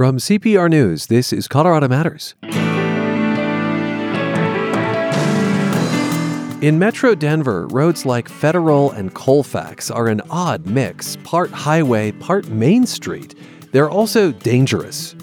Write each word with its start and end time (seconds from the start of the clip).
From 0.00 0.16
CPR 0.16 0.70
News, 0.70 1.08
this 1.08 1.30
is 1.30 1.46
Colorado 1.46 1.86
Matters. 1.86 2.34
In 6.62 6.78
Metro 6.78 7.14
Denver, 7.14 7.66
roads 7.66 8.06
like 8.06 8.26
Federal 8.30 8.92
and 8.92 9.12
Colfax 9.12 9.90
are 9.90 10.08
an 10.08 10.22
odd 10.30 10.64
mix, 10.64 11.16
part 11.16 11.50
highway, 11.50 12.12
part 12.12 12.48
Main 12.48 12.86
Street. 12.86 13.34
They're 13.72 13.90
also 13.90 14.32
dangerous. 14.32 15.14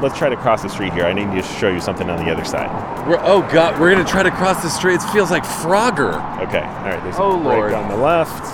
Let's 0.00 0.16
try 0.16 0.28
to 0.28 0.36
cross 0.36 0.62
the 0.62 0.68
street 0.68 0.92
here. 0.92 1.04
I 1.06 1.12
need 1.12 1.26
to 1.32 1.42
show 1.42 1.68
you 1.72 1.80
something 1.80 2.08
on 2.08 2.24
the 2.24 2.30
other 2.30 2.44
side. 2.44 2.68
We're, 3.08 3.18
oh 3.22 3.40
God, 3.52 3.80
we're 3.80 3.90
gonna 3.92 4.08
try 4.08 4.22
to 4.22 4.30
cross 4.30 4.62
the 4.62 4.70
street. 4.70 5.00
It 5.02 5.10
feels 5.12 5.32
like 5.32 5.42
Frogger. 5.42 6.14
Okay, 6.46 6.60
all 6.62 6.84
right. 6.84 7.02
There's 7.02 7.16
Oh, 7.18 7.32
a 7.32 7.42
break 7.42 7.44
Lord. 7.56 7.72
on 7.72 7.88
the 7.88 7.96
left. 7.96 8.51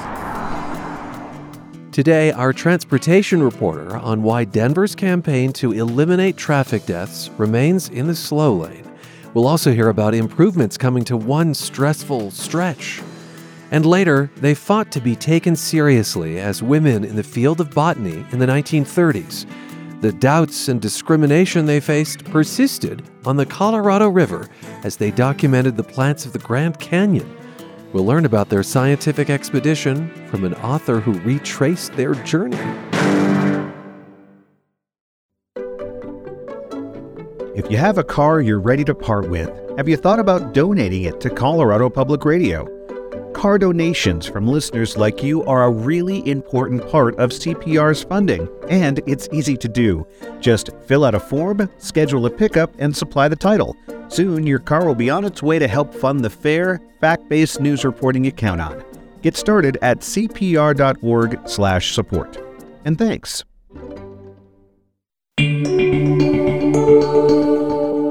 Today, 1.98 2.30
our 2.30 2.52
transportation 2.52 3.42
reporter 3.42 3.96
on 3.96 4.22
why 4.22 4.44
Denver's 4.44 4.94
campaign 4.94 5.52
to 5.54 5.72
eliminate 5.72 6.36
traffic 6.36 6.86
deaths 6.86 7.28
remains 7.38 7.88
in 7.88 8.06
the 8.06 8.14
slow 8.14 8.54
lane. 8.54 8.88
We'll 9.34 9.48
also 9.48 9.72
hear 9.72 9.88
about 9.88 10.14
improvements 10.14 10.78
coming 10.78 11.02
to 11.06 11.16
one 11.16 11.54
stressful 11.54 12.30
stretch. 12.30 13.02
And 13.72 13.84
later, 13.84 14.30
they 14.36 14.54
fought 14.54 14.92
to 14.92 15.00
be 15.00 15.16
taken 15.16 15.56
seriously 15.56 16.38
as 16.38 16.62
women 16.62 17.02
in 17.02 17.16
the 17.16 17.24
field 17.24 17.60
of 17.60 17.74
botany 17.74 18.24
in 18.30 18.38
the 18.38 18.46
1930s. 18.46 19.44
The 20.00 20.12
doubts 20.12 20.68
and 20.68 20.80
discrimination 20.80 21.66
they 21.66 21.80
faced 21.80 22.24
persisted 22.26 23.02
on 23.24 23.36
the 23.36 23.44
Colorado 23.44 24.08
River 24.08 24.48
as 24.84 24.98
they 24.98 25.10
documented 25.10 25.76
the 25.76 25.82
plants 25.82 26.26
of 26.26 26.32
the 26.32 26.38
Grand 26.38 26.78
Canyon. 26.78 27.28
We'll 27.92 28.04
learn 28.04 28.26
about 28.26 28.50
their 28.50 28.62
scientific 28.62 29.30
expedition 29.30 30.10
from 30.26 30.44
an 30.44 30.52
author 30.56 31.00
who 31.00 31.12
retraced 31.20 31.94
their 31.94 32.14
journey. 32.16 32.58
If 37.56 37.70
you 37.70 37.78
have 37.78 37.96
a 37.96 38.04
car 38.04 38.42
you're 38.42 38.60
ready 38.60 38.84
to 38.84 38.94
part 38.94 39.30
with, 39.30 39.50
have 39.78 39.88
you 39.88 39.96
thought 39.96 40.20
about 40.20 40.52
donating 40.52 41.04
it 41.04 41.18
to 41.22 41.30
Colorado 41.30 41.88
Public 41.88 42.26
Radio? 42.26 42.66
Car 43.32 43.58
donations 43.58 44.26
from 44.26 44.46
listeners 44.48 44.96
like 44.96 45.22
you 45.22 45.44
are 45.44 45.64
a 45.64 45.70
really 45.70 46.28
important 46.28 46.88
part 46.88 47.14
of 47.16 47.30
CPR's 47.30 48.02
funding, 48.02 48.48
and 48.68 49.00
it's 49.06 49.28
easy 49.32 49.56
to 49.56 49.68
do. 49.68 50.04
Just 50.40 50.70
fill 50.86 51.04
out 51.04 51.14
a 51.14 51.20
form, 51.20 51.70
schedule 51.78 52.26
a 52.26 52.30
pickup, 52.30 52.74
and 52.78 52.96
supply 52.96 53.28
the 53.28 53.36
title. 53.36 53.76
Soon, 54.08 54.46
your 54.46 54.58
car 54.58 54.86
will 54.86 54.94
be 54.94 55.10
on 55.10 55.24
its 55.24 55.42
way 55.42 55.58
to 55.58 55.68
help 55.68 55.94
fund 55.94 56.24
the 56.24 56.30
fair, 56.30 56.80
fact-based 57.00 57.60
news 57.60 57.84
reporting 57.84 58.24
you 58.24 58.32
count 58.32 58.60
on. 58.60 58.82
Get 59.22 59.36
started 59.36 59.78
at 59.82 60.00
cpr.org/support. 60.00 62.38
And 62.84 62.98
thanks. 62.98 63.44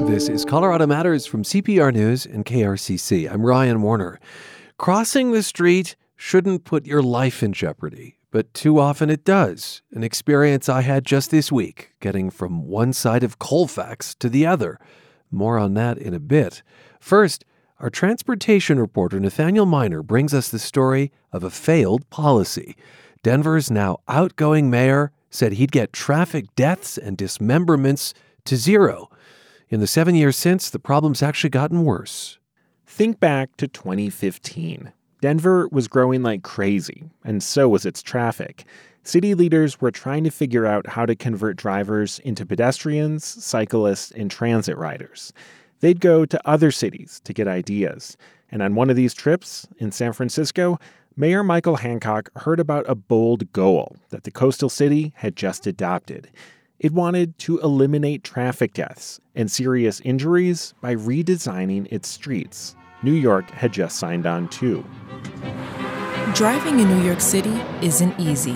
This 0.07 0.29
is 0.29 0.45
Colorado 0.45 0.87
Matters 0.87 1.25
from 1.25 1.43
CPR 1.43 1.91
News 1.91 2.25
and 2.25 2.45
KRCC. 2.45 3.29
I'm 3.31 3.45
Ryan 3.45 3.81
Warner. 3.81 4.19
Crossing 4.77 5.31
the 5.31 5.41
street 5.41 5.95
shouldn't 6.15 6.63
put 6.63 6.85
your 6.85 7.01
life 7.01 7.41
in 7.41 7.51
jeopardy, 7.51 8.19
but 8.29 8.53
too 8.53 8.79
often 8.79 9.09
it 9.09 9.25
does. 9.25 9.81
An 9.91 10.03
experience 10.03 10.69
I 10.69 10.81
had 10.81 11.03
just 11.03 11.31
this 11.31 11.51
week, 11.51 11.93
getting 11.99 12.29
from 12.29 12.67
one 12.67 12.93
side 12.93 13.23
of 13.23 13.39
Colfax 13.39 14.13
to 14.15 14.29
the 14.29 14.45
other. 14.45 14.79
More 15.31 15.57
on 15.57 15.73
that 15.73 15.97
in 15.97 16.13
a 16.13 16.19
bit. 16.19 16.61
First, 16.99 17.43
our 17.79 17.89
transportation 17.89 18.79
reporter 18.79 19.19
Nathaniel 19.19 19.65
Minor 19.65 20.03
brings 20.03 20.31
us 20.31 20.49
the 20.49 20.59
story 20.59 21.11
of 21.31 21.43
a 21.43 21.49
failed 21.49 22.07
policy. 22.11 22.75
Denver's 23.23 23.71
now 23.71 23.97
outgoing 24.07 24.69
mayor 24.69 25.11
said 25.31 25.53
he'd 25.53 25.71
get 25.71 25.91
traffic 25.91 26.53
deaths 26.55 26.99
and 26.99 27.17
dismemberments 27.17 28.13
to 28.45 28.55
zero. 28.55 29.09
In 29.69 29.79
the 29.79 29.87
seven 29.87 30.13
years 30.13 30.37
since, 30.37 30.69
the 30.69 30.79
problem's 30.79 31.23
actually 31.23 31.49
gotten 31.49 31.83
worse. 31.83 32.37
Think 32.87 33.19
back 33.19 33.55
to 33.57 33.67
2015. 33.67 34.93
Denver 35.19 35.67
was 35.71 35.89
growing 35.89 36.23
like 36.23 36.41
crazy, 36.43 37.09
and 37.23 37.43
so 37.43 37.67
was 37.67 37.85
its 37.85 38.01
traffic. 38.01 38.65
City 39.03 39.35
leaders 39.35 39.81
were 39.81 39.91
trying 39.91 40.23
to 40.23 40.31
figure 40.31 40.65
out 40.65 40.87
how 40.87 41.05
to 41.05 41.15
convert 41.15 41.57
drivers 41.57 42.19
into 42.19 42.45
pedestrians, 42.45 43.25
cyclists, 43.25 44.11
and 44.11 44.31
transit 44.31 44.77
riders. 44.77 45.33
They'd 45.81 45.99
go 45.99 46.25
to 46.25 46.49
other 46.49 46.71
cities 46.71 47.21
to 47.25 47.33
get 47.33 47.47
ideas. 47.47 48.15
And 48.49 48.63
on 48.63 48.73
one 48.73 48.89
of 48.89 48.95
these 48.95 49.13
trips 49.13 49.67
in 49.77 49.91
San 49.91 50.13
Francisco, 50.13 50.79
Mayor 51.15 51.43
Michael 51.43 51.75
Hancock 51.75 52.29
heard 52.37 52.59
about 52.59 52.85
a 52.87 52.95
bold 52.95 53.51
goal 53.51 53.97
that 54.09 54.23
the 54.23 54.31
coastal 54.31 54.69
city 54.69 55.11
had 55.17 55.35
just 55.35 55.67
adopted. 55.67 56.29
It 56.79 56.93
wanted 56.93 57.39
to 57.39 57.59
eliminate 57.59 58.23
traffic 58.23 58.73
deaths 58.73 59.19
and 59.33 59.49
serious 59.49 59.99
injuries 60.01 60.75
by 60.79 60.95
redesigning 60.95 61.87
its 61.91 62.07
streets. 62.07 62.75
New 63.01 63.13
York 63.13 63.49
had 63.49 63.73
just 63.73 63.97
signed 63.97 64.27
on 64.27 64.47
too. 64.49 64.85
Driving 66.35 66.79
in 66.79 66.87
New 66.87 67.03
York 67.03 67.19
City 67.19 67.61
isn't 67.81 68.19
easy, 68.19 68.55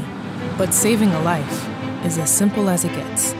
but 0.56 0.72
saving 0.72 1.10
a 1.10 1.22
life 1.22 1.68
is 2.06 2.20
as 2.20 2.32
simple 2.32 2.70
as 2.70 2.86
it 2.86 2.90
gets. 2.90 3.34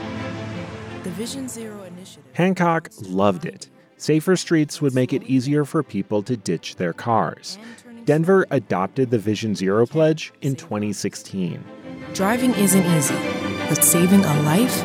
The 1.04 1.10
Vision 1.10 1.48
Zero 1.48 1.84
initiative. 1.84 2.24
Hancock 2.32 2.90
loved 3.02 3.44
it. 3.44 3.68
Safer 3.98 4.34
streets 4.34 4.82
would 4.82 4.96
make 4.96 5.12
it 5.12 5.22
easier 5.24 5.64
for 5.64 5.84
people 5.84 6.24
to 6.24 6.36
ditch 6.36 6.74
their 6.74 6.92
cars. 6.92 7.56
Denver 8.04 8.46
adopted 8.50 9.10
the 9.10 9.18
Vision 9.18 9.54
Zero 9.54 9.86
pledge 9.86 10.32
in 10.40 10.56
2016. 10.56 11.64
Driving 12.14 12.52
isn't 12.54 12.84
easy, 12.84 13.14
but 13.72 13.82
saving 13.82 14.22
a 14.22 14.42
life 14.42 14.84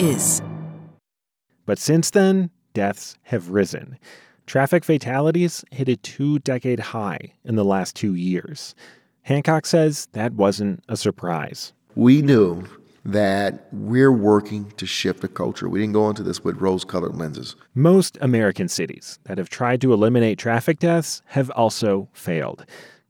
is. 0.00 0.42
But 1.66 1.78
since 1.78 2.10
then, 2.10 2.50
deaths 2.72 3.16
have 3.22 3.50
risen. 3.50 3.96
Traffic 4.44 4.82
fatalities 4.82 5.64
hit 5.70 5.88
a 5.88 5.94
two 5.94 6.40
decade 6.40 6.80
high 6.80 7.34
in 7.44 7.54
the 7.54 7.64
last 7.64 7.94
two 7.94 8.16
years. 8.16 8.74
Hancock 9.22 9.66
says 9.66 10.08
that 10.14 10.32
wasn't 10.32 10.82
a 10.88 10.96
surprise. 10.96 11.72
we 11.94 12.22
knew 12.22 12.64
that 13.04 13.68
we're 13.70 14.10
working 14.10 14.68
to 14.78 14.84
shift 14.84 15.20
the 15.20 15.28
culture. 15.28 15.68
We 15.68 15.78
didn't 15.78 15.92
go 15.92 16.08
into 16.08 16.24
this 16.24 16.42
with 16.42 16.60
rose 16.60 16.84
colored 16.84 17.14
lenses. 17.14 17.54
Most 17.76 18.18
American 18.20 18.66
cities 18.66 19.20
that 19.26 19.38
have 19.38 19.48
tried 19.48 19.80
to 19.82 19.92
eliminate 19.92 20.40
traffic 20.40 20.80
deaths 20.80 21.22
have 21.26 21.50
also 21.50 22.08
failed. 22.12 22.66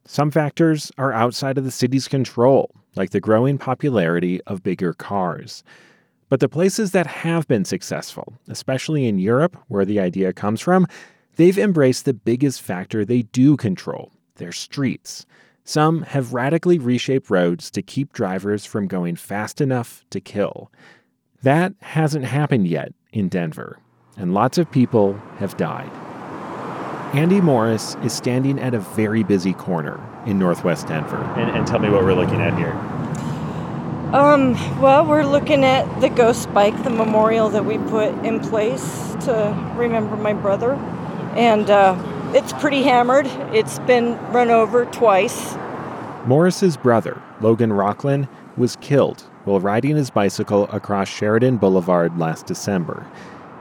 Some 0.06 0.30
factors 0.30 0.92
are 0.98 1.14
outside 1.14 1.56
of 1.56 1.64
the 1.64 1.70
city's 1.70 2.08
control, 2.08 2.74
like 2.96 3.10
the 3.10 3.20
growing 3.20 3.58
popularity 3.58 4.40
of 4.42 4.62
bigger 4.62 4.92
cars. 4.92 5.62
But 6.28 6.40
the 6.40 6.48
places 6.48 6.92
that 6.92 7.06
have 7.06 7.46
been 7.46 7.64
successful, 7.64 8.34
especially 8.48 9.06
in 9.06 9.18
Europe, 9.18 9.56
where 9.68 9.84
the 9.84 10.00
idea 10.00 10.32
comes 10.32 10.60
from, 10.60 10.86
they've 11.36 11.58
embraced 11.58 12.04
the 12.04 12.14
biggest 12.14 12.62
factor 12.62 13.04
they 13.04 13.22
do 13.22 13.56
control 13.56 14.12
their 14.36 14.52
streets. 14.52 15.26
Some 15.64 16.02
have 16.02 16.34
radically 16.34 16.78
reshaped 16.78 17.30
roads 17.30 17.70
to 17.70 17.82
keep 17.82 18.12
drivers 18.12 18.64
from 18.64 18.86
going 18.86 19.16
fast 19.16 19.60
enough 19.60 20.04
to 20.10 20.20
kill. 20.20 20.70
That 21.42 21.74
hasn't 21.80 22.24
happened 22.24 22.68
yet 22.68 22.92
in 23.12 23.28
Denver, 23.28 23.78
and 24.16 24.34
lots 24.34 24.58
of 24.58 24.70
people 24.70 25.14
have 25.38 25.56
died. 25.56 26.13
Andy 27.14 27.40
Morris 27.40 27.96
is 28.02 28.12
standing 28.12 28.58
at 28.58 28.74
a 28.74 28.80
very 28.80 29.22
busy 29.22 29.52
corner 29.52 30.00
in 30.26 30.36
northwest 30.36 30.88
Denver. 30.88 31.22
And, 31.36 31.48
and 31.48 31.64
tell 31.64 31.78
me 31.78 31.88
what 31.88 32.02
we're 32.02 32.12
looking 32.12 32.40
at 32.40 32.58
here. 32.58 32.72
Um, 34.12 34.54
well, 34.80 35.06
we're 35.06 35.22
looking 35.22 35.62
at 35.62 36.00
the 36.00 36.08
ghost 36.08 36.52
bike, 36.52 36.82
the 36.82 36.90
memorial 36.90 37.48
that 37.50 37.64
we 37.64 37.78
put 37.78 38.12
in 38.24 38.40
place 38.40 39.14
to 39.26 39.74
remember 39.76 40.16
my 40.16 40.32
brother. 40.32 40.72
And 41.36 41.70
uh, 41.70 41.96
it's 42.34 42.52
pretty 42.54 42.82
hammered. 42.82 43.26
It's 43.54 43.78
been 43.78 44.18
run 44.32 44.50
over 44.50 44.84
twice. 44.86 45.54
Morris's 46.26 46.76
brother, 46.76 47.22
Logan 47.40 47.70
Rocklin, 47.70 48.28
was 48.56 48.74
killed 48.80 49.20
while 49.44 49.60
riding 49.60 49.94
his 49.94 50.10
bicycle 50.10 50.64
across 50.72 51.08
Sheridan 51.08 51.58
Boulevard 51.58 52.18
last 52.18 52.46
December. 52.46 53.06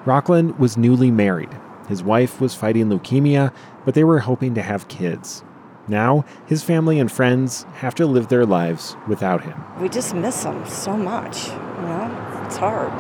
Rocklin 0.06 0.58
was 0.58 0.76
newly 0.76 1.12
married. 1.12 1.52
His 1.88 2.04
wife 2.04 2.40
was 2.40 2.56
fighting 2.56 2.90
leukemia, 2.90 3.54
but 3.86 3.94
they 3.94 4.04
were 4.04 4.20
hoping 4.20 4.56
to 4.56 4.62
have 4.62 4.88
kids. 4.88 5.44
Now, 5.88 6.24
his 6.46 6.64
family 6.64 7.00
and 7.00 7.12
friends 7.12 7.64
have 7.76 7.94
to 7.96 8.06
live 8.06 8.30
their 8.30 8.46
lives 8.46 8.96
without 9.08 9.44
him. 9.44 9.62
We 9.82 9.90
just 9.90 10.16
miss 10.16 10.44
him 10.44 10.66
so 10.66 10.96
much. 10.96 11.48
You 11.48 11.54
know, 11.54 12.44
it's 12.46 12.56
hard. 12.56 12.94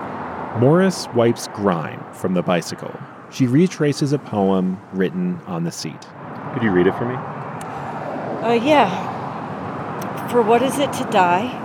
Morris 0.59 1.07
wipes 1.15 1.47
grime 1.53 2.03
from 2.13 2.33
the 2.33 2.43
bicycle. 2.43 2.93
She 3.31 3.47
retraces 3.47 4.11
a 4.11 4.19
poem 4.19 4.79
written 4.91 5.39
on 5.47 5.63
the 5.63 5.71
seat. 5.71 6.07
Could 6.53 6.61
you 6.61 6.71
read 6.71 6.85
it 6.85 6.95
for 6.95 7.05
me? 7.05 7.15
Uh, 7.15 8.53
yeah. 8.53 10.27
For 10.29 10.41
what 10.41 10.61
is 10.61 10.77
it 10.77 10.91
to 10.93 11.03
die? 11.05 11.61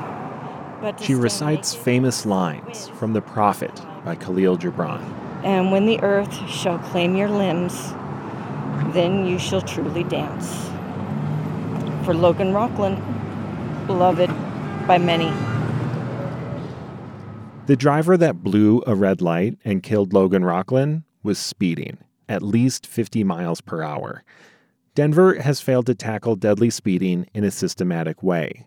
But 0.81 0.99
to 0.99 1.05
She 1.05 1.15
recites 1.15 1.75
famous 1.75 2.25
lines 2.25 2.89
from 2.91 3.13
The 3.13 3.21
Prophet 3.21 3.83
by 4.05 4.15
Khalil 4.15 4.57
Gibran. 4.57 5.03
And 5.49 5.73
when 5.73 5.87
the 5.87 5.99
earth 6.03 6.47
shall 6.47 6.79
claim 6.79 7.17
your 7.17 7.31
limbs, 7.31 7.95
then 8.93 9.25
you 9.25 9.39
shall 9.39 9.63
truly 9.63 10.05
dance. 10.05 10.69
For 12.05 12.13
Logan 12.13 12.53
Rocklin, 12.53 12.97
beloved 13.87 14.29
by 14.87 14.99
many. 14.99 15.33
The 17.65 17.77
driver 17.77 18.19
that 18.19 18.43
blew 18.43 18.83
a 18.87 18.95
red 18.95 19.23
light 19.23 19.57
and 19.65 19.83
killed 19.83 20.13
Logan 20.13 20.43
Rocklin 20.43 21.05
was 21.23 21.39
speeding 21.39 21.97
at 22.29 22.43
least 22.43 22.87
50 22.87 23.25
miles 23.25 23.63
per 23.63 23.83
hour. 23.83 24.25
Denver 24.95 25.41
has 25.41 25.63
failed 25.63 25.87
to 25.87 25.95
tackle 25.95 26.37
deadly 26.37 26.69
speeding 26.69 27.27
in 27.33 27.43
a 27.43 27.51
systematic 27.51 28.23
way. 28.23 28.67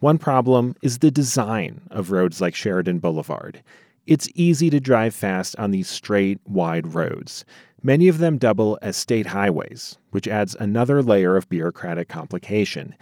One 0.00 0.18
problem 0.18 0.74
is 0.82 0.98
the 0.98 1.12
design 1.12 1.82
of 1.92 2.10
roads 2.10 2.40
like 2.40 2.56
Sheridan 2.56 2.98
Boulevard. 2.98 3.62
It's 4.08 4.30
easy 4.34 4.70
to 4.70 4.80
drive 4.80 5.14
fast 5.14 5.54
on 5.58 5.70
these 5.70 5.86
straight, 5.86 6.40
wide 6.46 6.94
roads. 6.94 7.44
Many 7.82 8.08
of 8.08 8.16
them 8.16 8.38
double 8.38 8.78
as 8.80 8.96
state 8.96 9.26
highways, 9.26 9.98
which 10.12 10.26
adds 10.26 10.56
another 10.58 11.02
layer 11.02 11.36
of 11.36 11.50
bureaucratic 11.50 12.08
complication. 12.08 12.94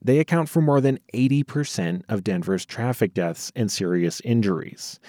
They 0.00 0.20
account 0.20 0.48
for 0.48 0.62
more 0.62 0.80
than 0.80 1.00
80% 1.12 2.02
of 2.08 2.22
Denver's 2.22 2.64
traffic 2.64 3.12
deaths 3.12 3.50
and 3.56 3.72
serious 3.72 4.20
injuries. 4.20 5.00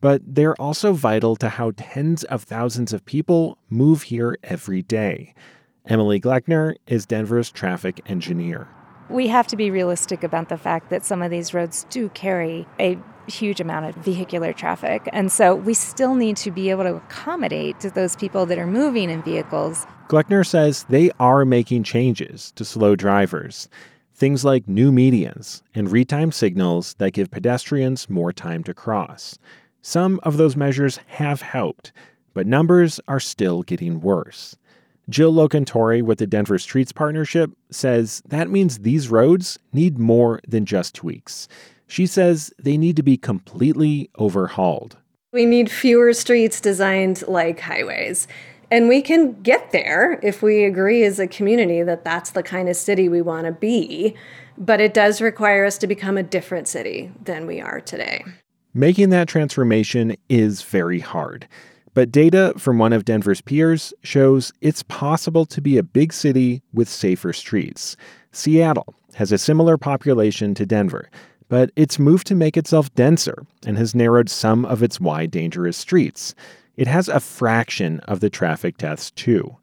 But 0.00 0.22
they're 0.24 0.58
also 0.58 0.94
vital 0.94 1.36
to 1.36 1.50
how 1.50 1.72
tens 1.76 2.24
of 2.24 2.42
thousands 2.42 2.94
of 2.94 3.04
people 3.04 3.58
move 3.68 4.04
here 4.04 4.38
every 4.42 4.80
day. 4.80 5.34
Emily 5.86 6.18
Gloeckner 6.18 6.76
is 6.86 7.04
Denver's 7.04 7.52
traffic 7.52 8.00
engineer. 8.06 8.68
We 9.10 9.28
have 9.28 9.46
to 9.48 9.56
be 9.56 9.70
realistic 9.70 10.24
about 10.24 10.48
the 10.48 10.56
fact 10.56 10.88
that 10.88 11.04
some 11.04 11.20
of 11.20 11.30
these 11.30 11.52
roads 11.52 11.84
do 11.90 12.08
carry 12.08 12.66
a 12.80 12.96
huge 13.26 13.60
amount 13.60 13.86
of 13.86 13.94
vehicular 13.96 14.52
traffic. 14.52 15.08
And 15.12 15.30
so 15.30 15.54
we 15.54 15.74
still 15.74 16.14
need 16.14 16.36
to 16.38 16.50
be 16.50 16.70
able 16.70 16.84
to 16.84 16.96
accommodate 16.96 17.80
to 17.80 17.90
those 17.90 18.16
people 18.16 18.46
that 18.46 18.58
are 18.58 18.66
moving 18.66 19.10
in 19.10 19.22
vehicles. 19.22 19.86
Gloeckner 20.08 20.46
says 20.46 20.84
they 20.88 21.10
are 21.18 21.44
making 21.44 21.82
changes 21.84 22.52
to 22.52 22.64
slow 22.64 22.94
drivers. 22.96 23.68
Things 24.14 24.44
like 24.44 24.68
new 24.68 24.92
medians 24.92 25.62
and 25.74 25.88
retime 25.88 26.32
signals 26.32 26.94
that 26.98 27.12
give 27.12 27.30
pedestrians 27.30 28.08
more 28.08 28.32
time 28.32 28.62
to 28.64 28.74
cross. 28.74 29.38
Some 29.82 30.20
of 30.22 30.36
those 30.36 30.56
measures 30.56 30.98
have 31.06 31.42
helped, 31.42 31.92
but 32.32 32.46
numbers 32.46 33.00
are 33.08 33.20
still 33.20 33.62
getting 33.62 34.00
worse. 34.00 34.56
Jill 35.10 35.32
Locantore 35.32 36.02
with 36.02 36.18
the 36.18 36.26
Denver 36.26 36.58
Streets 36.58 36.92
Partnership 36.92 37.50
says 37.70 38.22
that 38.26 38.48
means 38.48 38.78
these 38.78 39.10
roads 39.10 39.58
need 39.72 39.98
more 39.98 40.40
than 40.48 40.64
just 40.64 40.94
tweaks. 40.94 41.48
She 41.86 42.06
says 42.06 42.52
they 42.58 42.76
need 42.76 42.96
to 42.96 43.02
be 43.02 43.16
completely 43.16 44.10
overhauled. 44.18 44.96
We 45.32 45.46
need 45.46 45.70
fewer 45.70 46.12
streets 46.12 46.60
designed 46.60 47.26
like 47.26 47.60
highways. 47.60 48.28
And 48.70 48.88
we 48.88 49.02
can 49.02 49.40
get 49.42 49.72
there 49.72 50.18
if 50.22 50.42
we 50.42 50.64
agree 50.64 51.04
as 51.04 51.18
a 51.18 51.26
community 51.26 51.82
that 51.82 52.04
that's 52.04 52.30
the 52.30 52.42
kind 52.42 52.68
of 52.68 52.76
city 52.76 53.08
we 53.08 53.22
want 53.22 53.46
to 53.46 53.52
be. 53.52 54.16
But 54.56 54.80
it 54.80 54.94
does 54.94 55.20
require 55.20 55.64
us 55.64 55.78
to 55.78 55.86
become 55.86 56.16
a 56.16 56.22
different 56.22 56.68
city 56.68 57.12
than 57.24 57.46
we 57.46 57.60
are 57.60 57.80
today. 57.80 58.24
Making 58.72 59.10
that 59.10 59.28
transformation 59.28 60.16
is 60.28 60.62
very 60.62 61.00
hard. 61.00 61.46
But 61.94 62.10
data 62.10 62.54
from 62.56 62.78
one 62.78 62.92
of 62.92 63.04
Denver's 63.04 63.40
peers 63.40 63.94
shows 64.02 64.52
it's 64.60 64.82
possible 64.82 65.46
to 65.46 65.60
be 65.60 65.78
a 65.78 65.82
big 65.84 66.12
city 66.12 66.62
with 66.72 66.88
safer 66.88 67.32
streets. 67.32 67.96
Seattle 68.32 68.96
has 69.14 69.30
a 69.30 69.38
similar 69.38 69.78
population 69.78 70.54
to 70.54 70.66
Denver, 70.66 71.08
but 71.48 71.70
it's 71.76 71.98
moved 71.98 72.26
to 72.28 72.34
make 72.34 72.56
itself 72.56 72.94
denser 72.94 73.46
and 73.66 73.76
has 73.76 73.94
narrowed 73.94 74.28
some 74.28 74.64
of 74.64 74.82
its 74.82 75.00
wide, 75.00 75.30
dangerous 75.30 75.76
streets. 75.76 76.34
It 76.76 76.86
has 76.86 77.08
a 77.08 77.20
fraction 77.20 78.00
of 78.00 78.20
the 78.20 78.30
traffic 78.30 78.78
deaths, 78.78 79.10
too. 79.12 79.56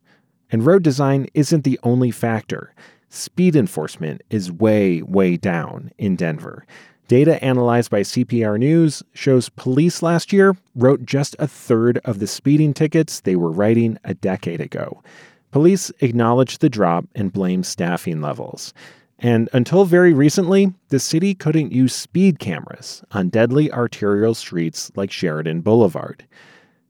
And 0.51 0.65
road 0.65 0.83
design 0.83 1.27
isn't 1.33 1.63
the 1.63 1.79
only 1.83 2.11
factor. 2.11 2.73
Speed 3.09 3.55
enforcement 3.55 4.21
is 4.29 4.51
way, 4.51 5.01
way 5.01 5.37
down 5.37 5.91
in 5.97 6.15
Denver. 6.15 6.65
Data 7.07 7.43
analyzed 7.43 7.91
by 7.91 8.01
CPR 8.01 8.57
News 8.57 9.03
shows 9.13 9.49
police 9.49 10.01
last 10.01 10.31
year 10.31 10.55
wrote 10.75 11.05
just 11.05 11.35
a 11.39 11.47
third 11.47 11.97
of 12.05 12.19
the 12.19 12.27
speeding 12.27 12.73
tickets 12.73 13.19
they 13.19 13.35
were 13.35 13.51
writing 13.51 13.97
a 14.05 14.13
decade 14.13 14.61
ago. 14.61 15.03
Police 15.51 15.91
acknowledged 15.99 16.61
the 16.61 16.69
drop 16.69 17.03
and 17.13 17.33
blamed 17.33 17.65
staffing 17.65 18.21
levels. 18.21 18.73
And 19.21 19.49
until 19.53 19.85
very 19.85 20.13
recently, 20.13 20.73
the 20.89 20.99
city 20.99 21.35
couldn't 21.35 21.71
use 21.71 21.93
speed 21.93 22.39
cameras 22.39 23.03
on 23.11 23.29
deadly 23.29 23.71
arterial 23.71 24.33
streets 24.33 24.91
like 24.95 25.11
Sheridan 25.11 25.61
Boulevard. 25.61 26.25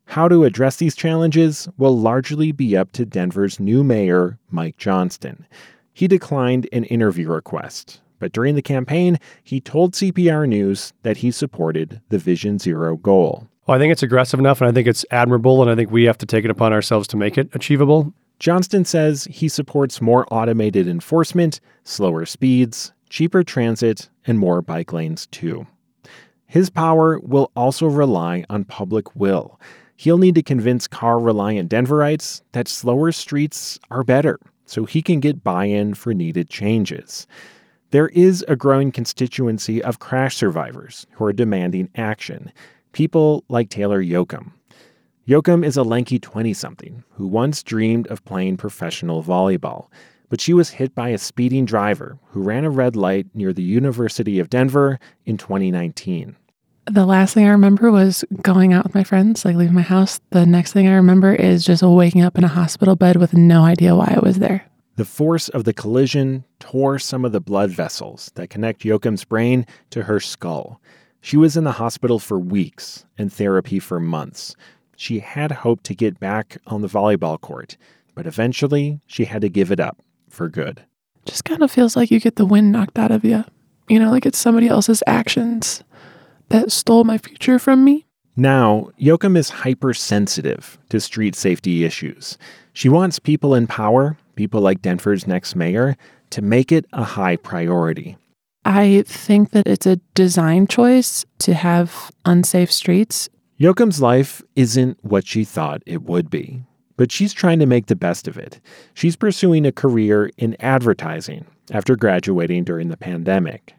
How 0.05 0.29
to 0.29 0.45
address 0.45 0.77
these 0.77 0.95
challenges 0.95 1.67
will 1.77 1.97
largely 1.97 2.53
be 2.53 2.75
up 2.75 2.93
to 2.93 3.05
Denver's 3.05 3.59
new 3.59 3.83
mayor, 3.83 4.39
Mike 4.49 4.77
Johnston. 4.77 5.45
He 5.93 6.07
declined 6.07 6.69
an 6.71 6.85
interview 6.85 7.29
request, 7.29 8.01
but 8.19 8.31
during 8.31 8.55
the 8.55 8.61
campaign, 8.61 9.19
he 9.43 9.59
told 9.59 9.93
CPR 9.93 10.47
News 10.47 10.93
that 11.03 11.17
he 11.17 11.31
supported 11.31 12.01
the 12.09 12.17
Vision 12.17 12.59
Zero 12.59 12.95
goal. 12.95 13.47
Well, 13.67 13.75
I 13.75 13.79
think 13.79 13.91
it's 13.91 14.03
aggressive 14.03 14.39
enough 14.39 14.61
and 14.61 14.69
I 14.69 14.73
think 14.73 14.87
it's 14.87 15.05
admirable, 15.11 15.61
and 15.61 15.69
I 15.69 15.75
think 15.75 15.91
we 15.91 16.05
have 16.05 16.17
to 16.19 16.25
take 16.25 16.45
it 16.45 16.51
upon 16.51 16.71
ourselves 16.71 17.07
to 17.09 17.17
make 17.17 17.37
it 17.37 17.49
achievable. 17.53 18.13
Johnston 18.41 18.85
says 18.85 19.25
he 19.25 19.47
supports 19.47 20.01
more 20.01 20.25
automated 20.31 20.87
enforcement, 20.87 21.59
slower 21.83 22.25
speeds, 22.25 22.91
cheaper 23.07 23.43
transit, 23.43 24.09
and 24.25 24.39
more 24.39 24.63
bike 24.63 24.91
lanes, 24.91 25.27
too. 25.27 25.67
His 26.47 26.71
power 26.71 27.19
will 27.19 27.51
also 27.55 27.85
rely 27.85 28.43
on 28.49 28.63
public 28.63 29.15
will. 29.15 29.59
He'll 29.95 30.17
need 30.17 30.33
to 30.33 30.41
convince 30.41 30.87
car 30.87 31.19
reliant 31.19 31.69
Denverites 31.69 32.41
that 32.53 32.67
slower 32.67 33.11
streets 33.11 33.79
are 33.91 34.03
better 34.03 34.39
so 34.65 34.85
he 34.85 35.03
can 35.03 35.19
get 35.19 35.43
buy 35.43 35.65
in 35.65 35.93
for 35.93 36.11
needed 36.11 36.49
changes. 36.49 37.27
There 37.91 38.07
is 38.07 38.43
a 38.47 38.55
growing 38.55 38.91
constituency 38.91 39.83
of 39.83 39.99
crash 39.99 40.35
survivors 40.35 41.05
who 41.11 41.25
are 41.25 41.33
demanding 41.33 41.89
action, 41.93 42.51
people 42.91 43.43
like 43.49 43.69
Taylor 43.69 44.01
Yoakum. 44.01 44.53
Yoakum 45.27 45.63
is 45.63 45.77
a 45.77 45.83
lanky 45.83 46.17
20 46.17 46.51
something 46.51 47.03
who 47.11 47.27
once 47.27 47.61
dreamed 47.61 48.07
of 48.07 48.25
playing 48.25 48.57
professional 48.57 49.23
volleyball, 49.23 49.87
but 50.29 50.41
she 50.41 50.51
was 50.51 50.71
hit 50.71 50.95
by 50.95 51.09
a 51.09 51.17
speeding 51.19 51.63
driver 51.63 52.17
who 52.29 52.41
ran 52.41 52.65
a 52.65 52.71
red 52.71 52.95
light 52.95 53.27
near 53.35 53.53
the 53.53 53.61
University 53.61 54.39
of 54.39 54.49
Denver 54.49 54.99
in 55.27 55.37
2019. 55.37 56.35
The 56.87 57.05
last 57.05 57.35
thing 57.35 57.45
I 57.45 57.51
remember 57.51 57.91
was 57.91 58.25
going 58.41 58.73
out 58.73 58.83
with 58.83 58.95
my 58.95 59.03
friends, 59.03 59.45
like 59.45 59.55
leaving 59.55 59.75
my 59.75 59.83
house. 59.83 60.19
The 60.31 60.47
next 60.47 60.73
thing 60.73 60.87
I 60.87 60.95
remember 60.95 61.35
is 61.35 61.63
just 61.63 61.83
waking 61.83 62.23
up 62.23 62.35
in 62.35 62.43
a 62.43 62.47
hospital 62.47 62.95
bed 62.95 63.17
with 63.17 63.35
no 63.35 63.63
idea 63.63 63.95
why 63.95 64.15
I 64.17 64.25
was 64.25 64.39
there. 64.39 64.65
The 64.95 65.05
force 65.05 65.49
of 65.49 65.65
the 65.65 65.73
collision 65.73 66.45
tore 66.59 66.97
some 66.97 67.25
of 67.25 67.31
the 67.31 67.39
blood 67.39 67.69
vessels 67.69 68.31
that 68.33 68.49
connect 68.49 68.81
Yoakum's 68.81 69.23
brain 69.23 69.67
to 69.91 70.03
her 70.03 70.19
skull. 70.19 70.81
She 71.21 71.37
was 71.37 71.55
in 71.55 71.63
the 71.63 71.73
hospital 71.73 72.17
for 72.17 72.39
weeks 72.39 73.05
and 73.19 73.31
therapy 73.31 73.77
for 73.77 73.99
months. 73.99 74.55
She 75.01 75.17
had 75.17 75.51
hoped 75.51 75.83
to 75.85 75.95
get 75.95 76.19
back 76.19 76.57
on 76.67 76.83
the 76.83 76.87
volleyball 76.87 77.41
court, 77.41 77.75
but 78.13 78.27
eventually 78.27 78.99
she 79.07 79.25
had 79.25 79.41
to 79.41 79.49
give 79.49 79.71
it 79.71 79.79
up 79.79 79.97
for 80.29 80.47
good. 80.47 80.83
Just 81.25 81.43
kind 81.43 81.63
of 81.63 81.71
feels 81.71 81.95
like 81.95 82.11
you 82.11 82.19
get 82.19 82.35
the 82.35 82.45
wind 82.45 82.71
knocked 82.71 82.99
out 82.99 83.09
of 83.09 83.25
you. 83.25 83.43
You 83.89 83.97
know, 83.97 84.11
like 84.11 84.27
it's 84.27 84.37
somebody 84.37 84.67
else's 84.67 85.01
actions 85.07 85.83
that 86.49 86.71
stole 86.71 87.03
my 87.03 87.17
future 87.17 87.57
from 87.57 87.83
me. 87.83 88.05
Now, 88.35 88.91
Yoakum 89.01 89.35
is 89.35 89.49
hypersensitive 89.49 90.77
to 90.89 90.99
street 90.99 91.33
safety 91.35 91.83
issues. 91.83 92.37
She 92.73 92.87
wants 92.87 93.17
people 93.17 93.55
in 93.55 93.65
power 93.65 94.19
people 94.35 94.61
like 94.61 94.83
Denver's 94.83 95.25
next 95.25 95.55
mayor 95.55 95.97
to 96.29 96.43
make 96.43 96.71
it 96.71 96.85
a 96.93 97.03
high 97.03 97.37
priority. 97.37 98.17
I 98.65 99.03
think 99.07 99.49
that 99.49 99.65
it's 99.65 99.87
a 99.87 99.95
design 100.13 100.67
choice 100.67 101.25
to 101.39 101.55
have 101.55 102.11
unsafe 102.23 102.71
streets. 102.71 103.29
Yoakum's 103.61 104.01
life 104.01 104.41
isn't 104.55 104.97
what 105.03 105.27
she 105.27 105.43
thought 105.43 105.83
it 105.85 106.01
would 106.01 106.31
be, 106.31 106.63
but 106.97 107.11
she's 107.11 107.31
trying 107.31 107.59
to 107.59 107.67
make 107.67 107.85
the 107.85 107.95
best 107.95 108.27
of 108.27 108.35
it. 108.35 108.59
She's 108.95 109.15
pursuing 109.15 109.67
a 109.67 109.71
career 109.71 110.31
in 110.35 110.57
advertising 110.59 111.45
after 111.69 111.95
graduating 111.95 112.63
during 112.63 112.89
the 112.89 112.97
pandemic. 112.97 113.75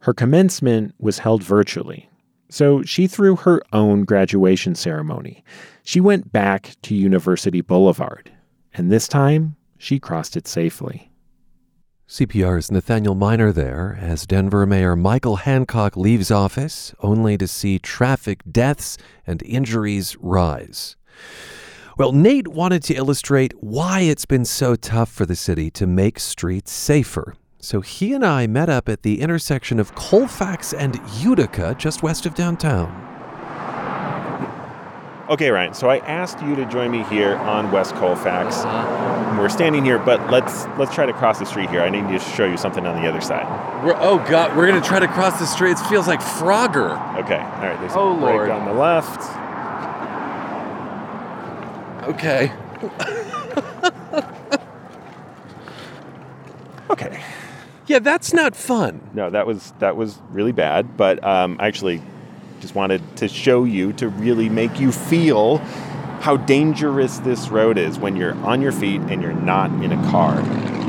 Her 0.00 0.12
commencement 0.12 0.96
was 0.98 1.20
held 1.20 1.44
virtually, 1.44 2.10
so 2.48 2.82
she 2.82 3.06
threw 3.06 3.36
her 3.36 3.62
own 3.72 4.04
graduation 4.04 4.74
ceremony. 4.74 5.44
She 5.84 6.00
went 6.00 6.32
back 6.32 6.74
to 6.82 6.96
University 6.96 7.60
Boulevard, 7.60 8.32
and 8.74 8.90
this 8.90 9.06
time 9.06 9.54
she 9.78 10.00
crossed 10.00 10.36
it 10.36 10.48
safely. 10.48 11.09
CPR's 12.10 12.72
Nathaniel 12.72 13.14
Minor 13.14 13.52
there 13.52 13.96
as 14.00 14.26
Denver 14.26 14.66
Mayor 14.66 14.96
Michael 14.96 15.36
Hancock 15.36 15.96
leaves 15.96 16.32
office, 16.32 16.92
only 17.04 17.38
to 17.38 17.46
see 17.46 17.78
traffic 17.78 18.40
deaths 18.50 18.98
and 19.28 19.40
injuries 19.44 20.16
rise. 20.18 20.96
Well, 21.96 22.10
Nate 22.10 22.48
wanted 22.48 22.82
to 22.82 22.94
illustrate 22.94 23.52
why 23.60 24.00
it's 24.00 24.24
been 24.24 24.44
so 24.44 24.74
tough 24.74 25.08
for 25.08 25.24
the 25.24 25.36
city 25.36 25.70
to 25.70 25.86
make 25.86 26.18
streets 26.18 26.72
safer. 26.72 27.36
So 27.60 27.80
he 27.80 28.12
and 28.12 28.26
I 28.26 28.48
met 28.48 28.68
up 28.68 28.88
at 28.88 29.04
the 29.04 29.20
intersection 29.20 29.78
of 29.78 29.94
Colfax 29.94 30.72
and 30.72 31.00
Utica, 31.20 31.76
just 31.78 32.02
west 32.02 32.26
of 32.26 32.34
downtown. 32.34 33.09
Okay, 35.30 35.50
Ryan. 35.50 35.74
So 35.74 35.88
I 35.88 35.98
asked 35.98 36.42
you 36.42 36.56
to 36.56 36.66
join 36.66 36.90
me 36.90 37.04
here 37.04 37.36
on 37.36 37.70
West 37.70 37.94
Colfax. 37.94 38.64
We're 39.38 39.48
standing 39.48 39.84
here, 39.84 39.98
but 39.98 40.28
let's 40.28 40.66
let's 40.76 40.92
try 40.92 41.06
to 41.06 41.12
cross 41.12 41.38
the 41.38 41.46
street 41.46 41.70
here. 41.70 41.82
I 41.82 41.88
need 41.88 42.08
to 42.08 42.18
show 42.18 42.44
you 42.46 42.56
something 42.56 42.84
on 42.84 43.00
the 43.00 43.08
other 43.08 43.20
side. 43.20 43.46
We're, 43.84 43.94
oh 43.96 44.18
god, 44.28 44.56
we're 44.56 44.66
gonna 44.66 44.80
try 44.80 44.98
to 44.98 45.06
cross 45.06 45.38
the 45.38 45.46
street. 45.46 45.72
It 45.72 45.78
feels 45.88 46.08
like 46.08 46.18
Frogger. 46.20 46.96
Okay. 47.22 47.36
All 47.38 47.62
right. 47.62 47.78
There's 47.78 47.92
Oh, 47.94 48.12
a 48.16 48.20
break 48.20 48.34
Lord. 48.34 48.50
on 48.50 48.64
the 48.66 48.72
left. 48.74 49.20
Okay. 52.08 52.52
Okay. 56.90 57.22
Yeah, 57.86 58.00
that's 58.00 58.32
not 58.32 58.56
fun. 58.56 59.00
No, 59.14 59.30
that 59.30 59.46
was 59.46 59.72
that 59.78 59.96
was 59.96 60.18
really 60.30 60.50
bad. 60.50 60.96
But 60.96 61.22
um, 61.22 61.56
actually 61.60 62.02
just 62.60 62.74
wanted 62.74 63.02
to 63.16 63.28
show 63.28 63.64
you 63.64 63.92
to 63.94 64.08
really 64.08 64.48
make 64.48 64.78
you 64.78 64.92
feel 64.92 65.58
how 66.20 66.36
dangerous 66.36 67.18
this 67.20 67.48
road 67.48 67.78
is 67.78 67.98
when 67.98 68.14
you're 68.14 68.34
on 68.44 68.60
your 68.60 68.72
feet 68.72 69.00
and 69.02 69.22
you're 69.22 69.32
not 69.32 69.70
in 69.82 69.90
a 69.90 70.10
car. 70.10 70.36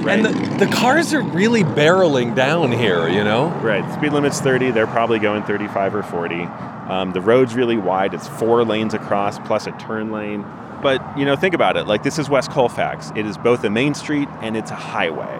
Right. 0.01 0.19
And 0.19 0.25
the, 0.25 0.65
the 0.65 0.71
cars 0.71 1.13
are 1.13 1.21
really 1.21 1.63
barreling 1.63 2.35
down 2.35 2.71
here, 2.71 3.07
you 3.07 3.23
know? 3.23 3.49
Right. 3.61 3.89
Speed 3.93 4.11
limit's 4.11 4.41
30. 4.41 4.71
They're 4.71 4.87
probably 4.87 5.19
going 5.19 5.43
35 5.43 5.95
or 5.95 6.03
40. 6.03 6.43
Um, 6.43 7.13
the 7.13 7.21
road's 7.21 7.53
really 7.53 7.77
wide. 7.77 8.13
It's 8.13 8.27
four 8.27 8.65
lanes 8.65 8.93
across 8.93 9.39
plus 9.39 9.67
a 9.67 9.71
turn 9.73 10.11
lane. 10.11 10.45
But, 10.81 11.17
you 11.17 11.23
know, 11.23 11.35
think 11.35 11.53
about 11.53 11.77
it. 11.77 11.85
Like, 11.85 12.03
this 12.03 12.17
is 12.17 12.29
West 12.29 12.49
Colfax. 12.49 13.11
It 13.15 13.25
is 13.25 13.37
both 13.37 13.63
a 13.63 13.69
main 13.69 13.93
street 13.93 14.27
and 14.41 14.57
it's 14.57 14.71
a 14.71 14.75
highway. 14.75 15.39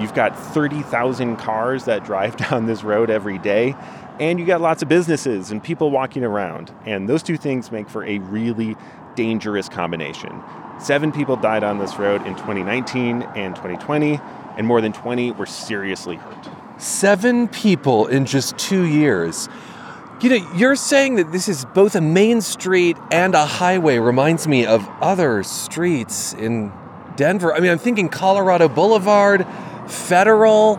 You've 0.00 0.14
got 0.14 0.38
30,000 0.38 1.36
cars 1.36 1.84
that 1.84 2.04
drive 2.06 2.36
down 2.36 2.66
this 2.66 2.82
road 2.82 3.10
every 3.10 3.38
day. 3.38 3.74
And 4.20 4.38
you 4.38 4.44
got 4.44 4.60
lots 4.60 4.82
of 4.82 4.88
businesses 4.88 5.50
and 5.50 5.62
people 5.62 5.90
walking 5.90 6.22
around. 6.22 6.72
And 6.84 7.08
those 7.08 7.22
two 7.22 7.38
things 7.38 7.72
make 7.72 7.88
for 7.88 8.04
a 8.04 8.18
really 8.18 8.76
dangerous 9.16 9.68
combination. 9.68 10.42
Seven 10.78 11.10
people 11.10 11.36
died 11.36 11.64
on 11.64 11.78
this 11.78 11.98
road 11.98 12.26
in 12.26 12.34
2019 12.34 13.22
and 13.22 13.56
2020, 13.56 14.20
and 14.56 14.66
more 14.66 14.80
than 14.80 14.92
20 14.92 15.32
were 15.32 15.46
seriously 15.46 16.16
hurt. 16.16 16.48
Seven 16.78 17.48
people 17.48 18.06
in 18.06 18.26
just 18.26 18.56
two 18.58 18.86
years. 18.86 19.48
You 20.22 20.30
know, 20.30 20.52
you're 20.54 20.76
saying 20.76 21.14
that 21.16 21.32
this 21.32 21.48
is 21.48 21.64
both 21.64 21.94
a 21.94 22.00
main 22.02 22.42
street 22.42 22.98
and 23.10 23.34
a 23.34 23.46
highway 23.46 23.98
reminds 23.98 24.46
me 24.46 24.66
of 24.66 24.86
other 25.00 25.42
streets 25.42 26.34
in 26.34 26.72
Denver. 27.16 27.54
I 27.54 27.60
mean, 27.60 27.70
I'm 27.70 27.78
thinking 27.78 28.10
Colorado 28.10 28.68
Boulevard, 28.68 29.46
Federal. 29.86 30.78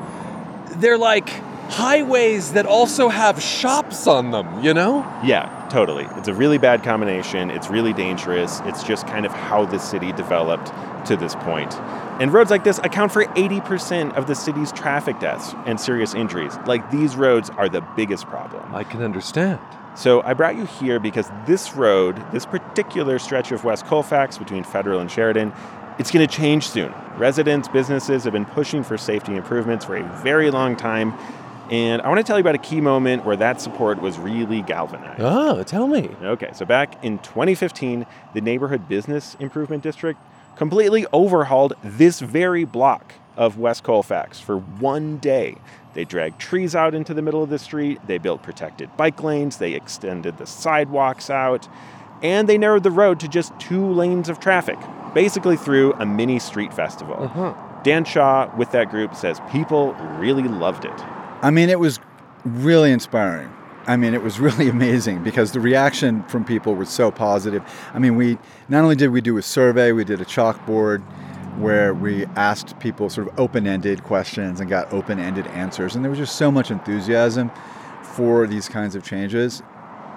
They're 0.78 0.98
like 0.98 1.30
highways 1.72 2.52
that 2.52 2.66
also 2.66 3.08
have 3.08 3.42
shops 3.42 4.06
on 4.06 4.32
them, 4.32 4.62
you 4.62 4.74
know? 4.74 5.00
Yeah, 5.24 5.68
totally. 5.72 6.06
It's 6.18 6.28
a 6.28 6.34
really 6.34 6.58
bad 6.58 6.84
combination. 6.84 7.50
It's 7.50 7.70
really 7.70 7.94
dangerous. 7.94 8.60
It's 8.66 8.84
just 8.84 9.08
kind 9.08 9.26
of 9.26 9.32
how 9.32 9.66
the 9.66 9.80
city 9.80 10.12
developed 10.12 10.68
to 11.08 11.16
this 11.16 11.34
point. 11.36 11.74
And 12.20 12.34
roads 12.34 12.52
like 12.52 12.66
this 12.66 12.78
account 12.80 13.14
for 13.14 13.24
80% 13.24 14.16
of 14.16 14.28
the 14.28 14.36
city's 14.36 14.74
traffic 14.74 15.20
deaths 15.20 15.56
and 15.66 15.80
serious 15.80 16.14
injuries. 16.14 16.54
Like 16.68 16.92
these 16.92 17.16
roads 17.16 17.50
are 17.52 17.70
the 17.70 17.82
biggest 17.96 18.26
problem. 18.26 18.76
I 18.76 18.84
can 18.84 19.02
understand. 19.02 19.60
So 19.96 20.22
I 20.24 20.34
brought 20.34 20.58
you 20.58 20.66
here 20.66 21.00
because 21.00 21.32
this 21.48 21.74
road, 21.74 22.22
this 22.34 22.46
particular 22.46 23.18
stretch 23.18 23.54
of 23.54 23.64
West 23.64 23.86
Colfax 23.86 24.38
between 24.38 24.66
Federal 24.66 25.00
and 25.00 25.10
Sheridan, 25.10 25.54
it's 26.00 26.12
going 26.12 26.28
to 26.28 26.34
change 26.34 26.68
soon. 26.68 26.94
Residents, 27.18 27.68
businesses 27.68 28.24
have 28.26 28.34
been 28.34 28.46
pushing 28.46 28.84
for 28.84 28.98
safety 28.98 29.36
improvements 29.36 29.86
for 29.86 29.96
a 29.96 30.04
very 30.22 30.52
long 30.52 30.76
time. 30.76 31.14
And 31.72 32.02
I 32.02 32.10
want 32.10 32.20
to 32.20 32.24
tell 32.26 32.38
you 32.38 32.42
about 32.42 32.56
a 32.56 32.58
key 32.58 32.82
moment 32.82 33.24
where 33.24 33.38
that 33.38 33.62
support 33.62 34.02
was 34.02 34.20
really 34.20 34.62
galvanized. 34.62 35.22
Oh, 35.22 35.64
tell 35.64 35.88
me. 35.88 36.10
Okay, 36.22 36.50
so 36.54 36.66
back 36.66 37.02
in 37.02 37.18
2015, 37.20 38.06
the 38.34 38.42
Neighborhood 38.42 38.90
Business 38.90 39.38
Improvement 39.40 39.82
District 39.82 40.20
completely 40.58 41.06
overhauled 41.14 41.74
this 41.82 42.20
very 42.20 42.66
block 42.66 43.14
of 43.38 43.58
West 43.58 43.84
Colfax 43.84 44.42
for 44.42 44.58
one 44.58 45.18
day. 45.18 45.56
They 45.94 46.04
dragged 46.04 46.40
trees 46.40 46.76
out 46.76 46.94
into 46.94 47.14
the 47.14 47.22
middle 47.22 47.42
of 47.42 47.50
the 47.50 47.58
street, 47.58 48.00
they 48.06 48.18
built 48.18 48.44
protected 48.44 48.96
bike 48.98 49.24
lanes, 49.24 49.58
they 49.58 49.74
extended 49.74 50.38
the 50.38 50.46
sidewalks 50.46 51.30
out, 51.30 51.70
and 52.22 52.50
they 52.50 52.58
narrowed 52.58 52.84
the 52.84 52.92
road 52.92 53.20
to 53.22 53.30
just 53.30 53.58
two 53.60 53.86
lanes 53.88 54.28
of 54.28 54.42
traffic, 54.42 54.78
basically 55.14 55.56
through 55.56 55.94
a 55.94 56.06
mini 56.06 56.38
street 56.38 56.74
festival. 56.74 57.16
Uh-huh. 57.18 57.54
Dan 57.84 58.04
Shaw 58.04 58.54
with 58.58 58.72
that 58.74 58.90
group 58.90 59.16
says 59.16 59.40
people 59.52 59.94
really 60.20 60.44
loved 60.44 60.84
it. 60.84 61.02
I 61.42 61.50
mean, 61.50 61.70
it 61.70 61.80
was 61.80 62.00
really 62.46 62.92
inspiring. 62.92 63.52
I 63.88 63.98
mean, 63.98 64.14
it 64.14 64.22
was 64.22 64.40
really 64.48 64.70
amazing 64.70 65.24
because 65.24 65.52
the 65.52 65.60
reaction 65.60 66.24
from 66.24 66.46
people 66.46 66.76
was 66.76 66.90
so 66.90 67.12
positive. 67.12 67.64
I 67.94 68.00
mean, 68.00 68.16
we 68.16 68.38
not 68.70 68.84
only 68.84 68.96
did 68.96 69.10
we 69.10 69.22
do 69.22 69.38
a 69.38 69.42
survey, 69.42 69.92
we 69.92 70.04
did 70.04 70.22
a 70.22 70.26
chalkboard 70.26 71.02
where 71.58 71.94
we 71.94 72.26
asked 72.38 72.80
people 72.80 73.10
sort 73.10 73.28
of 73.28 73.40
open-ended 73.40 74.04
questions 74.04 74.60
and 74.60 74.70
got 74.70 74.92
open-ended 74.94 75.48
answers, 75.48 75.96
and 75.96 76.04
there 76.04 76.10
was 76.10 76.20
just 76.20 76.38
so 76.38 76.50
much 76.50 76.72
enthusiasm 76.72 77.52
for 78.02 78.48
these 78.48 78.70
kinds 78.70 78.96
of 78.96 79.04
changes. 79.04 79.62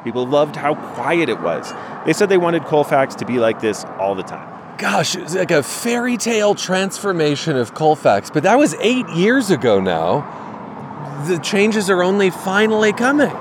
People 0.05 0.27
loved 0.27 0.55
how 0.55 0.75
quiet 0.95 1.29
it 1.29 1.41
was. 1.41 1.73
They 2.05 2.13
said 2.13 2.29
they 2.29 2.37
wanted 2.37 2.65
Colfax 2.65 3.15
to 3.17 3.25
be 3.25 3.39
like 3.39 3.61
this 3.61 3.85
all 3.99 4.15
the 4.15 4.23
time. 4.23 4.77
Gosh, 4.77 5.17
it 5.17 5.23
was 5.23 5.35
like 5.35 5.51
a 5.51 5.63
fairy 5.63 6.17
tale 6.17 6.55
transformation 6.55 7.57
of 7.57 7.75
Colfax, 7.75 8.31
but 8.31 8.43
that 8.43 8.57
was 8.57 8.75
eight 8.81 9.09
years 9.11 9.51
ago 9.51 9.81
now. 9.81 10.44
The 11.27 11.39
changes 11.39 11.89
are 11.89 12.03
only 12.03 12.31
finally 12.31 12.93
coming. 12.93 13.33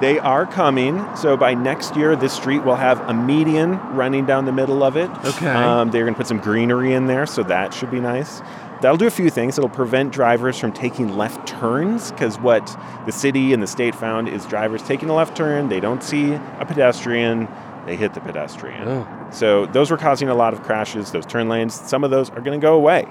They 0.00 0.18
are 0.18 0.46
coming. 0.46 1.04
So 1.16 1.36
by 1.36 1.54
next 1.54 1.94
year, 1.96 2.16
this 2.16 2.32
street 2.32 2.64
will 2.64 2.76
have 2.76 3.00
a 3.08 3.14
median 3.14 3.78
running 3.94 4.26
down 4.26 4.46
the 4.46 4.52
middle 4.52 4.82
of 4.82 4.96
it. 4.96 5.10
Okay. 5.24 5.46
Um, 5.46 5.90
they're 5.90 6.04
going 6.04 6.14
to 6.14 6.18
put 6.18 6.26
some 6.26 6.38
greenery 6.38 6.94
in 6.94 7.06
there, 7.06 7.26
so 7.26 7.42
that 7.44 7.74
should 7.74 7.90
be 7.90 8.00
nice. 8.00 8.40
That'll 8.80 8.96
do 8.96 9.06
a 9.06 9.10
few 9.10 9.28
things. 9.28 9.58
It'll 9.58 9.68
prevent 9.68 10.12
drivers 10.12 10.58
from 10.58 10.72
taking 10.72 11.16
left 11.16 11.46
turns 11.46 12.12
because 12.12 12.38
what 12.38 12.78
the 13.04 13.12
city 13.12 13.52
and 13.52 13.62
the 13.62 13.66
state 13.66 13.94
found 13.94 14.28
is 14.28 14.46
drivers 14.46 14.82
taking 14.82 15.10
a 15.10 15.14
left 15.14 15.36
turn, 15.36 15.68
they 15.68 15.80
don't 15.80 16.02
see 16.02 16.32
a 16.32 16.64
pedestrian, 16.66 17.46
they 17.84 17.96
hit 17.96 18.14
the 18.14 18.20
pedestrian. 18.20 18.88
Oh. 18.88 19.28
So 19.30 19.66
those 19.66 19.90
were 19.90 19.98
causing 19.98 20.28
a 20.28 20.34
lot 20.34 20.54
of 20.54 20.62
crashes, 20.62 21.12
those 21.12 21.26
turn 21.26 21.48
lanes. 21.48 21.74
Some 21.74 22.04
of 22.04 22.10
those 22.10 22.30
are 22.30 22.40
going 22.40 22.58
to 22.58 22.64
go 22.64 22.74
away. 22.74 23.06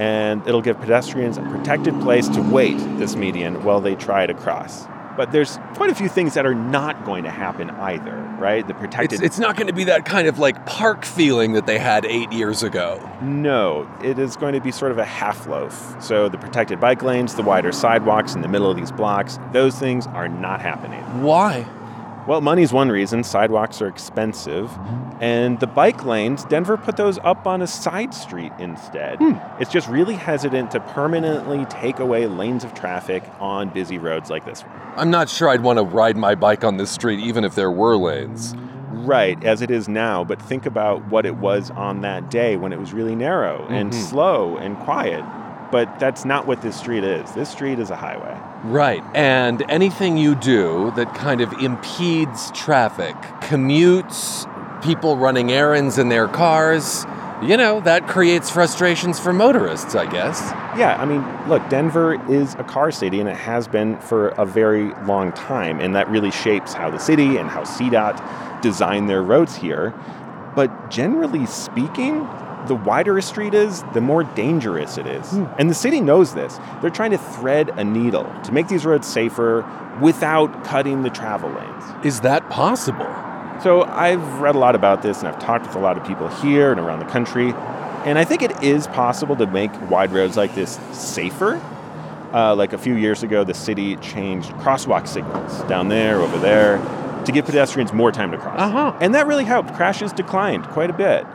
And 0.00 0.40
it'll 0.48 0.62
give 0.62 0.80
pedestrians 0.80 1.36
a 1.36 1.42
protected 1.42 1.92
place 2.00 2.26
to 2.28 2.40
wait 2.40 2.78
this 2.98 3.16
median 3.16 3.64
while 3.64 3.82
they 3.82 3.94
try 3.94 4.24
to 4.24 4.32
cross. 4.32 4.86
But 5.14 5.30
there's 5.30 5.58
quite 5.74 5.90
a 5.90 5.94
few 5.94 6.08
things 6.08 6.32
that 6.32 6.46
are 6.46 6.54
not 6.54 7.04
going 7.04 7.24
to 7.24 7.30
happen 7.30 7.68
either, 7.68 8.16
right? 8.38 8.66
The 8.66 8.72
protected. 8.72 9.20
It's, 9.20 9.22
it's 9.22 9.38
not 9.38 9.56
going 9.56 9.66
to 9.66 9.74
be 9.74 9.84
that 9.84 10.06
kind 10.06 10.26
of 10.26 10.38
like 10.38 10.64
park 10.64 11.04
feeling 11.04 11.52
that 11.52 11.66
they 11.66 11.78
had 11.78 12.06
eight 12.06 12.32
years 12.32 12.62
ago. 12.62 12.98
No, 13.20 13.86
it 14.02 14.18
is 14.18 14.36
going 14.36 14.54
to 14.54 14.60
be 14.62 14.72
sort 14.72 14.90
of 14.90 14.96
a 14.96 15.04
half 15.04 15.46
loaf. 15.46 16.02
So 16.02 16.30
the 16.30 16.38
protected 16.38 16.80
bike 16.80 17.02
lanes, 17.02 17.34
the 17.34 17.42
wider 17.42 17.70
sidewalks 17.70 18.34
in 18.34 18.40
the 18.40 18.48
middle 18.48 18.70
of 18.70 18.78
these 18.78 18.92
blocks, 18.92 19.38
those 19.52 19.78
things 19.78 20.06
are 20.06 20.28
not 20.28 20.62
happening. 20.62 21.02
Why? 21.22 21.66
Well, 22.30 22.40
money's 22.40 22.72
one 22.72 22.90
reason. 22.90 23.24
Sidewalks 23.24 23.82
are 23.82 23.88
expensive. 23.88 24.70
And 25.20 25.58
the 25.58 25.66
bike 25.66 26.04
lanes, 26.04 26.44
Denver 26.44 26.76
put 26.76 26.96
those 26.96 27.18
up 27.24 27.44
on 27.44 27.60
a 27.60 27.66
side 27.66 28.14
street 28.14 28.52
instead. 28.60 29.18
It's 29.58 29.72
just 29.72 29.88
really 29.88 30.14
hesitant 30.14 30.70
to 30.70 30.78
permanently 30.78 31.64
take 31.64 31.98
away 31.98 32.28
lanes 32.28 32.62
of 32.62 32.72
traffic 32.72 33.24
on 33.40 33.70
busy 33.70 33.98
roads 33.98 34.30
like 34.30 34.44
this 34.44 34.62
one. 34.62 34.80
I'm 34.94 35.10
not 35.10 35.28
sure 35.28 35.48
I'd 35.48 35.62
want 35.64 35.80
to 35.80 35.82
ride 35.82 36.16
my 36.16 36.36
bike 36.36 36.62
on 36.62 36.76
this 36.76 36.92
street 36.92 37.18
even 37.18 37.42
if 37.42 37.56
there 37.56 37.72
were 37.72 37.96
lanes. 37.96 38.54
Right, 38.92 39.42
as 39.42 39.60
it 39.60 39.72
is 39.72 39.88
now, 39.88 40.22
but 40.22 40.40
think 40.40 40.66
about 40.66 41.04
what 41.08 41.26
it 41.26 41.34
was 41.34 41.72
on 41.72 42.02
that 42.02 42.30
day 42.30 42.56
when 42.56 42.72
it 42.72 42.78
was 42.78 42.92
really 42.92 43.16
narrow 43.16 43.66
and 43.68 43.90
Mhm. 43.90 43.94
slow 44.08 44.56
and 44.56 44.78
quiet. 44.78 45.24
But 45.70 45.98
that's 45.98 46.24
not 46.24 46.46
what 46.46 46.62
this 46.62 46.76
street 46.76 47.04
is. 47.04 47.30
This 47.32 47.50
street 47.50 47.78
is 47.78 47.90
a 47.90 47.96
highway. 47.96 48.36
Right. 48.64 49.02
And 49.14 49.62
anything 49.70 50.18
you 50.18 50.34
do 50.34 50.92
that 50.96 51.14
kind 51.14 51.40
of 51.40 51.52
impedes 51.54 52.50
traffic, 52.52 53.14
commutes, 53.40 54.46
people 54.82 55.16
running 55.16 55.52
errands 55.52 55.98
in 55.98 56.08
their 56.08 56.26
cars, 56.26 57.04
you 57.42 57.56
know, 57.56 57.80
that 57.80 58.06
creates 58.06 58.50
frustrations 58.50 59.18
for 59.18 59.32
motorists, 59.32 59.94
I 59.94 60.10
guess. 60.10 60.40
Yeah, 60.76 60.96
I 61.00 61.06
mean, 61.06 61.24
look, 61.48 61.66
Denver 61.70 62.22
is 62.30 62.54
a 62.54 62.64
car 62.64 62.90
city 62.90 63.20
and 63.20 63.28
it 63.28 63.36
has 63.36 63.66
been 63.66 63.98
for 64.00 64.28
a 64.30 64.44
very 64.44 64.92
long 65.04 65.32
time. 65.32 65.80
And 65.80 65.94
that 65.96 66.08
really 66.10 66.30
shapes 66.30 66.74
how 66.74 66.90
the 66.90 66.98
city 66.98 67.38
and 67.38 67.48
how 67.48 67.62
CDOT 67.62 68.60
design 68.60 69.06
their 69.06 69.22
roads 69.22 69.56
here. 69.56 69.94
But 70.54 70.90
generally 70.90 71.46
speaking, 71.46 72.28
the 72.66 72.74
wider 72.74 73.16
a 73.18 73.22
street 73.22 73.54
is, 73.54 73.82
the 73.94 74.00
more 74.00 74.22
dangerous 74.24 74.98
it 74.98 75.06
is. 75.06 75.32
And 75.58 75.70
the 75.70 75.74
city 75.74 76.00
knows 76.00 76.34
this. 76.34 76.58
They're 76.80 76.90
trying 76.90 77.12
to 77.12 77.18
thread 77.18 77.70
a 77.70 77.84
needle 77.84 78.24
to 78.44 78.52
make 78.52 78.68
these 78.68 78.84
roads 78.84 79.06
safer 79.06 79.64
without 80.00 80.64
cutting 80.64 81.02
the 81.02 81.10
travel 81.10 81.50
lanes. 81.50 81.84
Is 82.04 82.20
that 82.20 82.48
possible? 82.50 83.08
So 83.62 83.82
I've 83.82 84.40
read 84.40 84.54
a 84.54 84.58
lot 84.58 84.74
about 84.74 85.02
this 85.02 85.18
and 85.18 85.28
I've 85.28 85.38
talked 85.38 85.66
with 85.66 85.76
a 85.76 85.80
lot 85.80 85.98
of 85.98 86.04
people 86.06 86.28
here 86.28 86.70
and 86.70 86.80
around 86.80 87.00
the 87.00 87.06
country. 87.06 87.52
And 88.04 88.18
I 88.18 88.24
think 88.24 88.40
it 88.42 88.62
is 88.62 88.86
possible 88.86 89.36
to 89.36 89.46
make 89.46 89.70
wide 89.90 90.12
roads 90.12 90.36
like 90.36 90.54
this 90.54 90.78
safer. 90.92 91.60
Uh, 92.32 92.54
like 92.54 92.72
a 92.72 92.78
few 92.78 92.94
years 92.94 93.22
ago, 93.22 93.42
the 93.44 93.52
city 93.52 93.96
changed 93.96 94.50
crosswalk 94.52 95.08
signals 95.08 95.62
down 95.64 95.88
there, 95.88 96.20
over 96.20 96.38
there. 96.38 96.78
to 97.24 97.32
give 97.32 97.44
pedestrians 97.44 97.92
more 97.92 98.12
time 98.12 98.30
to 98.30 98.38
cross. 98.38 98.58
Uh-huh. 98.58 98.96
And 99.00 99.14
that 99.14 99.26
really 99.26 99.44
helped. 99.44 99.74
Crashes 99.74 100.12
declined 100.12 100.66
quite 100.68 100.90
a 100.90 100.92
bit. 100.92 101.26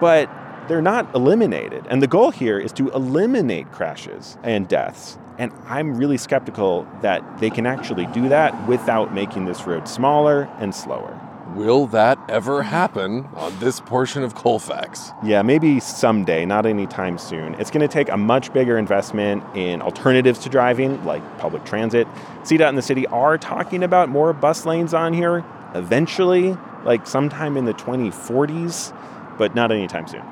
But 0.00 0.30
they're 0.68 0.82
not 0.82 1.14
eliminated. 1.14 1.86
And 1.88 2.02
the 2.02 2.06
goal 2.06 2.30
here 2.30 2.58
is 2.58 2.72
to 2.74 2.90
eliminate 2.90 3.70
crashes 3.72 4.36
and 4.42 4.68
deaths. 4.68 5.18
And 5.38 5.52
I'm 5.66 5.96
really 5.96 6.16
skeptical 6.16 6.86
that 7.02 7.40
they 7.40 7.50
can 7.50 7.66
actually 7.66 8.06
do 8.06 8.28
that 8.28 8.66
without 8.66 9.12
making 9.12 9.44
this 9.44 9.66
road 9.66 9.86
smaller 9.88 10.48
and 10.58 10.74
slower. 10.74 11.20
Will 11.54 11.86
that 11.88 12.18
ever 12.28 12.62
happen 12.62 13.26
on 13.34 13.58
this 13.60 13.80
portion 13.80 14.22
of 14.22 14.34
Colfax? 14.34 15.12
Yeah, 15.22 15.42
maybe 15.42 15.80
someday, 15.80 16.44
not 16.44 16.66
anytime 16.66 17.18
soon. 17.18 17.54
It's 17.54 17.70
going 17.70 17.86
to 17.86 17.92
take 17.92 18.08
a 18.08 18.16
much 18.16 18.52
bigger 18.52 18.76
investment 18.76 19.44
in 19.54 19.80
alternatives 19.80 20.40
to 20.40 20.48
driving, 20.48 21.02
like 21.04 21.22
public 21.38 21.64
transit. 21.64 22.08
CDOT 22.42 22.68
and 22.68 22.76
the 22.76 22.82
city 22.82 23.06
are 23.06 23.38
talking 23.38 23.82
about 23.82 24.08
more 24.08 24.32
bus 24.32 24.66
lanes 24.66 24.92
on 24.92 25.14
here 25.14 25.44
eventually, 25.74 26.56
like 26.84 27.06
sometime 27.06 27.56
in 27.56 27.64
the 27.64 27.74
2040s, 27.74 28.94
but 29.38 29.54
not 29.54 29.70
anytime 29.70 30.06
soon. 30.08 30.24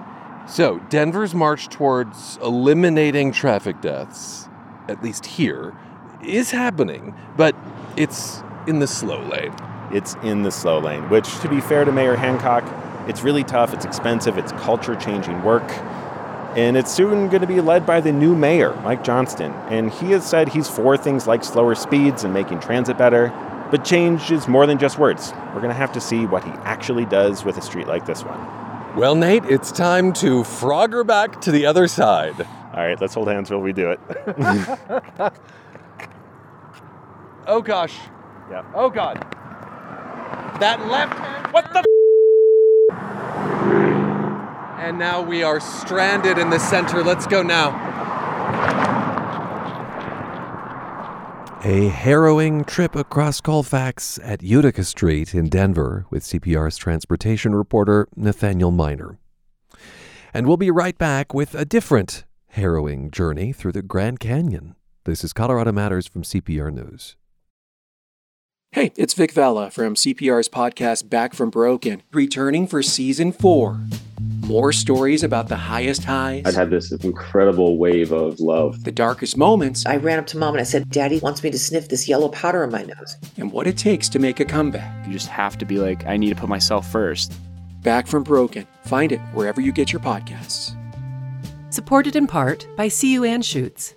So, 0.47 0.79
Denver's 0.91 1.35
march 1.35 1.69
towards 1.69 2.39
eliminating 2.43 3.33
traffic 3.33 3.81
deaths, 3.81 4.47
at 4.89 5.03
least 5.03 5.25
here, 5.25 5.75
is 6.23 6.51
happening, 6.51 7.15
but 7.37 7.57
it's 7.97 8.43
in 8.67 8.79
the 8.79 8.87
slow 8.87 9.23
lane. 9.23 9.55
It's 9.91 10.17
in 10.23 10.43
the 10.43 10.51
slow 10.51 10.81
lane, 10.81 11.09
which, 11.09 11.39
to 11.41 11.49
be 11.49 11.61
fair 11.61 11.85
to 11.85 11.93
Mayor 11.93 12.17
Hancock, 12.17 12.65
it's 13.09 13.23
really 13.23 13.43
tough, 13.43 13.73
it's 13.73 13.87
expensive, 13.87 14.37
it's 14.37 14.53
culture 14.53 14.97
changing 14.97 15.43
work. 15.43 15.69
And 16.57 16.77
it's 16.77 16.93
soon 16.93 17.29
going 17.29 17.41
to 17.41 17.47
be 17.47 17.61
led 17.61 17.85
by 17.85 18.01
the 18.01 18.13
new 18.13 18.37
mayor, 18.37 18.75
Mike 18.83 19.03
Johnston. 19.03 19.53
And 19.69 19.91
he 19.91 20.13
has 20.13 20.29
said 20.29 20.49
he's 20.49 20.69
for 20.69 20.97
things 20.97 21.27
like 21.27 21.43
slower 21.43 21.75
speeds 21.75 22.23
and 22.23 22.33
making 22.33 22.61
transit 22.61 22.97
better. 22.97 23.29
But 23.71 23.85
change 23.85 24.31
is 24.31 24.47
more 24.47 24.67
than 24.67 24.79
just 24.79 24.99
words. 24.99 25.33
We're 25.49 25.61
going 25.61 25.69
to 25.69 25.75
have 25.75 25.93
to 25.93 26.01
see 26.01 26.27
what 26.27 26.45
he 26.45 26.51
actually 26.63 27.07
does 27.07 27.45
with 27.45 27.57
a 27.57 27.63
street 27.63 27.89
like 27.89 28.07
this 28.07 28.23
one. 28.23 28.64
Well, 28.97 29.17
Nate, 29.17 29.45
it's 29.47 29.73
time 29.73 30.13
to 30.15 30.43
frogger 30.43 31.05
back 31.05 31.41
to 31.41 31.51
the 31.51 31.67
other 31.67 31.89
side. 31.89 32.41
All 32.73 32.81
right, 32.81 33.01
let's 33.01 33.15
hold 33.15 33.27
hands 33.27 33.51
while 33.51 33.59
we 33.59 33.73
do 33.73 33.91
it. 33.91 33.99
oh 37.49 37.61
gosh. 37.61 37.97
Yeah. 38.49 38.65
Oh 38.73 38.89
god. 38.91 39.17
That 40.61 40.87
left 40.87 41.19
hand. 41.19 41.53
What 41.53 41.73
the? 41.73 41.83
And 44.81 44.97
now 44.97 45.23
we 45.23 45.43
are 45.43 45.59
stranded 45.59 46.39
in 46.39 46.51
the 46.51 46.61
center. 46.61 47.03
Let's 47.03 47.27
go 47.27 47.43
now. 47.43 47.84
A 51.67 51.89
harrowing 51.89 52.63
trip 52.65 52.95
across 52.95 53.41
Colfax 53.41 54.19
at 54.23 54.43
Utica 54.43 54.85
Street 54.85 55.35
in 55.35 55.49
Denver 55.49 56.05
with 56.11 56.23
CPR's 56.23 56.77
transportation 56.77 57.55
reporter 57.55 58.07
Nathaniel 58.15 58.71
Minor. 58.71 59.17
And 60.35 60.47
we'll 60.47 60.59
be 60.59 60.71
right 60.71 60.99
back 60.99 61.33
with 61.33 61.55
a 61.55 61.65
different 61.65 62.27
harrowing 62.49 63.11
journey 63.11 63.55
through 63.55 63.73
the 63.73 63.81
Grand 63.81 64.21
Canyon. 64.21 64.77
This 65.05 65.25
is 65.25 65.33
Colorado 65.33 65.73
Matters 65.73 66.07
from 66.07 66.21
CPR 66.23 66.71
News. 66.71 67.17
Hey, 68.75 68.91
it's 68.97 69.15
Vic 69.15 69.31
Vela 69.31 69.71
from 69.71 69.95
CPR's 69.95 70.49
podcast 70.49 71.09
Back 71.09 71.33
from 71.33 71.49
Broken, 71.49 72.03
returning 72.11 72.67
for 72.67 72.83
season 72.83 73.31
four. 73.31 73.79
More 74.41 74.73
stories 74.73 75.23
about 75.23 75.47
the 75.47 75.55
highest 75.55 76.03
highs. 76.03 76.43
I'd 76.45 76.55
had 76.55 76.71
this 76.71 76.91
incredible 76.91 77.79
wave 77.79 78.11
of 78.11 78.41
love. 78.41 78.83
The 78.83 78.91
darkest 78.91 79.37
moments. 79.37 79.87
I 79.87 79.99
ran 79.99 80.19
up 80.19 80.27
to 80.27 80.39
mom 80.39 80.55
and 80.55 80.61
I 80.61 80.65
said, 80.65 80.91
Daddy 80.91 81.21
wants 81.21 81.45
me 81.45 81.53
to 81.53 81.59
sniff 81.59 81.89
this 81.89 82.09
yellow 82.09 82.31
powder 82.31 82.65
on 82.65 82.73
my 82.73 82.83
nose. 82.83 83.17
And 83.37 83.53
what 83.53 83.69
it 83.69 83.79
takes 83.79 84.09
to 84.09 84.19
make 84.19 84.41
a 84.41 84.45
comeback. 84.45 85.07
You 85.07 85.13
just 85.13 85.29
have 85.29 85.57
to 85.59 85.65
be 85.65 85.79
like, 85.79 86.05
I 86.07 86.17
need 86.17 86.31
to 86.31 86.35
put 86.35 86.49
myself 86.49 86.91
first. 86.91 87.33
Back 87.83 88.09
from 88.09 88.25
Broken. 88.25 88.67
Find 88.87 89.13
it 89.13 89.21
wherever 89.35 89.61
you 89.61 89.71
get 89.71 89.93
your 89.93 90.03
podcasts. 90.03 90.75
Supported 91.73 92.17
in 92.17 92.27
part 92.27 92.67
by 92.77 92.89
CU 92.89 93.21
Anschutz. 93.21 93.95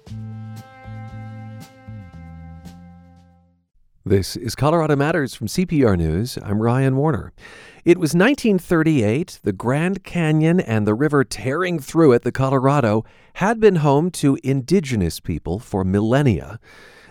This 4.07 4.37
is 4.37 4.55
Colorado 4.55 4.95
Matters 4.95 5.35
from 5.35 5.47
CPR 5.47 5.97
News. 5.97 6.37
I'm 6.41 6.61
Ryan 6.61 6.95
Warner. 6.95 7.33
It 7.83 7.97
was 7.97 8.13
1938. 8.13 9.41
The 9.43 9.51
Grand 9.51 10.05
Canyon 10.05 10.61
and 10.61 10.87
the 10.87 10.93
river 10.93 11.25
tearing 11.25 11.77
through 11.77 12.13
it, 12.13 12.21
the 12.21 12.31
Colorado, 12.31 13.03
had 13.33 13.59
been 13.59 13.77
home 13.77 14.09
to 14.11 14.39
indigenous 14.45 15.19
people 15.19 15.59
for 15.59 15.83
millennia. 15.83 16.57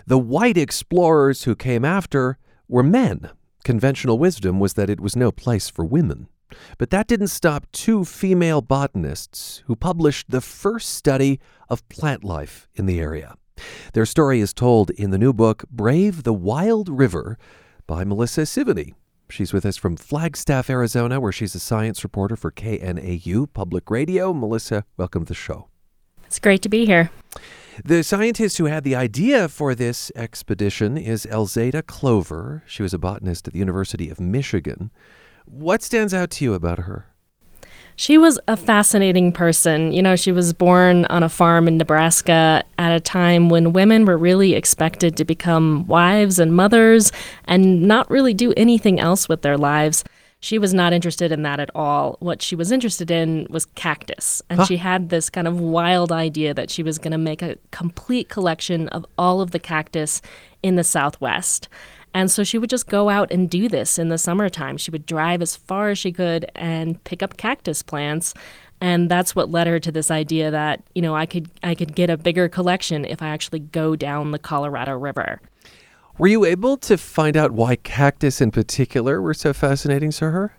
The 0.07 0.17
white 0.17 0.57
explorers 0.57 1.43
who 1.43 1.55
came 1.55 1.85
after 1.85 2.39
were 2.67 2.81
men. 2.81 3.29
Conventional 3.63 4.17
wisdom 4.17 4.59
was 4.59 4.73
that 4.73 4.89
it 4.89 4.99
was 4.99 5.15
no 5.15 5.31
place 5.31 5.69
for 5.69 5.85
women. 5.85 6.29
But 6.79 6.89
that 6.89 7.05
didn't 7.05 7.27
stop 7.27 7.67
two 7.71 8.05
female 8.05 8.63
botanists 8.63 9.61
who 9.67 9.75
published 9.75 10.31
the 10.31 10.41
first 10.41 10.89
study 10.89 11.39
of 11.69 11.87
plant 11.89 12.23
life 12.23 12.67
in 12.73 12.87
the 12.87 12.99
area. 12.99 13.35
Their 13.93 14.05
story 14.05 14.39
is 14.39 14.53
told 14.53 14.89
in 14.91 15.11
the 15.11 15.17
new 15.17 15.33
book, 15.33 15.63
Brave 15.69 16.23
the 16.23 16.33
Wild 16.33 16.89
River, 16.89 17.37
by 17.85 18.03
Melissa 18.03 18.41
Sevigny. 18.41 18.93
She's 19.29 19.53
with 19.53 19.65
us 19.65 19.77
from 19.77 19.97
Flagstaff, 19.97 20.69
Arizona, 20.69 21.19
where 21.19 21.31
she's 21.31 21.55
a 21.55 21.59
science 21.59 22.03
reporter 22.03 22.35
for 22.35 22.51
KNAU 22.51 23.47
Public 23.53 23.91
Radio. 23.91 24.33
Melissa, 24.33 24.85
welcome 24.95 25.25
to 25.25 25.29
the 25.29 25.33
show. 25.33 25.67
It's 26.25 26.39
great 26.39 26.61
to 26.61 26.69
be 26.69 26.85
here. 26.85 27.09
The 27.83 28.03
scientist 28.03 28.57
who 28.57 28.65
had 28.65 28.83
the 28.83 28.95
idea 28.95 29.47
for 29.47 29.75
this 29.75 30.11
expedition 30.15 30.97
is 30.97 31.27
Elzada 31.29 31.85
Clover. 31.85 32.63
She 32.65 32.83
was 32.83 32.93
a 32.93 32.97
botanist 32.97 33.47
at 33.47 33.53
the 33.53 33.59
University 33.59 34.09
of 34.09 34.19
Michigan. 34.19 34.91
What 35.45 35.83
stands 35.83 36.13
out 36.13 36.31
to 36.31 36.43
you 36.43 36.53
about 36.53 36.79
her? 36.79 37.07
She 37.99 38.19
was 38.19 38.39
a 38.47 38.55
fascinating 38.55 39.31
person. 39.31 39.91
You 39.91 40.03
know, 40.03 40.15
she 40.15 40.31
was 40.31 40.53
born 40.53 41.05
on 41.05 41.23
a 41.23 41.29
farm 41.29 41.67
in 41.67 41.77
Nebraska 41.77 42.63
at 42.77 42.91
a 42.95 42.99
time 42.99 43.49
when 43.49 43.73
women 43.73 44.05
were 44.05 44.19
really 44.19 44.53
expected 44.53 45.17
to 45.17 45.25
become 45.25 45.85
wives 45.87 46.37
and 46.37 46.55
mothers 46.55 47.11
and 47.45 47.81
not 47.87 48.07
really 48.11 48.35
do 48.35 48.53
anything 48.55 48.99
else 48.99 49.27
with 49.27 49.41
their 49.41 49.57
lives. 49.57 50.03
She 50.41 50.59
was 50.59 50.75
not 50.75 50.93
interested 50.93 51.31
in 51.31 51.41
that 51.41 51.59
at 51.59 51.71
all. 51.73 52.17
What 52.19 52.43
she 52.43 52.55
was 52.55 52.71
interested 52.71 53.09
in 53.09 53.47
was 53.49 53.65
cactus. 53.65 54.43
And 54.51 54.59
huh. 54.59 54.65
she 54.65 54.77
had 54.77 55.09
this 55.09 55.31
kind 55.31 55.47
of 55.47 55.59
wild 55.59 56.11
idea 56.11 56.53
that 56.53 56.69
she 56.69 56.83
was 56.83 56.99
going 56.99 57.13
to 57.13 57.17
make 57.17 57.41
a 57.41 57.57
complete 57.71 58.29
collection 58.29 58.89
of 58.89 59.07
all 59.17 59.41
of 59.41 59.49
the 59.49 59.59
cactus 59.59 60.21
in 60.61 60.75
the 60.75 60.83
Southwest. 60.83 61.67
And 62.17 62.31
so 62.31 62.43
she 62.43 62.57
would 62.57 62.71
just 62.71 62.87
go 62.87 63.09
out 63.09 63.31
and 63.31 63.47
do 63.47 63.69
this 63.69 63.99
in 63.99 64.09
the 64.09 64.17
summertime. 64.17 64.77
She 64.77 64.89
would 64.89 65.05
drive 65.05 65.39
as 65.39 65.55
far 65.55 65.89
as 65.89 65.99
she 65.99 66.11
could 66.11 66.49
and 66.55 67.01
pick 67.03 67.21
up 67.21 67.37
cactus 67.37 67.83
plants. 67.83 68.33
And 68.81 69.07
that's 69.07 69.35
what 69.35 69.51
led 69.51 69.67
her 69.67 69.79
to 69.79 69.91
this 69.91 70.09
idea 70.09 70.49
that, 70.49 70.81
you 70.95 71.03
know, 71.03 71.15
I 71.15 71.27
could 71.27 71.47
I 71.61 71.75
could 71.75 71.93
get 71.93 72.09
a 72.09 72.17
bigger 72.17 72.49
collection 72.49 73.05
if 73.05 73.21
I 73.21 73.27
actually 73.27 73.59
go 73.59 73.95
down 73.95 74.31
the 74.31 74.39
Colorado 74.39 74.97
River. 74.97 75.39
Were 76.17 76.25
you 76.25 76.43
able 76.43 76.75
to 76.77 76.97
find 76.97 77.37
out 77.37 77.51
why 77.51 77.75
cactus 77.75 78.41
in 78.41 78.49
particular 78.49 79.21
were 79.21 79.35
so 79.35 79.53
fascinating 79.53 80.09
to 80.13 80.31
her? 80.31 80.57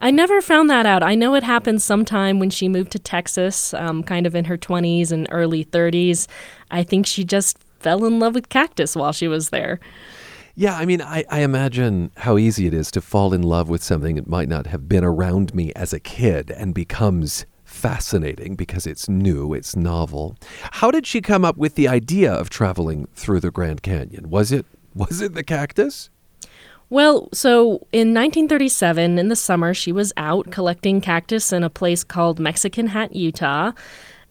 I 0.00 0.10
never 0.10 0.40
found 0.40 0.68
that 0.70 0.84
out. 0.84 1.04
I 1.04 1.14
know 1.14 1.36
it 1.36 1.44
happened 1.44 1.80
sometime 1.80 2.40
when 2.40 2.50
she 2.50 2.68
moved 2.68 2.90
to 2.90 2.98
Texas, 2.98 3.72
um, 3.72 4.02
kind 4.02 4.26
of 4.26 4.34
in 4.34 4.46
her 4.46 4.58
20s 4.58 5.12
and 5.12 5.28
early 5.30 5.64
30s. 5.64 6.26
I 6.72 6.82
think 6.82 7.06
she 7.06 7.22
just 7.22 7.56
fell 7.78 8.04
in 8.04 8.18
love 8.18 8.34
with 8.34 8.48
cactus 8.48 8.96
while 8.96 9.12
she 9.12 9.28
was 9.28 9.50
there. 9.50 9.78
Yeah, 10.58 10.76
I 10.76 10.86
mean, 10.86 11.00
I, 11.00 11.24
I 11.30 11.42
imagine 11.42 12.10
how 12.16 12.36
easy 12.36 12.66
it 12.66 12.74
is 12.74 12.90
to 12.90 13.00
fall 13.00 13.32
in 13.32 13.42
love 13.42 13.68
with 13.68 13.80
something 13.80 14.16
that 14.16 14.26
might 14.26 14.48
not 14.48 14.66
have 14.66 14.88
been 14.88 15.04
around 15.04 15.54
me 15.54 15.72
as 15.76 15.92
a 15.92 16.00
kid 16.00 16.50
and 16.50 16.74
becomes 16.74 17.46
fascinating 17.62 18.56
because 18.56 18.84
it's 18.84 19.08
new, 19.08 19.54
it's 19.54 19.76
novel. 19.76 20.34
How 20.72 20.90
did 20.90 21.06
she 21.06 21.20
come 21.20 21.44
up 21.44 21.56
with 21.56 21.76
the 21.76 21.86
idea 21.86 22.32
of 22.32 22.50
traveling 22.50 23.06
through 23.14 23.38
the 23.38 23.52
Grand 23.52 23.84
Canyon? 23.84 24.30
Was 24.30 24.50
it 24.50 24.66
was 24.96 25.20
it 25.20 25.34
the 25.34 25.44
cactus? 25.44 26.10
Well, 26.90 27.28
so 27.32 27.86
in 27.92 28.12
1937, 28.12 29.16
in 29.16 29.28
the 29.28 29.36
summer, 29.36 29.74
she 29.74 29.92
was 29.92 30.12
out 30.16 30.50
collecting 30.50 31.00
cactus 31.00 31.52
in 31.52 31.62
a 31.62 31.70
place 31.70 32.02
called 32.02 32.40
Mexican 32.40 32.88
Hat, 32.88 33.14
Utah 33.14 33.70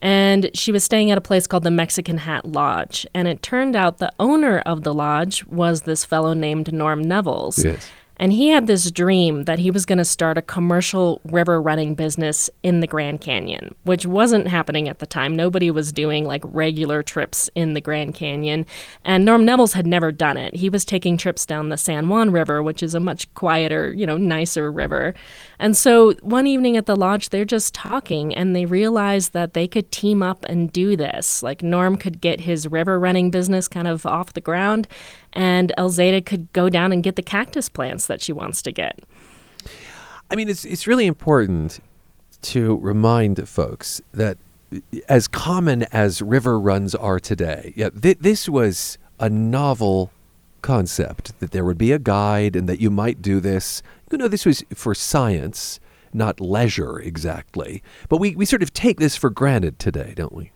and 0.02 0.52
she 0.54 0.72
was 0.72 0.84
staying 0.84 1.12
at 1.12 1.18
a 1.18 1.22
place 1.22 1.48
called 1.48 1.64
the 1.64 1.72
Mexican 1.72 2.20
Hat 2.20 2.46
Lodge. 2.46 3.06
And 3.14 3.28
it 3.28 3.42
turned 3.42 3.76
out 3.76 3.98
the 3.98 4.12
owner 4.20 4.60
of 4.60 4.84
the 4.84 4.94
lodge 4.94 5.46
was 5.46 5.82
this 5.82 6.06
fellow 6.06 6.34
named 6.34 6.72
Norm 6.72 7.04
Nevills. 7.04 7.64
Yes. 7.64 7.90
And 8.18 8.34
he 8.34 8.50
had 8.50 8.68
this 8.68 8.92
dream 8.92 9.46
that 9.46 9.60
he 9.60 9.72
was 9.72 9.86
going 9.86 9.98
to 10.00 10.06
start 10.06 10.38
a 10.38 10.42
commercial 10.42 11.22
river 11.26 11.62
running 11.62 11.96
business 11.96 12.50
in 12.64 12.80
the 12.80 12.88
Grand 12.88 13.22
Canyon, 13.22 13.76
which 13.84 14.06
wasn't 14.06 14.48
happening 14.48 14.90
at 14.90 15.00
the 15.00 15.06
time. 15.06 15.36
Nobody 15.36 15.72
was 15.72 15.92
doing 15.92 16.26
like 16.26 16.44
regular 16.46 17.04
trips 17.04 17.50
in 17.56 17.74
the 17.74 17.82
Grand 17.82 18.16
Canyon. 18.16 18.66
And 19.06 19.24
Norm 19.24 19.46
Nevills 19.46 19.74
had 19.74 19.88
never 19.88 20.12
done 20.12 20.38
it. 20.38 20.56
He 20.56 20.70
was 20.70 20.84
taking 20.84 21.18
trips 21.18 21.46
down 21.46 21.70
the 21.70 21.78
San 21.78 22.10
Juan 22.10 22.32
River, 22.32 22.62
which 22.64 22.82
is 22.82 22.96
a 22.96 23.00
much 23.00 23.32
quieter, 23.36 23.94
you 23.94 24.06
know, 24.06 24.18
nicer 24.18 24.72
river. 24.72 25.14
And 25.60 25.78
so 25.78 26.14
one 26.22 26.48
evening 26.48 26.78
at 26.78 26.86
the 26.86 26.96
lodge, 26.96 27.30
they're 27.30 27.46
just 27.46 27.74
talking 27.74 28.36
and 28.36 28.56
they 28.56 28.66
realized 28.66 29.34
that 29.34 29.54
they 29.54 29.68
could 29.68 29.92
team 29.92 30.24
up 30.24 30.46
and 30.46 30.72
do 30.72 30.96
this. 30.96 31.44
Like 31.44 31.62
Norm 31.62 31.98
could 31.98 32.22
get 32.22 32.42
his 32.42 32.68
river 32.68 33.00
running 33.00 33.32
business 33.32 33.68
kind 33.68 33.88
of 33.88 34.06
off 34.06 34.34
the 34.34 34.42
ground 34.42 34.88
and 35.38 35.72
Elzada 35.78 36.26
could 36.26 36.52
go 36.52 36.68
down 36.68 36.92
and 36.92 37.04
get 37.04 37.16
the 37.16 37.22
cactus 37.22 37.70
plants 37.70 38.08
that 38.08 38.22
she 38.22 38.34
wants 38.34 38.64
to 38.64 38.72
get. 38.72 39.00
I 40.30 40.36
mean, 40.36 40.50
it's 40.50 40.66
it's 40.66 40.88
really 40.88 41.06
important 41.06 41.80
to 42.42 42.78
remind 42.78 43.48
folks 43.48 44.02
that 44.14 44.38
as 45.08 45.28
common 45.28 45.84
as 45.94 46.22
river 46.22 46.60
runs 46.60 46.96
are 46.96 47.20
today, 47.20 47.72
yeah, 47.78 47.90
th- 47.90 48.18
this 48.20 48.50
was 48.50 48.98
a 49.20 49.30
novel 49.30 50.12
concept 50.62 51.40
that 51.40 51.52
there 51.52 51.64
would 51.64 51.78
be 51.78 51.92
a 51.92 52.00
guide 52.00 52.56
and 52.56 52.68
that 52.68 52.82
you 52.82 52.90
might 52.90 53.22
do 53.22 53.40
this. 53.40 53.82
You 54.12 54.18
know, 54.18 54.28
this 54.28 54.46
was 54.46 54.64
for 54.74 54.96
science, 54.96 55.80
not 56.14 56.42
leisure 56.42 57.00
exactly. 57.00 57.84
But 58.10 58.18
we, 58.18 58.36
we 58.36 58.46
sort 58.46 58.64
of 58.64 58.74
take 58.74 59.00
this 59.00 59.16
for 59.16 59.30
granted 59.30 59.80
today, 59.80 60.14
don't 60.16 60.34
we? 60.34 60.52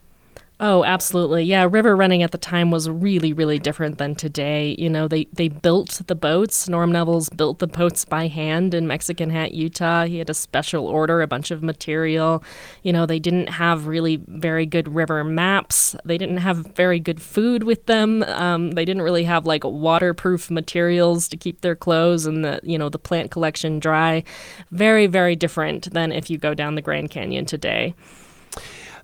Oh, 0.63 0.83
absolutely. 0.83 1.43
Yeah, 1.43 1.67
river 1.67 1.95
running 1.95 2.21
at 2.21 2.29
the 2.29 2.37
time 2.37 2.69
was 2.69 2.87
really, 2.87 3.33
really 3.33 3.57
different 3.57 3.97
than 3.97 4.13
today. 4.13 4.75
You 4.77 4.91
know, 4.91 5.07
they, 5.07 5.25
they 5.33 5.47
built 5.47 6.03
the 6.05 6.13
boats. 6.13 6.69
Norm 6.69 6.91
Nevills 6.91 7.35
built 7.35 7.57
the 7.57 7.65
boats 7.65 8.05
by 8.05 8.27
hand 8.27 8.75
in 8.75 8.85
Mexican 8.85 9.31
Hat, 9.31 9.55
Utah. 9.55 10.05
He 10.05 10.19
had 10.19 10.29
a 10.29 10.35
special 10.35 10.85
order, 10.85 11.23
a 11.23 11.25
bunch 11.25 11.49
of 11.49 11.63
material. 11.63 12.43
You 12.83 12.93
know, 12.93 13.07
they 13.07 13.17
didn't 13.17 13.47
have 13.47 13.87
really 13.87 14.17
very 14.27 14.67
good 14.67 14.93
river 14.93 15.23
maps. 15.23 15.95
They 16.05 16.19
didn't 16.19 16.37
have 16.37 16.57
very 16.75 16.99
good 16.99 17.23
food 17.23 17.63
with 17.63 17.87
them. 17.87 18.21
Um, 18.27 18.69
they 18.73 18.85
didn't 18.85 19.01
really 19.01 19.23
have 19.23 19.47
like 19.47 19.63
waterproof 19.63 20.51
materials 20.51 21.27
to 21.29 21.37
keep 21.37 21.61
their 21.61 21.75
clothes 21.75 22.27
and 22.27 22.45
the, 22.45 22.59
you 22.61 22.77
know, 22.77 22.89
the 22.89 22.99
plant 22.99 23.31
collection 23.31 23.79
dry. 23.79 24.23
Very, 24.69 25.07
very 25.07 25.35
different 25.35 25.91
than 25.91 26.11
if 26.11 26.29
you 26.29 26.37
go 26.37 26.53
down 26.53 26.75
the 26.75 26.83
Grand 26.83 27.09
Canyon 27.09 27.45
today. 27.45 27.95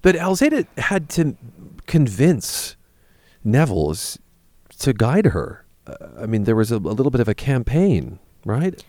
But 0.02 0.16
Elzada 0.16 0.68
had 0.78 1.10
to 1.10 1.36
convince 1.86 2.76
Nevills 3.46 4.18
to 4.80 4.94
guide 4.94 5.28
her. 5.28 5.66
Uh, 5.86 5.96
I 6.20 6.26
mean, 6.26 6.44
there 6.44 6.56
was 6.56 6.72
a, 6.72 6.78
a 6.78 6.96
little 6.96 7.12
bit 7.12 7.22
of 7.22 7.28
a 7.28 7.34
campaign, 7.34 8.20
right? 8.46 8.84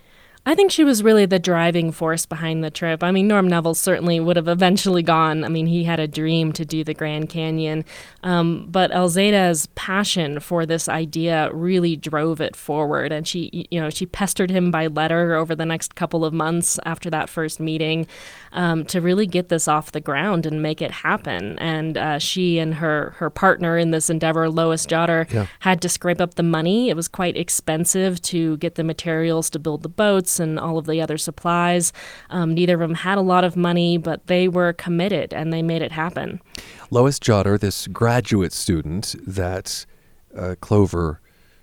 I 0.49 0.55
think 0.55 0.73
she 0.73 0.83
was 0.83 1.03
really 1.03 1.27
the 1.27 1.39
driving 1.39 1.93
force 1.93 2.25
behind 2.25 2.65
the 2.65 2.71
trip. 2.71 3.05
I 3.05 3.11
mean, 3.11 3.29
Norm 3.29 3.51
Nevills 3.51 3.77
certainly 3.77 4.19
would 4.19 4.37
have 4.37 4.49
eventually 4.49 5.03
gone. 5.03 5.45
I 5.45 5.49
mean, 5.49 5.67
he 5.67 5.85
had 5.85 6.01
a 6.01 6.09
dream 6.09 6.55
to 6.55 6.65
do 6.65 6.83
the 6.83 6.95
Grand 6.95 7.29
Canyon, 7.29 7.85
um, 8.23 8.67
but 8.71 8.91
Elzada's 8.91 9.67
passion 9.75 10.41
for 10.41 10.65
this 10.65 10.89
idea 10.89 11.51
really 11.53 11.97
drove 11.97 12.41
it 12.41 12.57
forward. 12.57 13.13
And 13.13 13.29
she, 13.29 13.67
you 13.71 13.79
know, 13.79 13.91
she 13.91 14.07
pestered 14.07 14.49
him 14.49 14.71
by 14.71 14.87
letter 14.87 15.35
over 15.35 15.55
the 15.55 15.67
next 15.67 15.95
couple 15.95 16.25
of 16.25 16.33
months 16.33 16.81
after 16.87 17.11
that 17.11 17.29
first 17.29 17.61
meeting 17.61 18.07
um, 18.53 18.87
to 18.87 19.03
really 19.03 19.27
get 19.27 19.51
this 19.51 19.69
off 19.69 19.93
the 19.93 20.01
ground 20.01 20.47
and 20.47 20.63
make 20.63 20.81
it 20.81 20.91
happen. 20.91 21.59
And 21.59 21.99
uh, 21.99 22.19
she 22.19 22.59
and 22.59 22.77
her 22.77 23.15
her 23.19 23.29
partner 23.29 23.77
in 23.77 23.91
this 23.91 24.09
endeavor, 24.09 24.49
Lois 24.49 24.87
Jotter, 24.87 25.31
yeah. 25.31 25.47
had 25.61 25.83
to 25.83 25.91
scrape 25.91 26.23
up 26.23 26.37
the 26.37 26.43
money. 26.43 26.89
It 26.89 26.97
was 26.97 27.07
quite 27.07 27.37
expensive 27.37 28.23
to 28.23 28.57
get 28.57 28.77
the 28.77 28.85
materials 28.85 29.51
to 29.51 29.59
build 29.59 29.83
the 29.83 29.91
boats 29.91 30.38
and 30.41 30.59
all 30.59 30.79
of 30.79 30.87
the 30.87 31.01
other 31.01 31.19
supplies. 31.19 31.93
Um, 32.31 32.55
neither 32.55 32.75
of 32.75 32.81
them 32.81 32.95
had 32.95 33.19
a 33.19 33.23
lot 33.23 33.45
of 33.45 33.57
money, 33.57 33.99
but 33.99 34.27
they 34.27 34.49
were 34.49 34.73
committed 34.73 35.33
and 35.33 35.53
they 35.53 35.63
made 35.63 35.83
it 35.83 35.93
happen. 35.93 36.41
Lois 36.91 37.19
Jotter, 37.19 37.59
this 37.59 37.87
graduate 37.87 38.53
student 38.53 39.15
that 39.27 39.87
uh, 40.37 40.55
Clover 40.61 41.21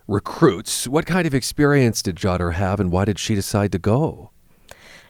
recruits, 0.08 0.88
what 0.88 1.06
kind 1.06 1.26
of 1.26 1.34
experience 1.34 2.02
did 2.02 2.16
Jotter 2.16 2.54
have 2.54 2.80
and 2.80 2.92
why 2.92 3.06
did 3.06 3.20
she 3.20 3.36
decide 3.36 3.72
to 3.72 3.80
go? 3.80 4.32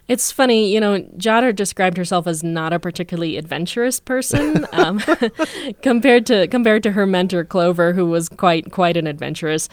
It's 0.08 0.30
funny, 0.30 0.72
you 0.72 0.78
know, 0.78 1.00
Jotter 1.16 1.54
described 1.54 1.96
herself 1.96 2.28
as 2.28 2.44
not 2.44 2.72
a 2.72 2.78
particularly 2.78 3.36
adventurous 3.36 3.98
person 3.98 4.64
um, 4.72 5.02
compared 5.82 6.26
to 6.26 6.46
compared 6.46 6.84
to 6.84 6.92
her 6.92 7.06
mentor 7.06 7.44
Clover, 7.44 7.92
who 7.92 8.06
was 8.06 8.28
quite 8.28 8.70
quite 8.70 8.96
an 8.96 9.08
adventurous. 9.08 9.68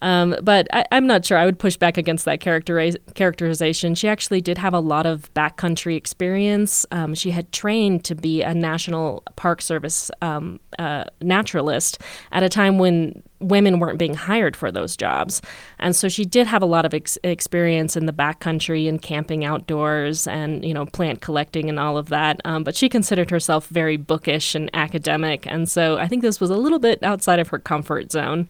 Um, 0.00 0.36
but 0.42 0.68
I, 0.72 0.84
am 0.92 1.06
not 1.06 1.24
sure. 1.24 1.38
I 1.38 1.44
would 1.44 1.58
push 1.58 1.76
back 1.76 1.96
against 1.96 2.24
that 2.24 2.40
characteriz- 2.40 2.96
characterization. 3.14 3.94
She 3.94 4.08
actually 4.08 4.40
did 4.40 4.58
have 4.58 4.74
a 4.74 4.80
lot 4.80 5.06
of 5.06 5.32
backcountry 5.34 5.96
experience. 5.96 6.86
Um, 6.90 7.14
she 7.14 7.30
had 7.30 7.50
trained 7.52 8.04
to 8.04 8.14
be 8.14 8.42
a 8.42 8.54
National 8.54 9.22
Park 9.36 9.60
Service 9.60 10.10
um, 10.22 10.60
uh, 10.78 11.04
naturalist 11.20 11.98
at 12.32 12.42
a 12.42 12.48
time 12.48 12.78
when 12.78 13.22
women 13.40 13.78
weren't 13.78 13.98
being 13.98 14.14
hired 14.14 14.56
for 14.56 14.72
those 14.72 14.96
jobs. 14.96 15.40
And 15.78 15.94
so 15.94 16.08
she 16.08 16.24
did 16.24 16.46
have 16.46 16.62
a 16.62 16.66
lot 16.66 16.84
of 16.84 16.94
ex- 16.94 17.18
experience 17.22 17.96
in 17.96 18.06
the 18.06 18.12
backcountry 18.12 18.88
and 18.88 19.00
camping 19.00 19.44
outdoors 19.44 20.26
and, 20.26 20.64
you 20.64 20.74
know, 20.74 20.86
plant 20.86 21.20
collecting 21.20 21.68
and 21.68 21.78
all 21.78 21.96
of 21.96 22.08
that. 22.08 22.40
Um, 22.44 22.64
but 22.64 22.74
she 22.76 22.88
considered 22.88 23.30
herself 23.30 23.68
very 23.68 23.96
bookish 23.96 24.54
and 24.54 24.70
academic. 24.74 25.46
And 25.46 25.68
so 25.68 25.98
I 25.98 26.08
think 26.08 26.22
this 26.22 26.40
was 26.40 26.50
a 26.50 26.56
little 26.56 26.80
bit 26.80 27.02
outside 27.02 27.38
of 27.38 27.48
her 27.48 27.58
comfort 27.58 28.10
zone. 28.10 28.48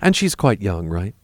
And 0.00 0.14
she's 0.16 0.34
quite 0.34 0.60
young, 0.60 0.88
right? 0.88 1.14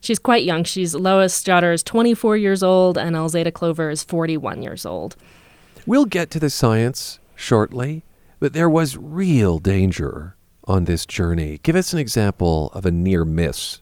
She's 0.00 0.18
quite 0.18 0.44
young. 0.44 0.64
She's 0.64 0.94
Lois 0.94 1.42
Jotter 1.42 1.74
is 1.74 1.82
24 1.82 2.36
years 2.36 2.62
old, 2.62 2.96
and 2.96 3.16
Elzada 3.16 3.52
Clover 3.52 3.90
is 3.90 4.02
41 4.02 4.62
years 4.62 4.86
old. 4.86 5.16
We'll 5.86 6.04
get 6.04 6.30
to 6.30 6.40
the 6.40 6.50
science 6.50 7.18
shortly, 7.34 8.04
but 8.38 8.52
there 8.52 8.70
was 8.70 8.96
real 8.96 9.58
danger 9.58 10.36
on 10.64 10.84
this 10.84 11.06
journey. 11.06 11.58
Give 11.62 11.76
us 11.76 11.92
an 11.92 11.98
example 11.98 12.70
of 12.74 12.86
a 12.86 12.90
near 12.90 13.24
miss. 13.24 13.80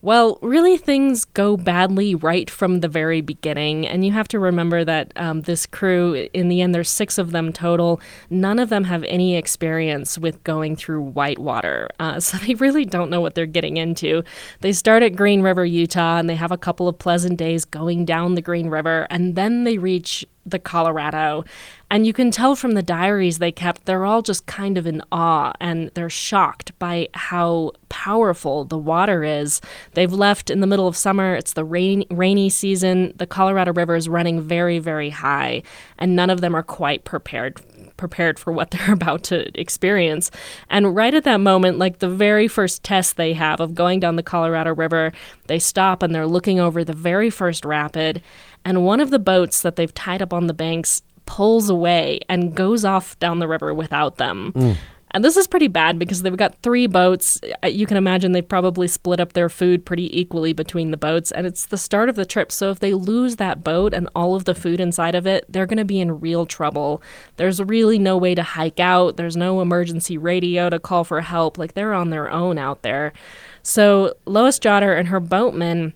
Well, 0.00 0.38
really, 0.42 0.76
things 0.76 1.24
go 1.24 1.56
badly 1.56 2.14
right 2.14 2.48
from 2.48 2.80
the 2.80 2.88
very 2.88 3.20
beginning. 3.20 3.84
And 3.84 4.06
you 4.06 4.12
have 4.12 4.28
to 4.28 4.38
remember 4.38 4.84
that 4.84 5.12
um, 5.16 5.40
this 5.40 5.66
crew, 5.66 6.28
in 6.32 6.48
the 6.48 6.62
end, 6.62 6.72
there's 6.72 6.88
six 6.88 7.18
of 7.18 7.32
them 7.32 7.52
total. 7.52 8.00
None 8.30 8.60
of 8.60 8.68
them 8.68 8.84
have 8.84 9.02
any 9.04 9.34
experience 9.34 10.16
with 10.16 10.42
going 10.44 10.76
through 10.76 11.00
whitewater. 11.00 11.88
Uh, 11.98 12.20
so 12.28 12.38
they 12.38 12.54
really 12.54 12.84
don't 12.84 13.10
know 13.10 13.20
what 13.20 13.34
they're 13.34 13.46
getting 13.46 13.76
into. 13.76 14.22
They 14.60 14.72
start 14.72 15.02
at 15.02 15.16
Green 15.16 15.42
River, 15.42 15.64
Utah, 15.64 16.18
and 16.18 16.30
they 16.30 16.36
have 16.36 16.52
a 16.52 16.58
couple 16.58 16.86
of 16.86 16.96
pleasant 16.98 17.36
days 17.36 17.64
going 17.64 18.04
down 18.04 18.36
the 18.36 18.42
Green 18.42 18.68
River. 18.68 19.08
And 19.10 19.34
then 19.34 19.64
they 19.64 19.78
reach 19.78 20.24
the 20.50 20.58
Colorado. 20.58 21.44
And 21.90 22.06
you 22.06 22.12
can 22.12 22.30
tell 22.30 22.54
from 22.54 22.72
the 22.72 22.82
diaries 22.82 23.38
they 23.38 23.52
kept, 23.52 23.86
they're 23.86 24.04
all 24.04 24.22
just 24.22 24.46
kind 24.46 24.76
of 24.76 24.86
in 24.86 25.02
awe 25.10 25.52
and 25.60 25.90
they're 25.94 26.10
shocked 26.10 26.78
by 26.78 27.08
how 27.14 27.72
powerful 27.88 28.64
the 28.64 28.78
water 28.78 29.24
is. 29.24 29.60
They've 29.94 30.12
left 30.12 30.50
in 30.50 30.60
the 30.60 30.66
middle 30.66 30.86
of 30.86 30.96
summer, 30.96 31.34
it's 31.34 31.54
the 31.54 31.64
rain, 31.64 32.04
rainy 32.10 32.50
season. 32.50 33.14
The 33.16 33.26
Colorado 33.26 33.72
River 33.72 33.96
is 33.96 34.08
running 34.08 34.40
very, 34.40 34.78
very 34.78 35.10
high, 35.10 35.62
and 35.98 36.14
none 36.14 36.30
of 36.30 36.40
them 36.40 36.54
are 36.54 36.62
quite 36.62 37.04
prepared 37.04 37.58
prepared 37.98 38.38
for 38.38 38.50
what 38.50 38.70
they're 38.72 38.94
about 38.94 39.24
to 39.24 39.60
experience. 39.60 40.30
And 40.70 40.96
right 40.96 41.12
at 41.12 41.24
that 41.24 41.40
moment, 41.40 41.78
like 41.78 41.98
the 41.98 42.08
very 42.08 42.48
first 42.48 42.82
test 42.82 43.18
they 43.18 43.34
have 43.34 43.60
of 43.60 43.74
going 43.74 44.00
down 44.00 44.16
the 44.16 44.22
Colorado 44.22 44.74
River, 44.74 45.12
they 45.48 45.58
stop 45.58 46.02
and 46.02 46.14
they're 46.14 46.26
looking 46.26 46.58
over 46.58 46.82
the 46.82 46.94
very 46.94 47.28
first 47.28 47.66
rapid 47.66 48.22
and 48.64 48.84
one 48.84 49.00
of 49.00 49.10
the 49.10 49.18
boats 49.18 49.62
that 49.62 49.76
they've 49.76 49.94
tied 49.94 50.22
up 50.22 50.32
on 50.32 50.46
the 50.46 50.54
banks 50.54 51.02
pulls 51.26 51.68
away 51.70 52.20
and 52.28 52.54
goes 52.54 52.84
off 52.84 53.18
down 53.18 53.38
the 53.38 53.48
river 53.48 53.72
without 53.72 54.16
them. 54.16 54.52
Mm. 54.54 54.76
And 55.12 55.24
this 55.24 55.36
is 55.36 55.46
pretty 55.46 55.68
bad 55.68 55.98
because 55.98 56.22
they've 56.22 56.36
got 56.36 56.56
three 56.62 56.86
boats. 56.86 57.40
Uh, 57.64 57.68
you 57.68 57.86
can 57.86 57.96
imagine 57.96 58.32
they've 58.32 58.46
probably 58.46 58.88
split 58.88 59.20
up 59.20 59.32
their 59.32 59.48
food 59.48 59.86
pretty 59.86 60.18
equally 60.18 60.52
between 60.52 60.90
the 60.90 60.96
boats. 60.96 61.30
And 61.32 61.46
it's 61.46 61.66
the 61.66 61.78
start 61.78 62.08
of 62.08 62.16
the 62.16 62.26
trip. 62.26 62.52
So 62.52 62.70
if 62.70 62.80
they 62.80 62.94
lose 62.94 63.36
that 63.36 63.64
boat 63.64 63.94
and 63.94 64.08
all 64.14 64.34
of 64.34 64.44
the 64.44 64.54
food 64.54 64.80
inside 64.80 65.14
of 65.14 65.26
it, 65.26 65.44
they're 65.48 65.66
going 65.66 65.78
to 65.78 65.84
be 65.84 66.00
in 66.00 66.20
real 66.20 66.46
trouble. 66.46 67.02
There's 67.36 67.62
really 67.62 67.98
no 67.98 68.16
way 68.16 68.34
to 68.34 68.42
hike 68.42 68.80
out, 68.80 69.16
there's 69.16 69.36
no 69.36 69.60
emergency 69.60 70.18
radio 70.18 70.68
to 70.70 70.78
call 70.78 71.04
for 71.04 71.20
help. 71.20 71.58
Like 71.58 71.74
they're 71.74 71.94
on 71.94 72.10
their 72.10 72.30
own 72.30 72.58
out 72.58 72.82
there. 72.82 73.12
So 73.62 74.14
Lois 74.26 74.58
Jotter 74.58 74.98
and 74.98 75.08
her 75.08 75.20
boatmen 75.20 75.94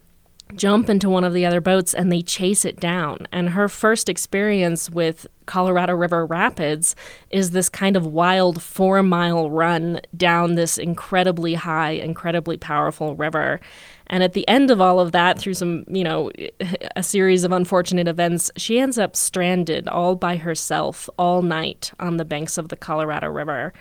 jump 0.55 0.89
into 0.89 1.09
one 1.09 1.25
of 1.25 1.33
the 1.33 1.47
other 1.47 1.61
boats 1.61 1.95
and 1.95 2.11
they 2.11 2.23
chase 2.23 2.65
it 2.65 2.79
down. 2.81 3.27
And 3.33 3.51
her 3.51 3.69
first 3.69 4.09
experience 4.09 4.91
with 4.91 5.27
Colorado 5.47 5.95
River 5.95 6.25
Rapids 6.25 6.95
is 7.31 7.51
this 7.51 7.69
kind 7.69 7.97
of 7.97 8.07
wild 8.07 8.63
four 8.63 9.03
mile 9.03 9.51
run 9.51 10.01
down 10.17 10.55
this 10.55 10.79
incredibly 10.79 11.55
high, 11.55 11.91
incredibly 11.91 12.57
powerful 12.57 13.15
river. 13.17 13.61
And 14.07 14.23
at 14.23 14.35
the 14.35 14.47
end 14.47 14.71
of 14.71 14.81
all 14.81 15.01
of 15.01 15.13
that, 15.13 15.39
through 15.39 15.55
some, 15.55 15.85
you 15.89 16.05
know, 16.05 16.31
a 16.97 17.03
series 17.03 17.45
of 17.45 17.53
unfortunate 17.53 18.09
events, 18.09 18.51
she 18.57 18.79
ends 18.79 18.99
up 18.99 19.17
stranded 19.17 19.89
all 19.89 20.17
by 20.17 20.37
herself 20.37 21.09
all 21.19 21.43
night 21.43 21.93
on 21.99 22.19
the 22.19 22.25
banks 22.25 22.59
of 22.59 22.69
the 22.69 22.77
Colorado 22.77 23.29
River. 23.29 23.73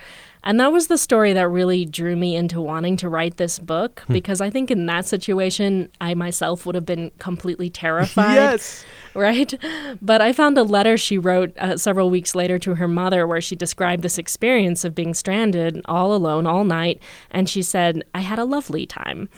And 0.44 0.60
that 0.60 0.72
was 0.72 0.88
the 0.88 0.98
story 0.98 1.34
that 1.34 1.48
really 1.48 1.86
drew 1.86 2.16
me 2.16 2.36
into 2.36 2.62
wanting 2.62 2.98
to 2.98 3.10
write 3.10 3.38
this 3.38 3.60
book 3.60 4.04
hmm. 4.08 4.14
because 4.14 4.42
I 4.42 4.50
think 4.50 4.72
in 4.72 4.86
that 4.88 5.06
situation, 5.06 5.90
I 6.02 6.16
myself 6.16 6.66
would 6.66 6.76
have 6.76 6.86
been 6.86 7.12
completely 7.20 7.70
terrified. 7.82 8.36
yes. 8.36 8.86
Right? 9.14 9.54
But 10.02 10.22
I 10.22 10.32
found 10.34 10.58
a 10.58 10.64
letter 10.64 10.98
she 10.98 11.18
wrote 11.18 11.56
uh, 11.58 11.78
several 11.78 12.10
weeks 12.10 12.34
later 12.34 12.58
to 12.60 12.76
her 12.76 12.88
mother 12.88 13.28
where 13.28 13.42
she 13.42 13.56
described 13.56 14.04
this 14.04 14.18
experience 14.18 14.84
of 14.86 14.96
being 14.96 15.14
stranded 15.14 15.82
all 15.86 16.14
alone 16.14 16.48
all 16.48 16.64
night. 16.64 17.02
And 17.30 17.50
she 17.50 17.62
said, 17.62 18.04
I 18.16 18.22
had 18.22 18.40
a 18.40 18.46
lovely 18.46 18.86
time. 18.86 19.30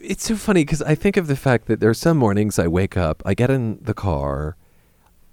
It's 0.00 0.24
so 0.24 0.34
funny 0.34 0.64
because 0.64 0.82
I 0.82 0.94
think 0.96 1.16
of 1.16 1.28
the 1.28 1.36
fact 1.36 1.66
that 1.66 1.78
there 1.78 1.90
are 1.90 1.94
some 1.94 2.16
mornings 2.16 2.58
I 2.58 2.66
wake 2.66 2.96
up, 2.96 3.22
I 3.24 3.34
get 3.34 3.50
in 3.50 3.78
the 3.82 3.94
car, 3.94 4.56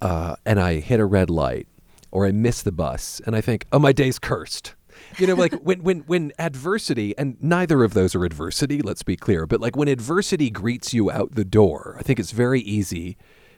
uh, 0.00 0.36
and 0.46 0.60
I 0.60 0.74
hit 0.74 1.00
a 1.00 1.04
red 1.04 1.28
light 1.28 1.66
or 2.10 2.26
I 2.26 2.32
miss 2.32 2.62
the 2.62 2.72
bus 2.72 3.20
and 3.26 3.36
I 3.36 3.40
think, 3.40 3.66
oh, 3.72 3.78
my 3.78 3.92
day's 3.92 4.18
cursed. 4.18 4.74
You 5.18 5.26
know, 5.26 5.34
like 5.34 5.54
when 5.54 5.82
when 5.82 6.00
when 6.00 6.32
adversity, 6.38 7.16
and 7.16 7.36
neither 7.40 7.82
of 7.84 7.94
those 7.94 8.14
are 8.14 8.24
adversity. 8.24 8.82
Let's 8.82 9.02
be 9.02 9.16
clear. 9.16 9.46
But 9.46 9.60
like 9.60 9.74
when 9.74 9.88
adversity 9.88 10.50
greets 10.50 10.92
you 10.92 11.10
out 11.10 11.34
the 11.34 11.44
door, 11.44 11.96
I 11.98 12.02
think 12.02 12.20
it's 12.20 12.32
very 12.32 12.60
easy 12.60 13.16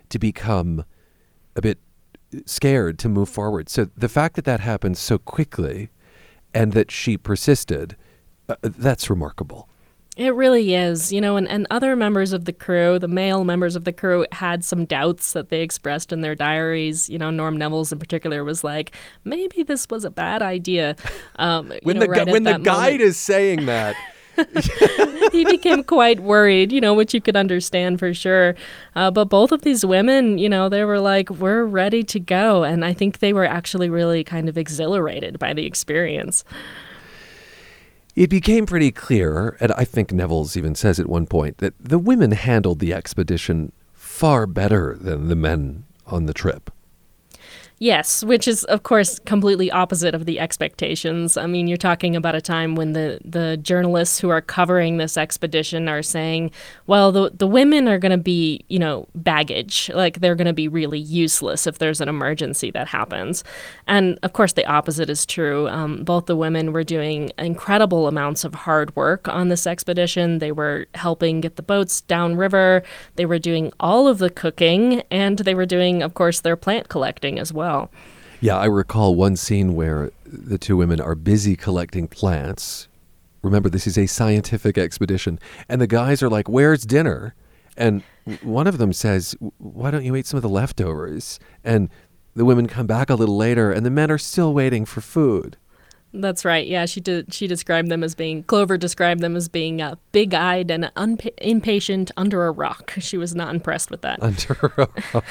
to 0.09 0.19
become 0.19 0.85
a 1.57 1.61
bit 1.61 1.79
scared 2.47 2.99
to 3.01 3.09
move 3.09 3.29
forward. 3.29 3.69
So 3.69 3.89
the 3.97 4.09
fact 4.09 4.37
that 4.37 4.45
that 4.45 4.61
happened 4.61 4.97
so 4.99 5.19
quickly, 5.19 5.91
and 6.55 6.73
that 6.73 6.91
she 6.91 7.17
persisted, 7.17 7.97
uh, 8.49 8.57
that's 8.63 9.11
remarkable. 9.11 9.69
It 10.23 10.37
really 10.37 10.73
is, 10.73 11.13
you 11.13 11.21
know, 11.21 11.37
and, 11.37 11.49
and 11.49 11.67
other 11.73 11.97
members 11.97 12.33
of 12.33 12.45
the 12.45 12.53
crew, 12.53 12.97
the 13.01 13.09
male 13.09 13.43
members 13.43 13.75
of 13.75 13.83
the 13.83 13.93
crew, 13.93 14.25
had 14.31 14.65
some 14.65 14.85
doubts 14.85 15.33
that 15.33 15.49
they 15.49 15.63
expressed 15.63 16.13
in 16.13 16.21
their 16.21 16.37
diaries. 16.37 17.11
You 17.11 17.19
know, 17.19 17.31
Norm 17.31 17.59
Nevills 17.59 17.91
in 17.91 17.99
particular 17.99 18.45
was 18.45 18.63
like, 18.63 18.93
maybe 19.25 19.65
this 19.65 19.89
was 19.91 20.05
a 20.05 20.11
bad 20.11 20.41
idea. 20.41 20.95
Um, 21.37 21.73
when 21.83 21.97
know, 21.97 22.03
the, 22.05 22.09
right 22.09 22.27
gu- 22.27 22.33
when 22.33 22.45
the 22.45 22.59
guide 22.59 22.93
moment. 22.93 23.01
is 23.01 23.17
saying 23.19 23.67
that, 23.67 23.97
he 25.33 25.45
became 25.45 25.83
quite 25.83 26.21
worried, 26.21 26.71
you 26.71 26.81
know, 26.81 26.95
which 26.95 27.13
you 27.13 27.21
could 27.21 27.37
understand 27.37 27.99
for 27.99 28.15
sure. 28.15 28.55
Uh, 28.95 29.11
but 29.11 29.25
both 29.25 29.51
of 29.51 29.63
these 29.63 29.85
women, 29.85 30.39
you 30.39 30.49
know, 30.49 30.69
they 30.69 30.85
were 30.85 31.01
like, 31.01 31.31
we're 31.31 31.65
ready 31.65 32.05
to 32.05 32.21
go. 32.21 32.63
And 32.63 32.85
I 32.85 32.93
think 32.93 33.19
they 33.19 33.33
were 33.33 33.45
actually 33.45 33.91
really 33.91 34.23
kind 34.23 34.49
of 34.49 34.57
exhilarated 34.57 35.41
by 35.41 35.53
the 35.53 35.67
experience. 35.67 36.45
It 38.15 38.29
became 38.29 38.67
pretty 38.67 38.91
clear, 38.91 39.57
and 39.59 39.73
I 39.73 39.85
think 39.85 40.11
Nevills 40.11 40.57
even 40.57 40.75
says 40.75 41.01
at 41.01 41.09
one 41.09 41.27
point, 41.27 41.59
that 41.59 41.75
the 41.81 41.99
women 41.99 42.33
handled 42.33 42.79
the 42.79 42.93
expedition 42.93 43.73
far 43.95 44.47
better 44.47 44.97
than 45.01 45.29
the 45.29 45.37
men 45.37 45.85
on 46.07 46.27
the 46.27 46.35
trip. 46.35 46.71
Yes, 47.83 48.23
which 48.23 48.47
is 48.47 48.63
of 48.67 48.85
course 48.85 49.19
completely 49.19 49.69
opposite 49.69 50.15
of 50.15 50.25
the 50.25 50.39
expectations. 50.39 51.37
I 51.37 51.47
mean, 51.47 51.67
you're 51.67 51.77
talking 51.77 52.15
about 52.15 52.37
a 52.37 52.41
time 52.41 52.77
when 52.77 52.93
the 52.93 53.19
the 53.25 53.57
journalists 53.57 54.21
who 54.21 54.29
are 54.29 54.41
covering 54.41 54.99
this 54.99 55.17
expedition 55.17 55.89
are 55.89 56.01
saying, 56.01 56.53
well, 56.87 57.11
the 57.11 57.33
the 57.35 57.49
women 57.49 57.89
are 57.89 57.99
going 57.99 58.13
to 58.13 58.23
be, 58.23 58.65
you 58.69 58.79
know, 58.79 59.09
baggage. 59.17 59.91
Like 59.93 60.21
they're 60.21 60.37
going 60.37 60.47
to 60.47 60.53
be 60.53 60.69
really 60.69 61.01
useless 61.01 61.67
if 61.67 61.79
there's 61.79 62.01
an 62.01 62.09
emergency 62.09 62.71
that 62.71 62.87
happens. 62.87 63.43
And 63.89 64.17
of 64.23 64.33
course, 64.33 64.53
the 64.53 64.65
opposite 64.65 65.11
is 65.11 65.27
true. 65.27 65.67
Um, 65.67 66.05
both 66.05 66.27
the 66.27 66.37
women 66.37 66.73
were 66.73 66.85
doing 66.85 67.33
incredible 67.37 68.07
amounts 68.07 68.45
of 68.45 68.55
hard 68.55 68.95
work 68.95 69.27
on 69.27 69.49
this 69.49 69.67
expedition. 69.67 70.39
They 70.39 70.53
were 70.53 70.87
helping 70.95 71.41
get 71.41 71.57
the 71.57 71.65
boats 71.65 72.03
downriver. 72.03 72.85
They 73.17 73.27
were 73.27 73.41
doing 73.41 73.73
all 73.81 74.07
of 74.07 74.19
the 74.19 74.31
cooking, 74.31 75.03
and 75.11 75.41
they 75.41 75.57
were 75.57 75.67
doing, 75.67 76.01
of 76.01 76.15
course, 76.15 76.43
their 76.43 76.55
plant 76.55 76.89
collecting 76.89 77.41
as 77.41 77.53
well. 77.53 77.72
Yeah, 78.41 78.59
I 78.59 78.65
recall 78.65 79.15
one 79.15 79.37
scene 79.37 79.75
where 79.75 80.11
the 80.25 80.59
two 80.59 80.77
women 80.77 81.01
are 81.01 81.15
busy 81.15 81.55
collecting 81.55 82.09
plants. 82.09 82.89
Remember, 83.43 83.69
this 83.69 83.87
is 83.87 83.97
a 83.97 84.07
scientific 84.07 84.77
expedition. 84.77 85.39
And 85.69 85.81
the 85.81 85.87
guys 85.87 86.23
are 86.23 86.29
like, 86.29 86.49
Where's 86.49 86.85
dinner? 86.85 87.35
And 87.77 88.03
one 88.43 88.67
of 88.67 88.79
them 88.79 88.93
says, 88.93 89.37
Why 89.59 89.91
don't 89.91 90.05
you 90.05 90.17
eat 90.17 90.27
some 90.27 90.39
of 90.39 90.43
the 90.43 90.49
leftovers? 90.49 91.39
And 91.65 91.89
the 92.35 92.45
women 92.45 92.67
come 92.67 92.87
back 92.87 93.11
a 93.11 93.15
little 93.15 93.37
later, 93.37 93.71
and 93.71 93.85
the 93.85 93.91
men 93.91 94.11
are 94.11 94.19
still 94.19 94.55
waiting 94.55 94.85
for 94.85 95.01
food. 95.01 95.57
That's 96.15 96.45
right. 96.45 96.67
Yeah, 96.67 96.85
she 96.87 97.01
did. 97.01 97.33
She 97.33 97.47
described 97.47 97.89
them 97.91 98.05
as 98.05 98.15
being 98.15 98.43
Clover 98.43 98.77
described 98.77 99.23
them 99.23 99.35
as 99.35 99.49
being 99.49 99.81
uh, 99.81 99.97
big-eyed 100.13 100.71
and 100.71 100.91
unpa- 100.97 101.33
impatient 101.39 102.11
under 102.17 102.47
a 102.47 102.51
rock. 102.51 102.95
She 102.99 103.17
was 103.17 103.35
not 103.35 103.55
impressed 103.55 103.91
with 103.91 104.03
that. 104.03 104.23
Under 104.23 104.53
a 104.63 104.89
rock. 105.15 105.25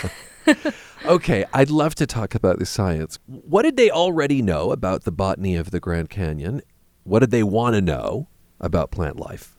okay, 1.06 1.46
I'd 1.54 1.70
love 1.70 1.96
to 1.96 2.06
talk 2.06 2.36
about 2.36 2.60
the 2.60 2.66
science. 2.66 3.20
What 3.26 3.64
did 3.64 3.78
they 3.78 3.90
already 3.90 4.42
know 4.42 4.72
about 4.72 5.04
the 5.04 5.12
botany 5.12 5.56
of 5.56 5.72
the 5.72 5.80
Grand 5.80 6.10
Canyon? 6.10 6.62
What 7.04 7.20
did 7.20 7.32
they 7.32 7.44
want 7.44 7.76
to 7.76 7.82
know 7.82 8.28
about 8.60 8.92
plant 8.92 9.18
life? 9.18 9.58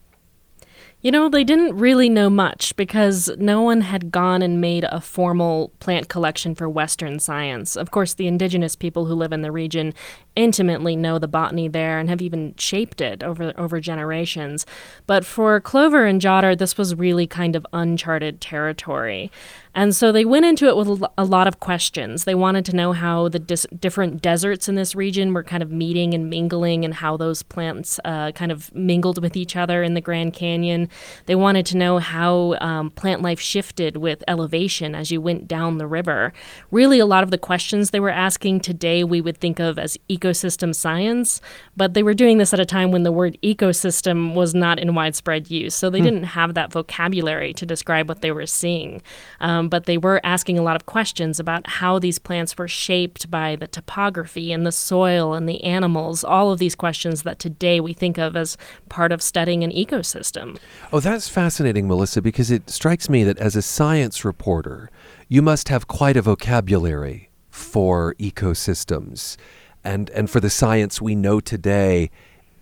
You 1.02 1.10
know, 1.10 1.28
they 1.28 1.42
didn't 1.42 1.76
really 1.76 2.08
know 2.08 2.30
much 2.30 2.76
because 2.76 3.28
no 3.36 3.60
one 3.60 3.80
had 3.80 4.12
gone 4.12 4.40
and 4.40 4.60
made 4.60 4.84
a 4.84 5.00
formal 5.00 5.72
plant 5.80 6.08
collection 6.08 6.54
for 6.54 6.68
Western 6.68 7.18
science. 7.18 7.76
Of 7.76 7.90
course, 7.90 8.14
the 8.14 8.28
indigenous 8.28 8.76
people 8.76 9.06
who 9.06 9.14
live 9.14 9.32
in 9.32 9.42
the 9.42 9.50
region 9.50 9.94
intimately 10.36 10.94
know 10.94 11.18
the 11.18 11.26
botany 11.26 11.66
there 11.66 11.98
and 11.98 12.08
have 12.08 12.22
even 12.22 12.54
shaped 12.56 13.00
it 13.00 13.24
over 13.24 13.52
over 13.58 13.80
generations. 13.80 14.64
But 15.08 15.26
for 15.26 15.60
Clover 15.60 16.06
and 16.06 16.20
Jotter, 16.20 16.56
this 16.56 16.78
was 16.78 16.94
really 16.94 17.26
kind 17.26 17.56
of 17.56 17.66
uncharted 17.72 18.40
territory. 18.40 19.32
And 19.74 19.96
so 19.96 20.12
they 20.12 20.26
went 20.26 20.44
into 20.44 20.66
it 20.68 20.76
with 20.76 21.02
a 21.16 21.24
lot 21.24 21.46
of 21.46 21.58
questions. 21.58 22.24
They 22.24 22.34
wanted 22.34 22.66
to 22.66 22.76
know 22.76 22.92
how 22.92 23.28
the 23.28 23.38
dis- 23.38 23.66
different 23.78 24.20
deserts 24.20 24.68
in 24.68 24.74
this 24.74 24.94
region 24.94 25.32
were 25.32 25.42
kind 25.42 25.62
of 25.62 25.72
meeting 25.72 26.12
and 26.12 26.28
mingling 26.28 26.84
and 26.84 26.92
how 26.92 27.16
those 27.16 27.42
plants 27.42 27.98
uh, 28.04 28.32
kind 28.32 28.52
of 28.52 28.72
mingled 28.74 29.22
with 29.22 29.34
each 29.34 29.56
other 29.56 29.82
in 29.82 29.94
the 29.94 30.02
Grand 30.02 30.34
Canyon. 30.34 30.90
They 31.26 31.34
wanted 31.34 31.66
to 31.66 31.76
know 31.76 31.98
how 31.98 32.54
um, 32.60 32.90
plant 32.90 33.22
life 33.22 33.40
shifted 33.40 33.96
with 33.96 34.22
elevation 34.28 34.94
as 34.94 35.10
you 35.10 35.20
went 35.20 35.48
down 35.48 35.78
the 35.78 35.86
river. 35.86 36.32
Really, 36.70 36.98
a 36.98 37.06
lot 37.06 37.22
of 37.22 37.30
the 37.30 37.38
questions 37.38 37.90
they 37.90 38.00
were 38.00 38.10
asking 38.10 38.60
today 38.60 39.04
we 39.04 39.20
would 39.20 39.38
think 39.38 39.58
of 39.58 39.78
as 39.78 39.96
ecosystem 40.10 40.74
science, 40.74 41.40
but 41.76 41.94
they 41.94 42.02
were 42.02 42.14
doing 42.14 42.38
this 42.38 42.52
at 42.52 42.60
a 42.60 42.64
time 42.64 42.90
when 42.90 43.02
the 43.02 43.12
word 43.12 43.38
ecosystem 43.42 44.34
was 44.34 44.54
not 44.54 44.78
in 44.78 44.94
widespread 44.94 45.50
use. 45.50 45.74
So 45.74 45.90
they 45.90 45.98
Hmm. 45.98 46.04
didn't 46.04 46.24
have 46.24 46.54
that 46.54 46.72
vocabulary 46.72 47.52
to 47.54 47.66
describe 47.66 48.08
what 48.08 48.20
they 48.20 48.32
were 48.32 48.46
seeing. 48.46 49.02
Um, 49.40 49.68
but 49.68 49.86
they 49.86 49.98
were 49.98 50.20
asking 50.24 50.58
a 50.58 50.62
lot 50.62 50.76
of 50.76 50.86
questions 50.86 51.38
about 51.40 51.66
how 51.68 51.98
these 51.98 52.18
plants 52.18 52.56
were 52.58 52.68
shaped 52.68 53.30
by 53.30 53.56
the 53.56 53.66
topography 53.66 54.52
and 54.52 54.66
the 54.66 54.72
soil 54.72 55.34
and 55.34 55.48
the 55.48 55.62
animals, 55.64 56.24
all 56.24 56.50
of 56.52 56.58
these 56.58 56.74
questions 56.74 57.22
that 57.22 57.38
today 57.38 57.80
we 57.80 57.92
think 57.92 58.18
of 58.18 58.36
as 58.36 58.56
part 58.88 59.12
of 59.12 59.22
studying 59.22 59.62
an 59.64 59.70
ecosystem. 59.70 60.58
Oh, 60.90 61.00
that's 61.00 61.28
fascinating, 61.28 61.86
Melissa, 61.86 62.20
because 62.20 62.50
it 62.50 62.68
strikes 62.68 63.08
me 63.08 63.24
that 63.24 63.38
as 63.38 63.56
a 63.56 63.62
science 63.62 64.24
reporter, 64.24 64.90
you 65.28 65.42
must 65.42 65.68
have 65.68 65.86
quite 65.88 66.16
a 66.16 66.22
vocabulary 66.22 67.30
for 67.50 68.14
ecosystems 68.14 69.36
and, 69.84 70.10
and 70.10 70.30
for 70.30 70.40
the 70.40 70.50
science 70.50 71.00
we 71.00 71.14
know 71.14 71.40
today 71.40 72.10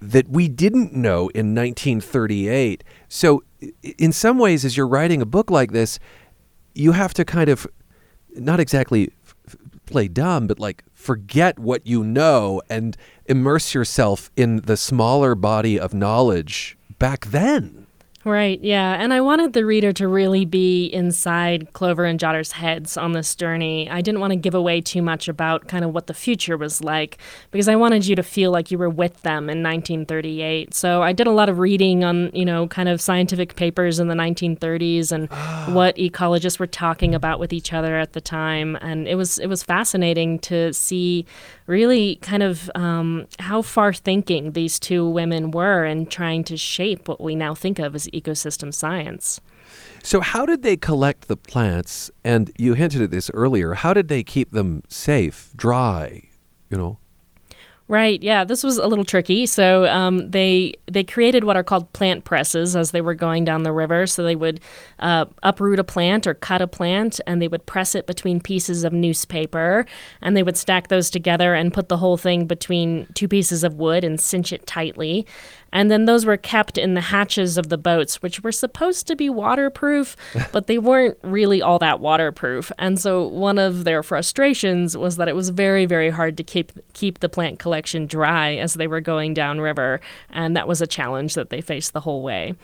that 0.00 0.28
we 0.28 0.48
didn't 0.48 0.92
know 0.92 1.28
in 1.30 1.54
1938. 1.54 2.82
So, 3.08 3.42
in 3.98 4.12
some 4.12 4.38
ways, 4.38 4.64
as 4.64 4.76
you're 4.76 4.88
writing 4.88 5.20
a 5.20 5.26
book 5.26 5.50
like 5.50 5.72
this, 5.72 5.98
you 6.74 6.92
have 6.92 7.12
to 7.14 7.24
kind 7.24 7.50
of 7.50 7.66
not 8.34 8.60
exactly 8.60 9.12
f- 9.46 9.56
play 9.84 10.08
dumb, 10.08 10.46
but 10.46 10.58
like 10.58 10.84
forget 10.94 11.58
what 11.58 11.86
you 11.86 12.02
know 12.02 12.62
and 12.70 12.96
immerse 13.26 13.74
yourself 13.74 14.30
in 14.36 14.56
the 14.62 14.76
smaller 14.76 15.34
body 15.34 15.78
of 15.78 15.92
knowledge 15.92 16.78
back 16.98 17.26
then. 17.26 17.79
Right, 18.22 18.62
yeah. 18.62 19.02
And 19.02 19.14
I 19.14 19.22
wanted 19.22 19.54
the 19.54 19.64
reader 19.64 19.94
to 19.94 20.06
really 20.06 20.44
be 20.44 20.84
inside 20.88 21.72
Clover 21.72 22.04
and 22.04 22.20
Jotter's 22.20 22.52
heads 22.52 22.98
on 22.98 23.12
this 23.12 23.34
journey. 23.34 23.88
I 23.88 24.02
didn't 24.02 24.20
want 24.20 24.32
to 24.32 24.36
give 24.36 24.54
away 24.54 24.82
too 24.82 25.00
much 25.00 25.26
about 25.26 25.68
kind 25.68 25.86
of 25.86 25.94
what 25.94 26.06
the 26.06 26.12
future 26.12 26.58
was 26.58 26.84
like 26.84 27.16
because 27.50 27.66
I 27.66 27.76
wanted 27.76 28.06
you 28.06 28.14
to 28.16 28.22
feel 28.22 28.50
like 28.50 28.70
you 28.70 28.76
were 28.76 28.90
with 28.90 29.22
them 29.22 29.44
in 29.48 29.62
1938. 29.62 30.74
So 30.74 31.02
I 31.02 31.14
did 31.14 31.28
a 31.28 31.30
lot 31.30 31.48
of 31.48 31.58
reading 31.58 32.04
on, 32.04 32.30
you 32.34 32.44
know, 32.44 32.68
kind 32.68 32.90
of 32.90 33.00
scientific 33.00 33.56
papers 33.56 33.98
in 33.98 34.08
the 34.08 34.14
1930s 34.14 35.12
and 35.12 35.30
what 35.74 35.96
ecologists 35.96 36.58
were 36.58 36.66
talking 36.66 37.14
about 37.14 37.40
with 37.40 37.54
each 37.54 37.72
other 37.72 37.96
at 37.96 38.12
the 38.12 38.20
time. 38.20 38.76
And 38.82 39.08
it 39.08 39.14
was 39.14 39.38
it 39.38 39.46
was 39.46 39.62
fascinating 39.62 40.40
to 40.40 40.74
see 40.74 41.24
really 41.66 42.16
kind 42.16 42.42
of 42.42 42.70
um, 42.74 43.26
how 43.38 43.62
far 43.62 43.94
thinking 43.94 44.52
these 44.52 44.78
two 44.78 45.08
women 45.08 45.52
were 45.52 45.84
and 45.84 46.10
trying 46.10 46.44
to 46.44 46.56
shape 46.58 47.08
what 47.08 47.20
we 47.20 47.34
now 47.34 47.54
think 47.54 47.78
of 47.78 47.94
as 47.94 48.09
ecosystem 48.12 48.72
science. 48.72 49.40
So, 50.02 50.20
how 50.20 50.46
did 50.46 50.62
they 50.62 50.76
collect 50.76 51.28
the 51.28 51.36
plants? 51.36 52.10
And 52.24 52.50
you 52.58 52.74
hinted 52.74 53.02
at 53.02 53.10
this 53.10 53.30
earlier. 53.34 53.74
How 53.74 53.94
did 53.94 54.08
they 54.08 54.22
keep 54.22 54.50
them 54.50 54.82
safe, 54.88 55.50
dry? 55.56 56.22
You 56.70 56.78
know, 56.78 56.98
Right. 57.90 58.22
Yeah. 58.22 58.44
This 58.44 58.62
was 58.62 58.78
a 58.78 58.86
little 58.86 59.04
tricky. 59.04 59.46
So 59.46 59.84
um, 59.86 60.30
they 60.30 60.74
they 60.86 61.02
created 61.02 61.42
what 61.42 61.56
are 61.56 61.64
called 61.64 61.92
plant 61.92 62.24
presses 62.24 62.76
as 62.76 62.92
they 62.92 63.00
were 63.00 63.16
going 63.16 63.44
down 63.44 63.64
the 63.64 63.72
river. 63.72 64.06
So 64.06 64.22
they 64.22 64.36
would 64.36 64.60
uh, 65.00 65.24
uproot 65.42 65.80
a 65.80 65.82
plant 65.82 66.24
or 66.24 66.34
cut 66.34 66.62
a 66.62 66.68
plant, 66.68 67.20
and 67.26 67.42
they 67.42 67.48
would 67.48 67.66
press 67.66 67.96
it 67.96 68.06
between 68.06 68.40
pieces 68.40 68.84
of 68.84 68.92
newspaper, 68.92 69.86
and 70.22 70.36
they 70.36 70.44
would 70.44 70.56
stack 70.56 70.86
those 70.86 71.10
together 71.10 71.52
and 71.56 71.74
put 71.74 71.88
the 71.88 71.96
whole 71.96 72.16
thing 72.16 72.46
between 72.46 73.08
two 73.14 73.26
pieces 73.26 73.64
of 73.64 73.74
wood 73.74 74.04
and 74.04 74.20
cinch 74.20 74.52
it 74.52 74.68
tightly. 74.68 75.26
And 75.72 75.90
then 75.90 76.04
those 76.04 76.26
were 76.26 76.36
kept 76.36 76.76
in 76.78 76.94
the 76.94 77.00
hatches 77.00 77.56
of 77.56 77.68
the 77.68 77.78
boats, 77.78 78.22
which 78.22 78.42
were 78.42 78.52
supposed 78.52 79.06
to 79.06 79.16
be 79.16 79.30
waterproof, 79.30 80.16
but 80.52 80.66
they 80.66 80.78
weren't 80.78 81.18
really 81.22 81.62
all 81.62 81.78
that 81.78 82.00
waterproof. 82.00 82.72
And 82.78 82.98
so 82.98 83.26
one 83.26 83.58
of 83.58 83.84
their 83.84 84.02
frustrations 84.02 84.96
was 84.96 85.16
that 85.16 85.28
it 85.28 85.36
was 85.36 85.50
very, 85.50 85.86
very 85.86 86.10
hard 86.10 86.36
to 86.36 86.42
keep 86.42 86.72
keep 86.92 87.20
the 87.20 87.28
plant 87.28 87.58
collection 87.58 88.06
dry 88.06 88.54
as 88.54 88.74
they 88.74 88.86
were 88.86 89.00
going 89.00 89.34
downriver, 89.34 90.00
and 90.30 90.56
that 90.56 90.68
was 90.68 90.80
a 90.80 90.86
challenge 90.86 91.34
that 91.34 91.50
they 91.50 91.60
faced 91.60 91.92
the 91.92 92.00
whole 92.00 92.22
way. 92.22 92.54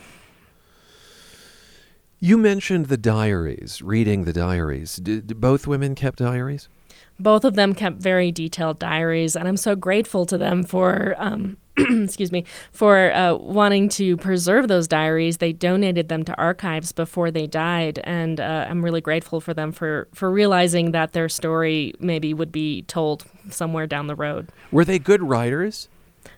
you 2.18 2.38
mentioned 2.38 2.86
the 2.86 2.96
diaries, 2.96 3.82
reading 3.82 4.24
the 4.24 4.32
diaries. 4.32 4.96
Did, 4.96 5.40
both 5.40 5.66
women 5.66 5.94
kept 5.94 6.18
diaries? 6.18 6.68
Both 7.18 7.44
of 7.44 7.54
them 7.54 7.74
kept 7.74 7.98
very 7.98 8.30
detailed 8.32 8.78
diaries, 8.78 9.36
and 9.36 9.48
I'm 9.48 9.56
so 9.56 9.74
grateful 9.76 10.26
to 10.26 10.38
them 10.38 10.62
for. 10.62 11.14
Um, 11.18 11.56
excuse 11.78 12.32
me, 12.32 12.42
for 12.72 13.12
uh, 13.12 13.34
wanting 13.34 13.90
to 13.90 14.16
preserve 14.16 14.66
those 14.66 14.88
diaries. 14.88 15.36
They 15.36 15.52
donated 15.52 16.08
them 16.08 16.24
to 16.24 16.34
archives 16.36 16.90
before 16.92 17.30
they 17.30 17.46
died, 17.46 18.00
and 18.04 18.40
uh, 18.40 18.66
I'm 18.66 18.82
really 18.82 19.02
grateful 19.02 19.42
for 19.42 19.52
them 19.52 19.72
for 19.72 20.08
for 20.14 20.30
realizing 20.30 20.92
that 20.92 21.12
their 21.12 21.28
story 21.28 21.92
maybe 22.00 22.32
would 22.32 22.50
be 22.50 22.80
told 22.82 23.26
somewhere 23.50 23.86
down 23.86 24.06
the 24.06 24.14
road. 24.14 24.48
Were 24.72 24.86
they 24.86 24.98
good 24.98 25.22
writers? 25.22 25.90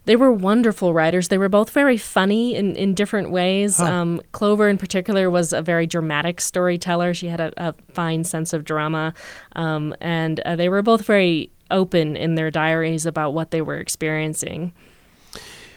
They 0.05 0.16
were 0.16 0.33
wonderful 0.33 0.94
writers. 0.94 1.29
They 1.29 1.38
were 1.38 1.48
both 1.48 1.70
very 1.70 1.96
funny 1.96 2.55
in, 2.55 2.77
in 2.77 2.94
different 2.94 3.31
ways. 3.31 3.77
Huh. 3.77 3.85
Um, 3.85 4.22
Clover, 4.33 4.68
in 4.68 4.79
particular, 4.79 5.31
was 5.31 5.53
a 5.53 5.62
very 5.62 5.87
dramatic 5.87 6.40
storyteller. 6.40 7.14
She 7.14 7.29
had 7.29 7.40
a, 7.40 7.53
a 7.57 7.74
fine 7.92 8.24
sense 8.24 8.53
of 8.53 8.64
drama. 8.64 9.14
Um, 9.57 9.94
and 10.01 10.40
uh, 10.40 10.57
they 10.57 10.68
were 10.68 10.83
both 10.83 11.05
very 11.05 11.51
open 11.70 12.16
in 12.16 12.35
their 12.35 12.51
diaries 12.51 13.07
about 13.07 13.35
what 13.35 13.51
they 13.51 13.61
were 13.61 13.77
experiencing. 13.77 14.72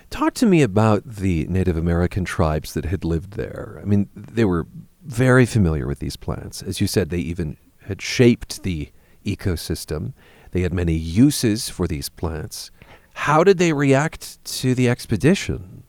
Talk 0.09 0.33
to 0.35 0.45
me 0.45 0.61
about 0.61 1.03
the 1.05 1.45
Native 1.47 1.77
American 1.77 2.25
tribes 2.25 2.73
that 2.73 2.85
had 2.85 3.05
lived 3.05 3.33
there. 3.33 3.79
I 3.81 3.85
mean, 3.85 4.09
they 4.15 4.45
were 4.45 4.67
very 5.03 5.45
familiar 5.45 5.87
with 5.87 5.99
these 5.99 6.17
plants. 6.17 6.61
As 6.61 6.81
you 6.81 6.87
said, 6.87 7.09
they 7.09 7.19
even 7.19 7.57
had 7.83 8.01
shaped 8.01 8.63
the 8.63 8.91
ecosystem. 9.25 10.13
They 10.51 10.61
had 10.61 10.73
many 10.73 10.93
uses 10.93 11.69
for 11.69 11.87
these 11.87 12.09
plants. 12.09 12.71
How 13.13 13.43
did 13.43 13.57
they 13.57 13.73
react 13.73 14.43
to 14.59 14.73
the 14.75 14.89
expedition? 14.89 15.80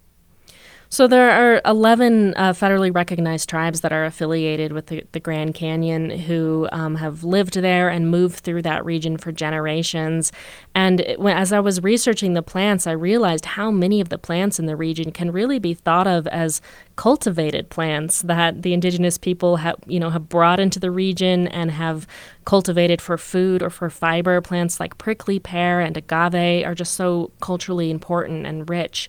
So 0.93 1.09
there 1.09 1.31
are 1.31 1.63
11 1.65 2.35
uh, 2.37 2.53
federally 2.53 2.95
recognized 2.95 3.49
tribes 3.49 3.81
that 3.81 3.95
are 3.95 4.05
affiliated 4.05 4.75
with 4.75 4.89
the, 4.89 5.05
the 5.13 5.21
Grand 5.21 5.55
Canyon 5.55 6.11
who 6.11 6.69
um, 6.71 6.97
have 6.97 7.25
lived 7.25 7.55
there 7.55 7.89
and 7.89 8.11
moved 8.11 8.41
through 8.41 8.61
that 8.61 8.85
region 8.85 9.17
for 9.17 9.33
generations. 9.33 10.33
And 10.75 11.01
it, 11.01 11.19
as 11.19 11.51
I 11.51 11.61
was 11.61 11.83
researching 11.83 12.35
the 12.35 12.43
plants, 12.43 12.87
I 12.87 12.93
realized 12.93 13.47
how 13.47 13.71
many 13.71 14.03
of 14.03 14.11
the 14.11 14.19
plants 14.19 14.59
in 14.59 14.67
the 14.67 14.77
region 14.77 15.13
can 15.13 15.33
really 15.33 15.59
be 15.59 15.73
thought 15.73 16.07
of 16.07 16.27
as 16.27 16.61
cultivated 16.97 17.71
plants 17.71 18.21
that 18.21 18.61
the 18.61 18.75
indigenous 18.75 19.17
people 19.17 19.57
have, 19.57 19.77
you 19.87 19.99
know, 19.99 20.11
have 20.11 20.29
brought 20.29 20.61
into 20.61 20.79
the 20.79 20.91
region 20.91 21.49
and 21.49 21.71
have 21.71 22.07
cultivated 22.45 23.01
for 23.01 23.17
food 23.17 23.63
or 23.63 23.71
for 23.71 23.89
fiber. 23.89 24.43
Plants 24.43 24.79
like 24.79 24.99
prickly 24.99 25.39
pear 25.39 25.81
and 25.81 25.97
agave 25.97 26.67
are 26.67 26.75
just 26.75 26.93
so 26.93 27.31
culturally 27.41 27.91
important 27.91 28.45
and 28.45 28.69
rich. 28.69 29.09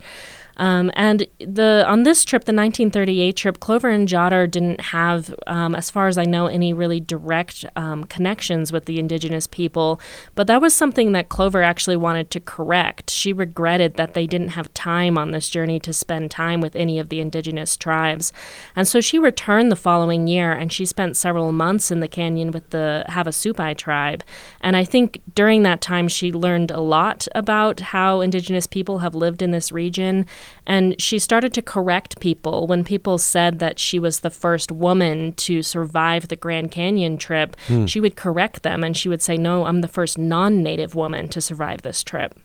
Um, 0.58 0.92
and 0.96 1.28
the 1.40 1.84
on 1.88 2.04
this 2.04 2.24
trip, 2.24 2.44
the 2.44 2.54
1938 2.54 3.36
trip, 3.36 3.60
Clover 3.60 3.90
and 3.90 4.08
Jotter 4.08 4.50
didn't 4.50 4.82
have, 4.82 5.34
um, 5.48 5.76
as 5.76 5.90
far 5.90 6.08
as 6.08 6.18
I 6.18 6.24
know, 6.24 6.48
any 6.48 6.74
really 6.74 7.00
direct 7.00 7.66
um, 7.76 8.04
connections 8.06 8.72
with 8.72 8.86
the 8.86 9.00
indigenous 9.00 9.48
people. 9.48 10.00
But 10.36 10.48
that 10.48 10.62
was 10.62 10.74
something 10.74 11.12
that 11.14 11.30
Clover 11.30 11.64
actually 11.64 11.98
wanted 11.98 12.30
to 12.32 12.40
correct. 12.40 13.10
She 13.10 13.34
regretted 13.34 13.96
that 13.96 14.14
they 14.14 14.28
didn't 14.28 14.50
have 14.50 14.74
time 14.74 15.18
on 15.18 15.32
this 15.32 15.50
journey 15.50 15.80
to 15.82 15.94
spend 15.94 16.32
time 16.32 16.62
with 16.62 16.76
any 16.76 17.00
of 17.00 17.10
the 17.10 17.20
indigenous 17.20 17.76
tribes. 17.78 18.32
And 18.76 18.88
so 18.88 19.02
she 19.02 19.20
returned 19.20 19.72
the 19.72 19.76
following 19.76 20.28
year 20.28 20.52
and 20.52 20.72
she 20.72 20.86
spent 20.86 21.18
several 21.18 21.52
months 21.52 21.92
in 21.92 22.00
the 22.00 22.08
canyon 22.08 22.52
with 22.52 22.70
the 22.70 23.06
Havasupai 23.10 23.78
tribe. 23.78 24.24
And 24.62 24.76
I 24.76 24.84
think 24.84 25.22
during 25.34 25.64
that 25.64 25.82
time, 25.82 26.08
she 26.08 26.32
learned 26.32 26.72
a 26.72 26.80
lot 26.80 27.28
about 27.36 27.80
how 27.80 28.22
indigenous 28.22 28.68
people 28.68 29.00
have 29.00 29.16
lived 29.16 29.42
in 29.42 29.52
this 29.52 29.72
region. 29.72 30.26
And 30.66 31.00
she 31.02 31.20
started 31.20 31.54
to 31.54 31.62
correct 31.62 32.20
people 32.20 32.68
when 32.68 32.84
people 32.84 33.18
said 33.18 33.60
that 33.60 33.80
she 33.80 34.00
was 34.00 34.22
the 34.22 34.30
first 34.30 34.72
woman 34.72 35.34
to 35.34 35.62
survive 35.62 36.28
the 36.28 36.36
Grand 36.36 36.72
Canyon 36.72 37.18
trip. 37.18 37.56
Hmm. 37.68 37.86
She 37.86 38.00
would 38.00 38.16
correct 38.16 38.64
them 38.64 38.84
and 38.84 38.96
she 38.96 39.10
would 39.10 39.22
say, 39.22 39.38
No, 39.38 39.66
I'm 39.66 39.82
the 39.82 39.88
first 39.88 40.18
non 40.18 40.64
native 40.64 40.96
woman 40.96 41.28
to 41.30 41.42
survive 41.42 41.82
this 41.82 42.04
trip. 42.04 42.40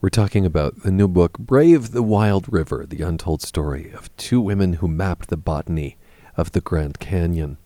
We're 0.00 0.10
talking 0.10 0.46
about 0.46 0.82
the 0.82 0.92
new 0.92 1.08
book, 1.08 1.38
Brave 1.38 1.90
the 1.90 2.02
Wild 2.02 2.52
River 2.52 2.84
The 2.88 3.02
Untold 3.02 3.42
Story 3.42 3.90
of 3.92 4.14
Two 4.16 4.40
Women 4.40 4.74
Who 4.74 4.88
Mapped 4.88 5.28
the 5.28 5.36
Botany 5.36 5.96
of 6.36 6.52
the 6.52 6.60
Grand 6.60 6.98
Canyon. 6.98 7.58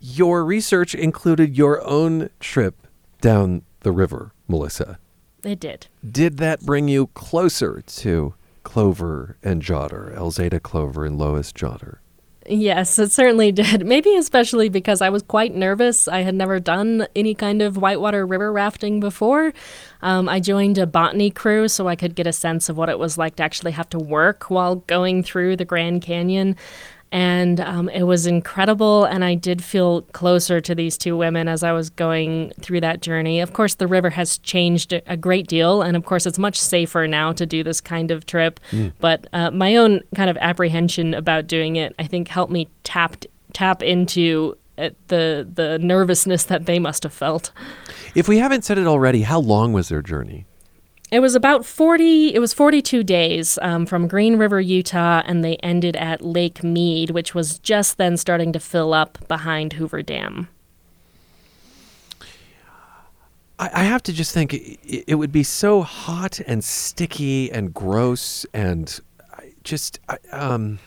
Your 0.00 0.44
research 0.44 0.94
included 0.94 1.56
your 1.56 1.82
own 1.86 2.30
trip 2.40 2.86
down 3.20 3.62
the 3.80 3.92
river, 3.92 4.32
Melissa. 4.48 4.98
It 5.44 5.60
did. 5.60 5.86
Did 6.08 6.38
that 6.38 6.60
bring 6.62 6.88
you 6.88 7.08
closer 7.08 7.82
to 7.82 8.34
Clover 8.62 9.36
and 9.42 9.62
Jotter, 9.62 10.16
Elzada 10.16 10.60
Clover 10.62 11.04
and 11.04 11.18
Lois 11.18 11.52
Jotter? 11.52 11.98
Yes, 12.46 12.98
it 12.98 13.10
certainly 13.10 13.52
did. 13.52 13.86
Maybe 13.86 14.14
especially 14.16 14.68
because 14.68 15.00
I 15.00 15.08
was 15.08 15.22
quite 15.22 15.54
nervous. 15.54 16.08
I 16.08 16.20
had 16.22 16.34
never 16.34 16.60
done 16.60 17.06
any 17.16 17.34
kind 17.34 17.62
of 17.62 17.76
whitewater 17.76 18.26
river 18.26 18.52
rafting 18.52 19.00
before. 19.00 19.52
Um, 20.02 20.28
I 20.28 20.40
joined 20.40 20.76
a 20.76 20.86
botany 20.86 21.30
crew 21.30 21.68
so 21.68 21.88
I 21.88 21.96
could 21.96 22.14
get 22.14 22.26
a 22.26 22.32
sense 22.32 22.68
of 22.68 22.76
what 22.76 22.90
it 22.90 22.98
was 22.98 23.16
like 23.16 23.36
to 23.36 23.42
actually 23.42 23.72
have 23.72 23.88
to 23.90 23.98
work 23.98 24.50
while 24.50 24.76
going 24.76 25.22
through 25.22 25.56
the 25.56 25.64
Grand 25.64 26.02
Canyon. 26.02 26.56
And 27.14 27.60
um, 27.60 27.88
it 27.90 28.02
was 28.02 28.26
incredible. 28.26 29.04
And 29.04 29.24
I 29.24 29.36
did 29.36 29.62
feel 29.62 30.02
closer 30.02 30.60
to 30.60 30.74
these 30.74 30.98
two 30.98 31.16
women 31.16 31.46
as 31.46 31.62
I 31.62 31.70
was 31.70 31.88
going 31.88 32.52
through 32.60 32.80
that 32.80 33.02
journey. 33.02 33.38
Of 33.38 33.52
course, 33.52 33.76
the 33.76 33.86
river 33.86 34.10
has 34.10 34.38
changed 34.38 34.92
a- 34.92 35.16
great 35.16 35.46
deal. 35.46 35.80
And 35.80 35.96
of 35.96 36.04
course, 36.04 36.26
it's 36.26 36.40
much 36.40 36.60
safer 36.60 37.06
now 37.06 37.32
to 37.32 37.46
do 37.46 37.62
this 37.62 37.80
kind 37.80 38.10
of 38.10 38.26
trip. 38.26 38.58
Mm. 38.72 38.94
But 38.98 39.28
uh, 39.32 39.52
my 39.52 39.76
own 39.76 40.00
kind 40.16 40.28
of 40.28 40.36
apprehension 40.38 41.14
about 41.14 41.46
doing 41.46 41.76
it, 41.76 41.94
I 42.00 42.08
think, 42.08 42.26
helped 42.26 42.50
me 42.50 42.68
tap, 42.82 43.24
tap 43.52 43.80
into 43.80 44.56
uh, 44.76 44.90
the, 45.06 45.48
the 45.54 45.78
nervousness 45.78 46.42
that 46.46 46.66
they 46.66 46.80
must 46.80 47.04
have 47.04 47.12
felt. 47.14 47.52
If 48.16 48.26
we 48.26 48.38
haven't 48.38 48.64
said 48.64 48.76
it 48.76 48.88
already, 48.88 49.22
how 49.22 49.38
long 49.38 49.72
was 49.72 49.88
their 49.88 50.02
journey? 50.02 50.46
It 51.14 51.20
was 51.20 51.36
about 51.36 51.64
40, 51.64 52.34
it 52.34 52.40
was 52.40 52.52
42 52.52 53.04
days 53.04 53.56
um, 53.62 53.86
from 53.86 54.08
Green 54.08 54.36
River, 54.36 54.60
Utah, 54.60 55.22
and 55.24 55.44
they 55.44 55.54
ended 55.58 55.94
at 55.94 56.22
Lake 56.22 56.64
Mead, 56.64 57.10
which 57.10 57.36
was 57.36 57.60
just 57.60 57.98
then 57.98 58.16
starting 58.16 58.52
to 58.52 58.58
fill 58.58 58.92
up 58.92 59.18
behind 59.28 59.74
Hoover 59.74 60.02
Dam. 60.02 60.48
I, 63.60 63.70
I 63.72 63.84
have 63.84 64.02
to 64.02 64.12
just 64.12 64.34
think 64.34 64.54
it, 64.54 65.04
it 65.06 65.14
would 65.14 65.30
be 65.30 65.44
so 65.44 65.82
hot 65.82 66.40
and 66.48 66.64
sticky 66.64 67.48
and 67.52 67.72
gross 67.72 68.44
and 68.52 68.98
just 69.62 70.00
I, 70.08 70.18
um 70.32 70.80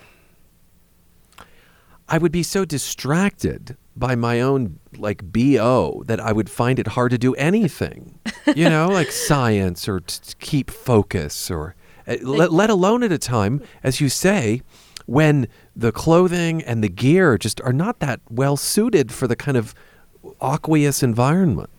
I 2.10 2.18
would 2.18 2.34
be 2.34 2.44
so 2.44 2.66
distracted 2.66 3.78
by 3.98 4.16
my 4.16 4.42
own 4.42 4.80
like 4.98 5.24
bo 5.24 6.04
that 6.06 6.20
I 6.20 6.32
would 6.32 6.50
find 6.50 6.80
it 6.80 6.88
hard 6.88 7.12
to 7.12 7.18
do 7.18 7.34
anything, 7.36 8.20
you 8.56 8.70
know, 8.70 8.88
like 8.92 9.12
science 9.12 9.88
or 9.88 10.00
to 10.02 10.36
keep 10.38 10.70
focus 10.70 11.50
or 11.50 11.76
uh, 12.08 12.18
let, 12.22 12.52
let 12.52 12.70
alone 12.70 13.04
at 13.04 13.12
a 13.12 13.18
time, 13.18 13.62
as 13.84 14.00
you 14.00 14.10
say, 14.10 14.62
when 15.06 15.48
the 15.76 15.92
clothing 15.92 16.62
and 16.64 16.84
the 16.84 16.90
gear 16.90 17.38
just 17.38 17.62
are 17.62 17.74
not 17.74 18.00
that 18.00 18.20
well 18.30 18.58
suited 18.58 19.12
for 19.12 19.28
the 19.28 19.36
kind 19.36 19.58
of 19.58 19.74
aqueous 20.42 21.02
environment. 21.02 21.70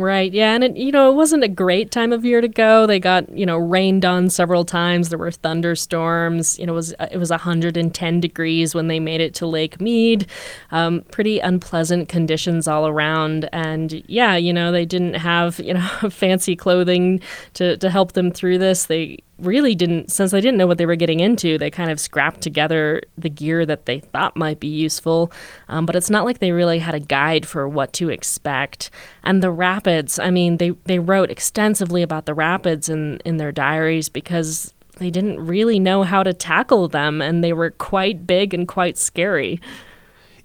Right. 0.00 0.32
Yeah. 0.32 0.54
And 0.54 0.64
it, 0.64 0.76
you 0.78 0.92
know, 0.92 1.10
it 1.10 1.14
wasn't 1.14 1.44
a 1.44 1.48
great 1.48 1.90
time 1.90 2.10
of 2.10 2.24
year 2.24 2.40
to 2.40 2.48
go. 2.48 2.86
They 2.86 2.98
got, 2.98 3.28
you 3.36 3.44
know, 3.44 3.58
rained 3.58 4.06
on 4.06 4.30
several 4.30 4.64
times. 4.64 5.10
There 5.10 5.18
were 5.18 5.30
thunderstorms. 5.30 6.58
You 6.58 6.64
know, 6.64 6.72
it 6.72 6.76
was, 6.76 6.94
it 7.12 7.18
was 7.18 7.28
110 7.28 8.20
degrees 8.20 8.74
when 8.74 8.88
they 8.88 8.98
made 8.98 9.20
it 9.20 9.34
to 9.34 9.46
Lake 9.46 9.78
Mead. 9.78 10.26
Um, 10.70 11.02
pretty 11.10 11.38
unpleasant 11.38 12.08
conditions 12.08 12.66
all 12.66 12.88
around. 12.88 13.46
And 13.52 14.02
yeah, 14.08 14.36
you 14.36 14.54
know, 14.54 14.72
they 14.72 14.86
didn't 14.86 15.14
have, 15.14 15.58
you 15.58 15.74
know, 15.74 15.86
fancy 16.10 16.56
clothing 16.56 17.20
to, 17.54 17.76
to 17.76 17.90
help 17.90 18.12
them 18.12 18.30
through 18.30 18.56
this. 18.56 18.86
They, 18.86 19.18
really 19.40 19.74
didn't 19.74 20.10
since 20.10 20.30
they 20.30 20.40
didn't 20.40 20.58
know 20.58 20.66
what 20.66 20.78
they 20.78 20.86
were 20.86 20.96
getting 20.96 21.20
into 21.20 21.58
they 21.58 21.70
kind 21.70 21.90
of 21.90 21.98
scrapped 22.00 22.40
together 22.40 23.02
the 23.18 23.28
gear 23.30 23.66
that 23.66 23.86
they 23.86 24.00
thought 24.00 24.36
might 24.36 24.60
be 24.60 24.68
useful. 24.68 25.32
Um, 25.68 25.86
but 25.86 25.96
it's 25.96 26.10
not 26.10 26.24
like 26.24 26.38
they 26.38 26.52
really 26.52 26.78
had 26.78 26.94
a 26.94 27.00
guide 27.00 27.46
for 27.46 27.68
what 27.68 27.92
to 27.94 28.10
expect. 28.10 28.90
And 29.24 29.42
the 29.42 29.50
rapids 29.50 30.18
i 30.18 30.30
mean 30.30 30.56
they, 30.58 30.70
they 30.84 30.98
wrote 30.98 31.30
extensively 31.30 32.02
about 32.02 32.26
the 32.26 32.34
rapids 32.34 32.88
in, 32.88 33.18
in 33.24 33.36
their 33.36 33.52
diaries 33.52 34.08
because 34.08 34.74
they 35.00 35.10
didn't 35.10 35.44
really 35.44 35.80
know 35.80 36.02
how 36.02 36.22
to 36.22 36.32
tackle 36.32 36.86
them 36.86 37.20
and 37.20 37.42
they 37.42 37.52
were 37.52 37.70
quite 37.70 38.26
big 38.26 38.54
and 38.54 38.68
quite 38.68 38.98
scary. 38.98 39.60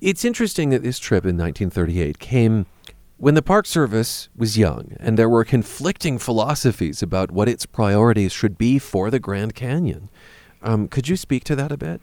It's 0.01 0.25
interesting 0.25 0.69
that 0.69 0.81
this 0.81 0.97
trip 0.97 1.23
in 1.23 1.37
1938 1.37 2.19
came 2.19 2.65
when 3.17 3.33
the 3.33 3.41
Park 3.41 3.65
Service 3.65 4.29
was 4.35 4.57
young 4.57 4.95
and 4.99 5.17
there 5.17 5.29
were 5.29 5.45
conflicting 5.45 6.17
philosophies 6.17 7.01
about 7.01 7.31
what 7.31 7.47
its 7.47 7.65
priorities 7.65 8.33
should 8.33 8.57
be 8.57 8.77
for 8.77 9.09
the 9.09 9.19
Grand 9.19 9.55
Canyon. 9.55 10.09
Um, 10.61 10.87
could 10.87 11.07
you 11.07 11.15
speak 11.15 11.43
to 11.45 11.55
that 11.55 11.71
a 11.71 11.77
bit? 11.77 12.01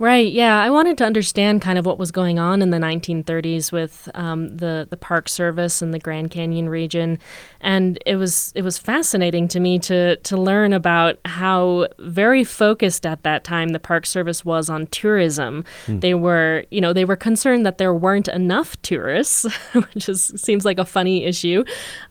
Right. 0.00 0.32
Yeah, 0.32 0.58
I 0.58 0.70
wanted 0.70 0.96
to 0.96 1.04
understand 1.04 1.60
kind 1.60 1.78
of 1.78 1.84
what 1.84 1.98
was 1.98 2.10
going 2.10 2.38
on 2.38 2.62
in 2.62 2.70
the 2.70 2.78
1930s 2.78 3.70
with 3.70 4.08
um, 4.14 4.56
the 4.56 4.86
the 4.88 4.96
Park 4.96 5.28
Service 5.28 5.82
and 5.82 5.92
the 5.92 5.98
Grand 5.98 6.30
Canyon 6.30 6.70
region, 6.70 7.18
and 7.60 7.98
it 8.06 8.16
was 8.16 8.50
it 8.54 8.62
was 8.62 8.78
fascinating 8.78 9.46
to 9.48 9.60
me 9.60 9.78
to 9.80 10.16
to 10.16 10.38
learn 10.38 10.72
about 10.72 11.18
how 11.26 11.86
very 11.98 12.44
focused 12.44 13.04
at 13.04 13.24
that 13.24 13.44
time 13.44 13.68
the 13.68 13.78
Park 13.78 14.06
Service 14.06 14.42
was 14.42 14.70
on 14.70 14.86
tourism. 14.86 15.66
Hmm. 15.84 15.98
They 15.98 16.14
were, 16.14 16.64
you 16.70 16.80
know, 16.80 16.94
they 16.94 17.04
were 17.04 17.14
concerned 17.14 17.66
that 17.66 17.76
there 17.76 17.92
weren't 17.92 18.28
enough 18.28 18.80
tourists, 18.80 19.44
which 19.74 20.08
is 20.08 20.32
seems 20.34 20.64
like 20.64 20.78
a 20.78 20.86
funny 20.86 21.24
issue, 21.24 21.62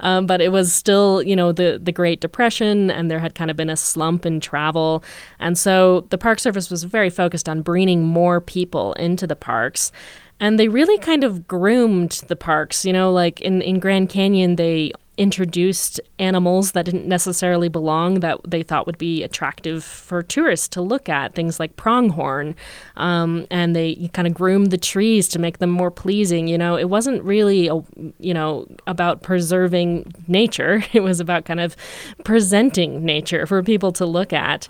um, 0.02 0.28
but 0.28 0.42
it 0.42 0.52
was 0.52 0.76
still, 0.76 1.24
you 1.24 1.36
know, 1.36 1.52
the 1.52 1.80
the 1.82 1.92
Great 1.92 2.22
Depression, 2.22 2.92
and 2.92 3.10
there 3.10 3.18
had 3.18 3.34
kind 3.34 3.50
of 3.50 3.58
been 3.58 3.72
a 3.72 3.76
slump 3.76 4.28
in 4.28 4.40
travel, 4.40 5.04
and 5.40 5.58
so 5.58 6.02
the 6.12 6.20
Park 6.20 6.38
Service 6.38 6.70
was 6.70 6.84
very 6.84 7.10
focused 7.10 7.50
on 7.50 7.64
bringing 7.64 7.79
more 7.88 8.42
people 8.42 8.94
into 8.94 9.28
the 9.28 9.36
parks. 9.36 9.92
And 10.40 10.58
they 10.58 10.70
really 10.70 10.98
kind 11.00 11.24
of 11.24 11.48
groomed 11.48 12.24
the 12.28 12.36
parks. 12.36 12.86
You 12.86 12.94
know, 12.94 13.12
like 13.12 13.42
in, 13.42 13.62
in 13.62 13.80
Grand 13.80 14.10
Canyon, 14.10 14.56
they 14.56 14.94
introduced 15.20 16.00
animals 16.18 16.72
that 16.72 16.86
didn't 16.86 17.06
necessarily 17.06 17.68
belong 17.68 18.22
that 18.22 18.40
they 18.48 18.64
thought 18.64 18.86
would 18.88 18.98
be 18.98 19.22
attractive 19.22 19.84
for 19.84 20.24
tourists 20.24 20.70
to 20.70 20.82
look 20.82 21.10
at, 21.10 21.36
things 21.36 21.60
like 21.60 21.76
pronghorn. 21.76 22.56
Um, 22.96 23.46
and 23.52 23.76
they 23.76 24.10
kind 24.14 24.30
of 24.30 24.34
groomed 24.34 24.72
the 24.72 24.78
trees 24.78 25.28
to 25.30 25.40
make 25.40 25.58
them 25.58 25.70
more 25.70 25.92
pleasing. 25.92 26.48
You 26.48 26.58
know, 26.58 26.78
it 26.78 26.90
wasn't 26.90 27.22
really, 27.24 27.68
a, 27.68 27.84
you 28.20 28.34
know, 28.34 28.66
about 28.88 29.22
preserving 29.22 30.14
nature, 30.30 30.82
it 30.94 31.02
was 31.02 31.20
about 31.20 31.44
kind 31.44 31.60
of 31.60 31.76
presenting 32.24 33.04
nature 33.04 33.46
for 33.46 33.62
people 33.62 33.92
to 33.92 34.06
look 34.06 34.32
at. 34.32 34.70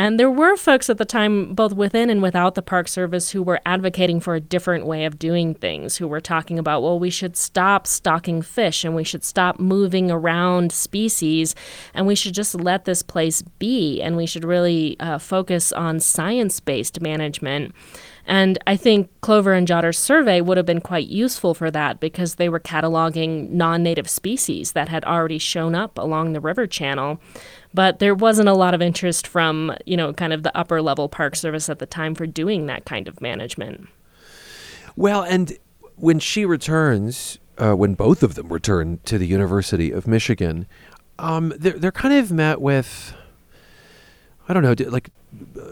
And 0.00 0.18
there 0.18 0.30
were 0.30 0.56
folks 0.56 0.88
at 0.88 0.96
the 0.96 1.04
time, 1.04 1.52
both 1.52 1.74
within 1.74 2.08
and 2.08 2.22
without 2.22 2.54
the 2.54 2.62
Park 2.62 2.88
Service, 2.88 3.32
who 3.32 3.42
were 3.42 3.60
advocating 3.66 4.18
for 4.18 4.34
a 4.34 4.40
different 4.40 4.86
way 4.86 5.04
of 5.04 5.18
doing 5.18 5.54
things, 5.54 5.98
who 5.98 6.08
were 6.08 6.22
talking 6.22 6.58
about, 6.58 6.82
well, 6.82 6.98
we 6.98 7.10
should 7.10 7.36
stop 7.36 7.86
stocking 7.86 8.40
fish 8.40 8.82
and 8.82 8.94
we 8.94 9.04
should 9.04 9.22
stop 9.22 9.60
moving 9.60 10.10
around 10.10 10.72
species 10.72 11.54
and 11.92 12.06
we 12.06 12.14
should 12.14 12.32
just 12.32 12.54
let 12.54 12.86
this 12.86 13.02
place 13.02 13.42
be 13.58 14.00
and 14.00 14.16
we 14.16 14.24
should 14.24 14.42
really 14.42 14.98
uh, 15.00 15.18
focus 15.18 15.70
on 15.70 16.00
science 16.00 16.60
based 16.60 17.02
management. 17.02 17.74
And 18.26 18.58
I 18.66 18.76
think 18.76 19.10
Clover 19.22 19.52
and 19.52 19.66
Jotter's 19.66 19.98
survey 19.98 20.40
would 20.40 20.56
have 20.56 20.64
been 20.64 20.80
quite 20.80 21.08
useful 21.08 21.52
for 21.52 21.70
that 21.72 22.00
because 22.00 22.36
they 22.36 22.48
were 22.48 22.60
cataloging 22.60 23.50
non 23.50 23.82
native 23.82 24.08
species 24.08 24.72
that 24.72 24.88
had 24.88 25.04
already 25.04 25.38
shown 25.38 25.74
up 25.74 25.98
along 25.98 26.32
the 26.32 26.40
river 26.40 26.66
channel. 26.66 27.20
But 27.72 28.00
there 28.00 28.14
wasn't 28.14 28.48
a 28.48 28.54
lot 28.54 28.74
of 28.74 28.82
interest 28.82 29.26
from, 29.26 29.76
you 29.86 29.96
know, 29.96 30.12
kind 30.12 30.32
of 30.32 30.42
the 30.42 30.56
upper 30.56 30.82
level 30.82 31.08
Park 31.08 31.36
Service 31.36 31.68
at 31.68 31.78
the 31.78 31.86
time 31.86 32.14
for 32.14 32.26
doing 32.26 32.66
that 32.66 32.84
kind 32.84 33.06
of 33.06 33.20
management. 33.20 33.88
Well, 34.96 35.22
and 35.22 35.56
when 35.96 36.18
she 36.18 36.44
returns, 36.44 37.38
uh, 37.58 37.74
when 37.74 37.94
both 37.94 38.22
of 38.22 38.34
them 38.34 38.48
return 38.48 38.98
to 39.04 39.18
the 39.18 39.26
University 39.26 39.92
of 39.92 40.06
Michigan, 40.06 40.66
um, 41.18 41.52
they're, 41.56 41.78
they're 41.78 41.92
kind 41.92 42.14
of 42.14 42.32
met 42.32 42.60
with, 42.60 43.14
I 44.48 44.52
don't 44.52 44.62
know, 44.62 44.74
like 44.90 45.10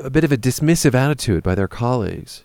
a 0.00 0.10
bit 0.10 0.22
of 0.22 0.30
a 0.30 0.36
dismissive 0.36 0.94
attitude 0.94 1.42
by 1.42 1.54
their 1.54 1.68
colleagues. 1.68 2.44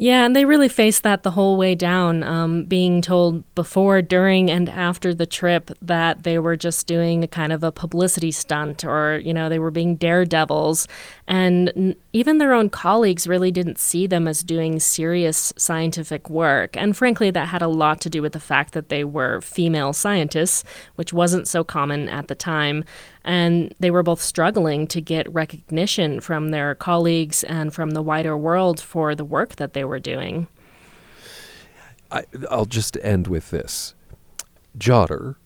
Yeah, 0.00 0.24
and 0.24 0.36
they 0.36 0.44
really 0.44 0.68
faced 0.68 1.02
that 1.02 1.24
the 1.24 1.32
whole 1.32 1.56
way 1.56 1.74
down, 1.74 2.22
um, 2.22 2.66
being 2.66 3.02
told 3.02 3.42
before, 3.56 4.00
during, 4.00 4.48
and 4.48 4.68
after 4.68 5.12
the 5.12 5.26
trip 5.26 5.72
that 5.82 6.22
they 6.22 6.38
were 6.38 6.56
just 6.56 6.86
doing 6.86 7.24
a 7.24 7.26
kind 7.26 7.52
of 7.52 7.64
a 7.64 7.72
publicity 7.72 8.30
stunt 8.30 8.84
or, 8.84 9.20
you 9.24 9.34
know, 9.34 9.48
they 9.48 9.58
were 9.58 9.72
being 9.72 9.96
daredevils. 9.96 10.86
And 11.26 11.72
n- 11.74 11.96
even 12.12 12.38
their 12.38 12.52
own 12.52 12.70
colleagues 12.70 13.26
really 13.26 13.50
didn't 13.50 13.80
see 13.80 14.06
them 14.06 14.28
as 14.28 14.44
doing 14.44 14.78
serious 14.78 15.52
scientific 15.56 16.30
work. 16.30 16.76
And 16.76 16.96
frankly, 16.96 17.32
that 17.32 17.48
had 17.48 17.60
a 17.60 17.66
lot 17.66 18.00
to 18.02 18.08
do 18.08 18.22
with 18.22 18.34
the 18.34 18.40
fact 18.40 18.74
that 18.74 18.90
they 18.90 19.02
were 19.02 19.40
female 19.40 19.92
scientists, 19.92 20.62
which 20.94 21.12
wasn't 21.12 21.48
so 21.48 21.64
common 21.64 22.08
at 22.08 22.28
the 22.28 22.36
time 22.36 22.84
and 23.28 23.74
they 23.78 23.90
were 23.90 24.02
both 24.02 24.22
struggling 24.22 24.86
to 24.86 25.02
get 25.02 25.30
recognition 25.32 26.18
from 26.18 26.48
their 26.48 26.74
colleagues 26.74 27.44
and 27.44 27.74
from 27.74 27.90
the 27.90 28.00
wider 28.00 28.36
world 28.38 28.80
for 28.80 29.14
the 29.14 29.24
work 29.24 29.56
that 29.56 29.74
they 29.74 29.84
were 29.88 29.98
doing. 29.98 30.46
I, 32.10 32.24
I'll 32.50 32.64
just 32.64 32.96
end 33.02 33.26
with 33.26 33.50
this. 33.50 33.94
Jotter 34.78 35.36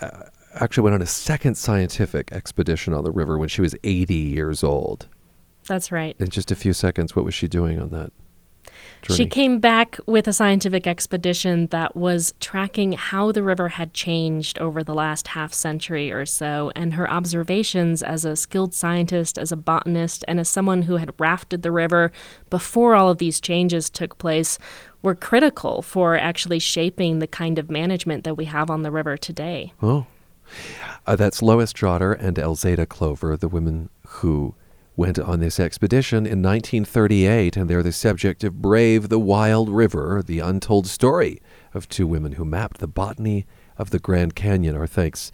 uh, 0.00 0.24
actually 0.54 0.84
went 0.84 0.94
on 0.94 1.02
a 1.02 1.06
second 1.06 1.56
scientific 1.56 2.32
expedition 2.32 2.94
on 2.94 3.04
the 3.04 3.10
river 3.10 3.38
when 3.38 3.48
she 3.48 3.60
was 3.60 3.74
80 3.82 4.14
years 4.14 4.62
old. 4.62 5.08
That's 5.66 5.92
right. 5.92 6.16
In 6.18 6.28
just 6.28 6.50
a 6.50 6.56
few 6.56 6.72
seconds, 6.72 7.14
what 7.14 7.24
was 7.24 7.34
she 7.34 7.48
doing 7.48 7.80
on 7.80 7.90
that? 7.90 8.12
She 9.14 9.26
came 9.26 9.58
back 9.58 9.98
with 10.06 10.28
a 10.28 10.32
scientific 10.32 10.86
expedition 10.86 11.68
that 11.68 11.96
was 11.96 12.34
tracking 12.40 12.92
how 12.92 13.32
the 13.32 13.42
river 13.42 13.68
had 13.70 13.94
changed 13.94 14.58
over 14.58 14.82
the 14.82 14.94
last 14.94 15.28
half 15.28 15.54
century 15.54 16.12
or 16.12 16.26
so, 16.26 16.70
and 16.76 16.94
her 16.94 17.10
observations 17.10 18.02
as 18.02 18.24
a 18.24 18.36
skilled 18.36 18.74
scientist, 18.74 19.38
as 19.38 19.50
a 19.50 19.56
botanist, 19.56 20.24
and 20.28 20.38
as 20.38 20.48
someone 20.48 20.82
who 20.82 20.96
had 20.96 21.14
rafted 21.18 21.62
the 21.62 21.72
river 21.72 22.12
before 22.50 22.94
all 22.94 23.10
of 23.10 23.18
these 23.18 23.40
changes 23.40 23.88
took 23.88 24.18
place 24.18 24.58
were 25.02 25.14
critical 25.14 25.80
for 25.80 26.16
actually 26.16 26.58
shaping 26.58 27.18
the 27.18 27.26
kind 27.26 27.58
of 27.58 27.70
management 27.70 28.24
that 28.24 28.36
we 28.36 28.46
have 28.46 28.68
on 28.68 28.82
the 28.82 28.90
river 28.90 29.16
today. 29.16 29.72
Oh. 29.82 30.06
Uh, 31.06 31.16
that's 31.16 31.42
Lois 31.42 31.72
Jotter 31.72 32.18
and 32.18 32.36
Elzada 32.36 32.88
Clover, 32.88 33.36
the 33.36 33.48
women 33.48 33.90
who 34.06 34.54
went 34.98 35.16
on 35.16 35.38
this 35.38 35.60
expedition 35.60 36.26
in 36.26 36.42
1938, 36.42 37.56
and 37.56 37.70
they're 37.70 37.84
the 37.84 37.92
subject 37.92 38.42
of 38.42 38.60
Brave 38.60 39.08
the 39.08 39.18
Wild 39.18 39.68
River, 39.68 40.24
the 40.26 40.40
untold 40.40 40.88
story 40.88 41.40
of 41.72 41.88
two 41.88 42.04
women 42.04 42.32
who 42.32 42.44
mapped 42.44 42.78
the 42.78 42.88
botany 42.88 43.46
of 43.76 43.90
the 43.90 44.00
Grand 44.00 44.34
Canyon. 44.34 44.76
Our 44.76 44.88
thanks 44.88 45.30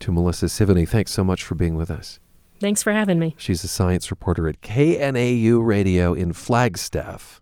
to 0.00 0.12
Melissa 0.12 0.46
Sevigny. 0.46 0.86
Thanks 0.86 1.12
so 1.12 1.24
much 1.24 1.42
for 1.42 1.54
being 1.54 1.76
with 1.76 1.90
us. 1.90 2.20
Thanks 2.60 2.82
for 2.82 2.92
having 2.92 3.18
me. 3.18 3.34
She's 3.38 3.64
a 3.64 3.68
science 3.68 4.10
reporter 4.10 4.46
at 4.46 4.60
KNAU 4.60 5.64
Radio 5.64 6.12
in 6.12 6.34
Flagstaff. 6.34 7.40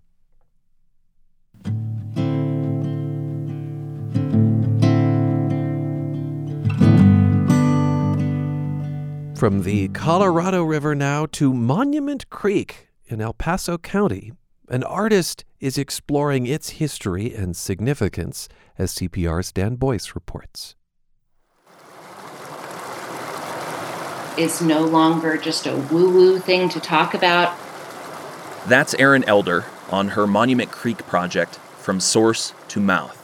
From 9.39 9.62
the 9.62 9.86
Colorado 9.91 10.64
River 10.64 10.97
now 10.97 11.24
to 11.26 11.55
Monument 11.55 12.28
Creek 12.28 12.89
in 13.07 13.20
El 13.20 13.34
Paso 13.34 13.78
County, 13.78 14.32
an 14.68 14.82
artist 14.82 15.45
is 15.61 15.78
exploring 15.78 16.49
its 16.49 16.70
history 16.70 17.32
and 17.32 17.57
significance, 17.57 18.49
as 18.76 18.93
CPR's 18.97 19.53
Dan 19.53 19.76
Boyce 19.76 20.16
reports. 20.16 20.74
It's 24.36 24.61
no 24.61 24.80
longer 24.80 25.36
just 25.36 25.68
a 25.68 25.76
woo 25.76 26.12
woo 26.12 26.41
thing 26.41 26.68
to 26.70 26.80
talk 26.80 27.14
about. 27.14 27.57
That's 28.66 28.93
Erin 28.95 29.22
Elder 29.28 29.66
on 29.93 30.09
her 30.09 30.26
Monument 30.26 30.72
Creek 30.72 31.07
project, 31.07 31.61
From 31.78 32.01
Source 32.01 32.55
to 32.66 32.80
Mouth. 32.80 33.14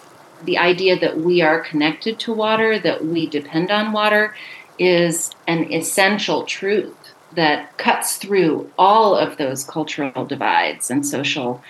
The 0.44 0.58
idea 0.58 0.96
that 0.96 1.18
we 1.18 1.42
are 1.42 1.58
connected 1.58 2.20
to 2.20 2.32
water, 2.32 2.78
that 2.78 3.04
we 3.04 3.26
depend 3.26 3.72
on 3.72 3.92
water, 3.92 4.34
is 4.78 5.30
an 5.46 5.72
essential 5.72 6.44
truth 6.44 6.96
that 7.34 7.76
cuts 7.78 8.16
through 8.16 8.70
all 8.78 9.16
of 9.16 9.36
those 9.36 9.64
cultural 9.64 10.24
divides 10.24 10.90
and 10.90 11.06
social 11.06 11.62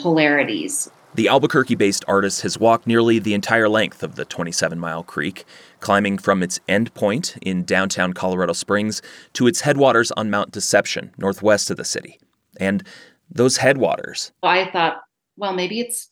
polarities. 0.00 0.90
The 1.14 1.28
Albuquerque 1.28 1.74
based 1.74 2.04
artist 2.08 2.40
has 2.40 2.58
walked 2.58 2.86
nearly 2.86 3.18
the 3.18 3.34
entire 3.34 3.68
length 3.68 4.02
of 4.02 4.14
the 4.14 4.24
27 4.24 4.78
mile 4.78 5.02
creek, 5.02 5.44
climbing 5.80 6.16
from 6.16 6.42
its 6.42 6.58
end 6.68 6.94
point 6.94 7.36
in 7.42 7.64
downtown 7.64 8.14
Colorado 8.14 8.54
Springs 8.54 9.02
to 9.34 9.46
its 9.46 9.60
headwaters 9.60 10.10
on 10.12 10.30
Mount 10.30 10.52
Deception, 10.52 11.12
northwest 11.18 11.70
of 11.70 11.76
the 11.76 11.84
city. 11.84 12.18
And 12.58 12.82
those 13.30 13.58
headwaters, 13.58 14.32
I 14.42 14.70
thought, 14.70 15.02
well, 15.36 15.52
maybe 15.52 15.80
it's, 15.80 16.08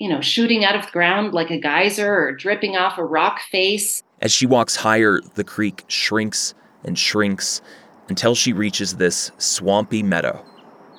you 0.00 0.08
know, 0.08 0.20
shooting 0.20 0.64
out 0.64 0.74
of 0.74 0.86
the 0.86 0.92
ground 0.92 1.32
like 1.32 1.50
a 1.50 1.60
geyser 1.60 2.12
or 2.12 2.32
dripping 2.32 2.76
off 2.76 2.98
a 2.98 3.04
rock 3.04 3.40
face. 3.52 4.02
As 4.20 4.32
she 4.32 4.46
walks 4.46 4.76
higher, 4.76 5.20
the 5.34 5.44
creek 5.44 5.84
shrinks 5.88 6.54
and 6.84 6.98
shrinks 6.98 7.62
until 8.08 8.34
she 8.34 8.52
reaches 8.52 8.96
this 8.96 9.30
swampy 9.38 10.02
meadow. 10.02 10.44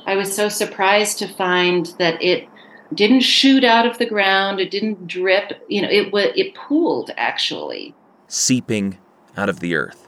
I 0.06 0.16
was 0.16 0.34
so 0.34 0.50
surprised 0.50 1.20
to 1.20 1.28
find 1.28 1.88
that 2.00 2.22
it 2.22 2.48
didn't 2.94 3.22
shoot 3.22 3.64
out 3.64 3.86
of 3.86 3.98
the 3.98 4.06
ground, 4.06 4.60
it 4.60 4.72
didn't 4.72 5.08
drip, 5.08 5.64
you 5.70 5.82
know, 5.82 5.90
it 5.90 6.12
was 6.12 6.32
it 6.36 6.56
pooled 6.56 7.12
actually. 7.18 7.94
seeping 8.28 8.98
out 9.38 9.50
of 9.50 9.60
the 9.60 9.76
earth. 9.76 10.08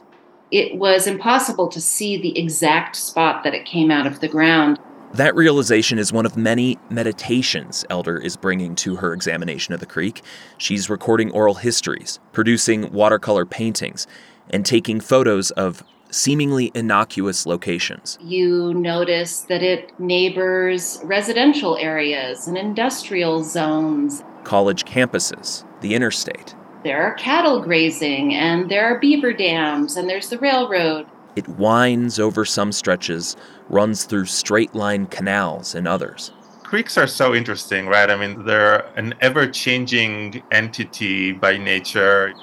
It 0.52 0.76
was 0.76 1.08
impossible 1.08 1.68
to 1.70 1.82
see 1.82 2.18
the 2.18 2.38
exact 2.38 2.96
spot 2.96 3.44
that 3.44 3.54
it 3.54 3.66
came 3.66 3.90
out 3.90 4.06
of 4.06 4.20
the 4.20 4.28
ground. 4.28 4.80
That 5.14 5.36
realization 5.36 6.00
is 6.00 6.12
one 6.12 6.26
of 6.26 6.36
many 6.36 6.80
meditations 6.90 7.86
Elder 7.92 8.18
is 8.18 8.36
bringing 8.36 8.74
to 8.78 8.96
her 8.96 9.14
examination 9.14 9.72
of 9.76 9.80
the 9.80 9.86
creek. 9.86 10.24
She's 10.58 10.90
recording 10.90 11.30
oral 11.30 11.54
histories, 11.54 12.20
producing 12.32 12.92
watercolor 12.92 13.46
paintings, 13.46 14.08
and 14.50 14.66
taking 14.66 15.00
photos 15.00 15.52
of 15.52 15.84
seemingly 16.10 16.72
innocuous 16.74 17.46
locations. 17.46 18.18
You 18.22 18.74
notice 18.74 19.42
that 19.42 19.62
it 19.62 19.92
neighbors 20.00 21.00
residential 21.04 21.78
areas 21.78 22.48
and 22.48 22.58
industrial 22.58 23.44
zones. 23.44 24.24
College 24.44 24.84
campuses, 24.84 25.64
the 25.82 25.94
interstate. 25.94 26.56
There 26.84 27.04
are 27.04 27.14
cattle 27.14 27.62
grazing, 27.62 28.34
and 28.34 28.70
there 28.70 28.86
are 28.86 29.00
beaver 29.00 29.32
dams, 29.32 29.96
and 29.96 30.10
there's 30.10 30.30
the 30.30 30.40
railroad. 30.40 31.06
It 31.36 31.48
winds 31.48 32.20
over 32.20 32.46
some 32.46 32.72
stretches, 32.72 33.36
runs 33.70 34.06
through 34.06 34.26
straight 34.26 34.76
line 34.76 35.08
canals 35.08 35.76
in 35.76 35.88
others. 35.88 36.32
Creeks 36.64 36.98
are 36.98 37.08
so 37.08 37.36
interesting, 37.36 37.88
right? 37.88 38.10
I 38.10 38.16
mean, 38.16 38.46
they're 38.46 38.86
an 38.96 39.14
ever 39.22 39.48
changing 39.48 40.44
entity 40.52 41.32
by 41.32 41.58
nature. 41.58 42.34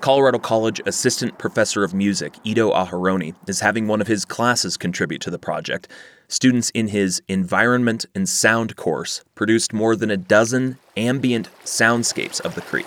Colorado 0.00 0.38
College 0.38 0.80
assistant 0.86 1.36
professor 1.36 1.84
of 1.84 1.92
music, 1.92 2.34
Ido 2.42 2.72
Aharoni, 2.72 3.34
is 3.46 3.60
having 3.60 3.86
one 3.86 4.00
of 4.00 4.06
his 4.06 4.24
classes 4.24 4.76
contribute 4.76 5.20
to 5.22 5.30
the 5.30 5.38
project. 5.38 5.88
Students 6.28 6.70
in 6.70 6.88
his 6.88 7.20
Environment 7.28 8.06
and 8.14 8.28
Sound 8.28 8.76
course 8.76 9.22
produced 9.34 9.72
more 9.72 9.96
than 9.96 10.10
a 10.10 10.16
dozen 10.16 10.78
ambient 10.96 11.50
soundscapes 11.64 12.40
of 12.40 12.54
the 12.54 12.62
creek. 12.62 12.86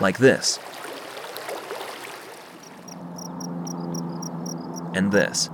Like 0.00 0.18
this. 0.18 0.58
And 4.94 5.12
this. 5.12 5.48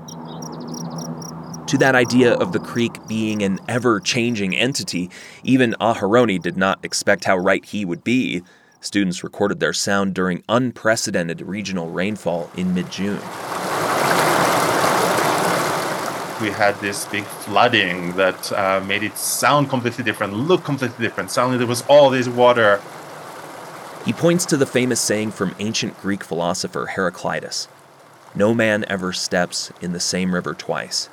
To 1.68 1.76
that 1.78 1.97
idea 1.97 2.32
of 2.34 2.53
the 2.53 2.61
creek 2.61 3.05
being 3.09 3.43
an 3.43 3.59
ever 3.66 3.99
changing 3.99 4.55
entity, 4.55 5.11
even 5.43 5.74
Aharoni 5.80 6.41
did 6.41 6.57
not 6.57 6.84
expect 6.84 7.24
how 7.24 7.37
right 7.37 7.64
he 7.64 7.84
would 7.84 8.05
be. 8.05 8.43
Students 8.80 9.24
recorded 9.24 9.59
their 9.59 9.72
sound 9.72 10.14
during 10.14 10.45
unprecedented 10.49 11.41
regional 11.41 11.91
rainfall 11.91 12.53
in 12.57 12.72
mid 12.72 12.89
June. 12.93 13.18
We 16.41 16.51
had 16.53 16.76
this 16.80 17.05
big 17.07 17.24
flooding 17.24 18.12
that 18.12 18.53
uh, 18.53 18.80
made 18.87 19.03
it 19.03 19.16
sound 19.18 19.68
completely 19.68 20.05
different, 20.05 20.34
look 20.34 20.62
completely 20.62 21.05
different. 21.05 21.32
Suddenly 21.32 21.59
there 21.59 21.66
was 21.66 21.82
all 21.89 22.11
this 22.11 22.28
water. 22.28 22.80
He 24.05 24.12
points 24.12 24.47
to 24.47 24.57
the 24.57 24.66
famous 24.66 25.01
saying 25.01 25.32
from 25.32 25.57
ancient 25.59 26.01
Greek 26.01 26.22
philosopher 26.22 26.87
Heraclitus 26.87 27.66
No 28.37 28.53
man 28.53 28.84
ever 28.87 29.14
steps 29.14 29.72
in 29.80 29.93
the 29.93 30.01
same 30.01 30.34
river 30.34 30.53
twice, 30.53 31.09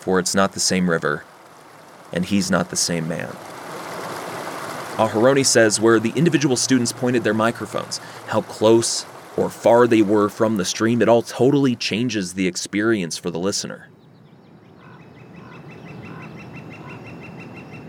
for 0.00 0.18
it's 0.18 0.34
not 0.34 0.52
the 0.52 0.60
same 0.60 0.88
river, 0.88 1.22
and 2.14 2.24
he's 2.24 2.50
not 2.50 2.70
the 2.70 2.76
same 2.76 3.06
man. 3.06 3.28
Aharoni 4.96 5.44
says 5.44 5.78
where 5.78 6.00
the 6.00 6.14
individual 6.16 6.56
students 6.56 6.92
pointed 6.92 7.24
their 7.24 7.34
microphones, 7.34 7.98
how 8.28 8.40
close 8.40 9.04
or 9.36 9.50
far 9.50 9.86
they 9.86 10.00
were 10.00 10.30
from 10.30 10.56
the 10.56 10.64
stream, 10.64 11.02
it 11.02 11.10
all 11.10 11.20
totally 11.20 11.76
changes 11.76 12.32
the 12.32 12.46
experience 12.46 13.18
for 13.18 13.30
the 13.30 13.38
listener. 13.38 13.88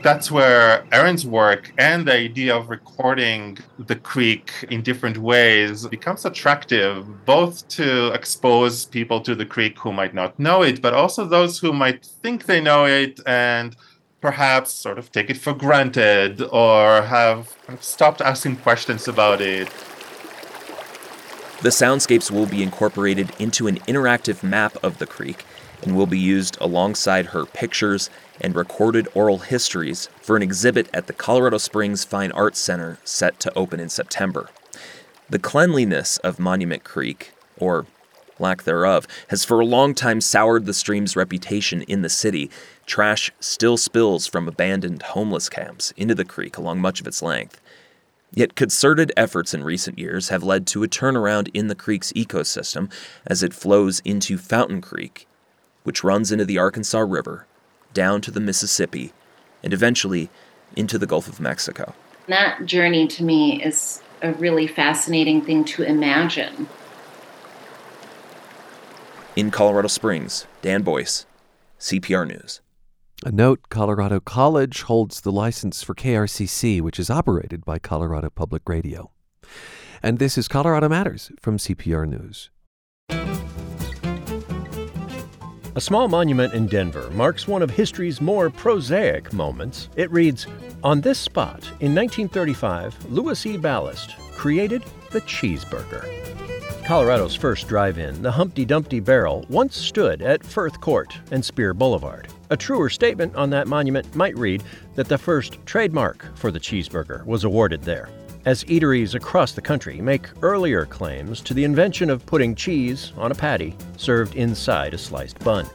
That's 0.01 0.31
where 0.31 0.85
Erin's 0.91 1.25
work 1.25 1.73
and 1.77 2.07
the 2.07 2.13
idea 2.13 2.55
of 2.55 2.69
recording 2.69 3.57
the 3.79 3.95
creek 3.95 4.51
in 4.69 4.81
different 4.81 5.17
ways 5.17 5.87
becomes 5.87 6.23
attractive, 6.23 7.25
both 7.25 7.67
to 7.69 8.13
expose 8.13 8.85
people 8.85 9.21
to 9.21 9.35
the 9.35 9.45
creek 9.45 9.77
who 9.79 9.91
might 9.91 10.13
not 10.13 10.39
know 10.39 10.61
it, 10.61 10.81
but 10.81 10.93
also 10.93 11.25
those 11.25 11.59
who 11.59 11.73
might 11.73 12.05
think 12.05 12.45
they 12.45 12.61
know 12.61 12.85
it 12.85 13.19
and 13.25 13.75
perhaps 14.21 14.71
sort 14.71 14.97
of 14.97 15.11
take 15.11 15.29
it 15.29 15.37
for 15.37 15.53
granted 15.53 16.41
or 16.51 17.01
have 17.01 17.55
stopped 17.79 18.21
asking 18.21 18.57
questions 18.57 19.07
about 19.07 19.41
it. 19.41 19.67
The 21.61 21.69
soundscapes 21.69 22.29
will 22.29 22.45
be 22.45 22.61
incorporated 22.61 23.31
into 23.39 23.67
an 23.67 23.77
interactive 23.87 24.43
map 24.43 24.77
of 24.83 24.99
the 24.99 25.07
creek 25.07 25.43
and 25.83 25.95
will 25.95 26.07
be 26.07 26.19
used 26.19 26.57
alongside 26.59 27.27
her 27.27 27.45
pictures 27.45 28.09
and 28.41 28.55
recorded 28.55 29.07
oral 29.13 29.39
histories 29.39 30.07
for 30.21 30.35
an 30.35 30.43
exhibit 30.43 30.89
at 30.93 31.07
the 31.07 31.13
Colorado 31.13 31.57
Springs 31.57 32.03
Fine 32.03 32.31
Arts 32.31 32.59
Center 32.59 32.99
set 33.03 33.39
to 33.39 33.53
open 33.57 33.79
in 33.79 33.89
September. 33.89 34.49
The 35.29 35.39
cleanliness 35.39 36.17
of 36.17 36.39
Monument 36.39 36.83
Creek, 36.83 37.33
or 37.57 37.85
lack 38.39 38.63
thereof, 38.63 39.07
has 39.29 39.43
for 39.43 39.59
a 39.59 39.65
long 39.65 39.93
time 39.93 40.21
soured 40.21 40.65
the 40.65 40.73
stream's 40.73 41.15
reputation 41.15 41.81
in 41.83 42.01
the 42.01 42.09
city. 42.09 42.49
Trash 42.85 43.31
still 43.39 43.77
spills 43.77 44.27
from 44.27 44.47
abandoned 44.47 45.01
homeless 45.01 45.49
camps 45.49 45.91
into 45.97 46.15
the 46.15 46.25
creek 46.25 46.57
along 46.57 46.79
much 46.79 47.01
of 47.01 47.07
its 47.07 47.21
length. 47.21 47.59
Yet 48.31 48.55
concerted 48.55 49.11
efforts 49.15 49.53
in 49.53 49.63
recent 49.63 49.97
years 49.97 50.29
have 50.29 50.43
led 50.43 50.67
to 50.67 50.83
a 50.83 50.87
turnaround 50.87 51.49
in 51.53 51.67
the 51.67 51.75
creek's 51.75 52.11
ecosystem 52.13 52.91
as 53.25 53.41
it 53.41 53.53
flows 53.53 54.01
into 54.01 54.37
Fountain 54.37 54.81
Creek, 54.81 55.27
which 55.87 56.03
runs 56.03 56.33
into 56.33 56.43
the 56.43 56.57
Arkansas 56.57 56.99
River, 56.99 57.47
down 57.93 58.19
to 58.19 58.29
the 58.29 58.41
Mississippi, 58.41 59.13
and 59.63 59.71
eventually 59.71 60.29
into 60.75 60.97
the 60.97 61.07
Gulf 61.07 61.29
of 61.29 61.39
Mexico. 61.39 61.93
That 62.27 62.65
journey 62.65 63.07
to 63.07 63.23
me 63.23 63.63
is 63.63 64.01
a 64.21 64.33
really 64.33 64.67
fascinating 64.67 65.41
thing 65.41 65.63
to 65.63 65.83
imagine. 65.83 66.67
In 69.37 69.49
Colorado 69.49 69.87
Springs, 69.87 70.45
Dan 70.61 70.81
Boyce, 70.81 71.25
CPR 71.79 72.27
News. 72.27 72.59
A 73.25 73.31
note 73.31 73.69
Colorado 73.69 74.19
College 74.19 74.81
holds 74.81 75.21
the 75.21 75.31
license 75.31 75.83
for 75.83 75.95
KRCC, 75.95 76.81
which 76.81 76.99
is 76.99 77.09
operated 77.09 77.63
by 77.63 77.79
Colorado 77.79 78.29
Public 78.29 78.67
Radio. 78.67 79.11
And 80.03 80.19
this 80.19 80.37
is 80.37 80.49
Colorado 80.49 80.89
Matters 80.89 81.31
from 81.39 81.57
CPR 81.57 82.05
News. 82.05 82.49
A 85.77 85.79
small 85.79 86.07
monument 86.07 86.55
in 86.55 86.65
Denver 86.65 87.07
marks 87.11 87.47
one 87.47 87.61
of 87.61 87.69
history's 87.69 88.19
more 88.19 88.49
prosaic 88.49 89.31
moments. 89.31 89.89
It 89.95 90.09
reads 90.09 90.47
On 90.83 91.01
this 91.01 91.19
spot, 91.19 91.61
in 91.81 91.93
1935, 91.93 93.11
Louis 93.11 93.45
E. 93.45 93.57
Ballast 93.57 94.15
created 94.33 94.83
the 95.11 95.21
cheeseburger. 95.21 96.03
Colorado's 96.83 97.35
first 97.35 97.67
drive 97.67 97.99
in, 97.99 98.23
the 98.23 98.31
Humpty 98.31 98.65
Dumpty 98.65 98.99
Barrel, 98.99 99.45
once 99.49 99.77
stood 99.77 100.23
at 100.23 100.43
Firth 100.43 100.81
Court 100.81 101.15
and 101.29 101.45
Speer 101.45 101.75
Boulevard. 101.75 102.27
A 102.49 102.57
truer 102.57 102.89
statement 102.89 103.35
on 103.35 103.51
that 103.51 103.67
monument 103.67 104.15
might 104.15 104.35
read 104.35 104.63
that 104.95 105.07
the 105.07 105.17
first 105.19 105.63
trademark 105.67 106.25
for 106.35 106.49
the 106.49 106.59
cheeseburger 106.59 107.23
was 107.27 107.43
awarded 107.43 107.83
there, 107.83 108.09
as 108.47 108.63
eateries 108.63 109.13
across 109.13 109.51
the 109.51 109.61
country 109.61 109.99
make 109.99 110.29
earlier 110.41 110.85
claims 110.85 111.41
to 111.41 111.53
the 111.53 111.65
invention 111.65 112.09
of 112.09 112.25
putting 112.25 112.55
cheese 112.55 113.11
on 113.17 113.29
a 113.29 113.35
patty 113.35 113.75
served 113.97 114.35
inside 114.35 114.93
a 114.93 114.97
sliced 114.97 115.37
bun. 115.39 115.67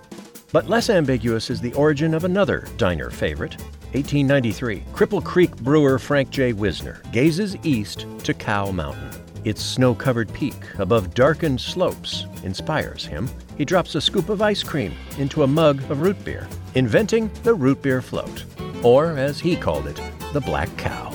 But 0.53 0.71
less 0.71 0.89
ambiguous 0.89 1.51
is 1.51 1.61
the 1.61 1.75
origin 1.75 2.15
of 2.15 2.25
another 2.25 2.67
diner 2.79 3.11
favorite. 3.11 3.61
1893, 3.93 4.85
Cripple 4.95 5.23
Creek 5.23 5.55
brewer 5.57 5.99
Frank 5.99 6.31
J. 6.31 6.55
Wisner 6.55 7.03
gazes 7.13 7.59
east 7.63 8.07
to 8.25 8.33
Cow 8.33 8.71
Mountain. 8.71 9.11
Its 9.45 9.63
snow 9.63 9.95
covered 9.95 10.33
peak 10.33 10.55
above 10.79 11.13
darkened 11.13 11.61
slopes 11.61 12.25
inspires 12.43 13.05
him. 13.05 13.29
He 13.59 13.67
drops 13.67 13.97
a 13.97 14.01
scoop 14.01 14.31
of 14.31 14.41
ice 14.41 14.63
cream 14.63 14.95
into 15.19 15.43
a 15.43 15.47
mug 15.47 15.83
of 15.91 16.01
root 16.01 16.25
beer, 16.25 16.49
inventing 16.75 17.31
the 17.43 17.53
root 17.53 17.83
beer 17.83 18.01
float, 18.01 18.47
or 18.83 19.19
as 19.19 19.41
he 19.41 19.57
called 19.57 19.87
it, 19.89 20.01
the 20.33 20.41
Black 20.41 20.75
Cow. 20.79 21.12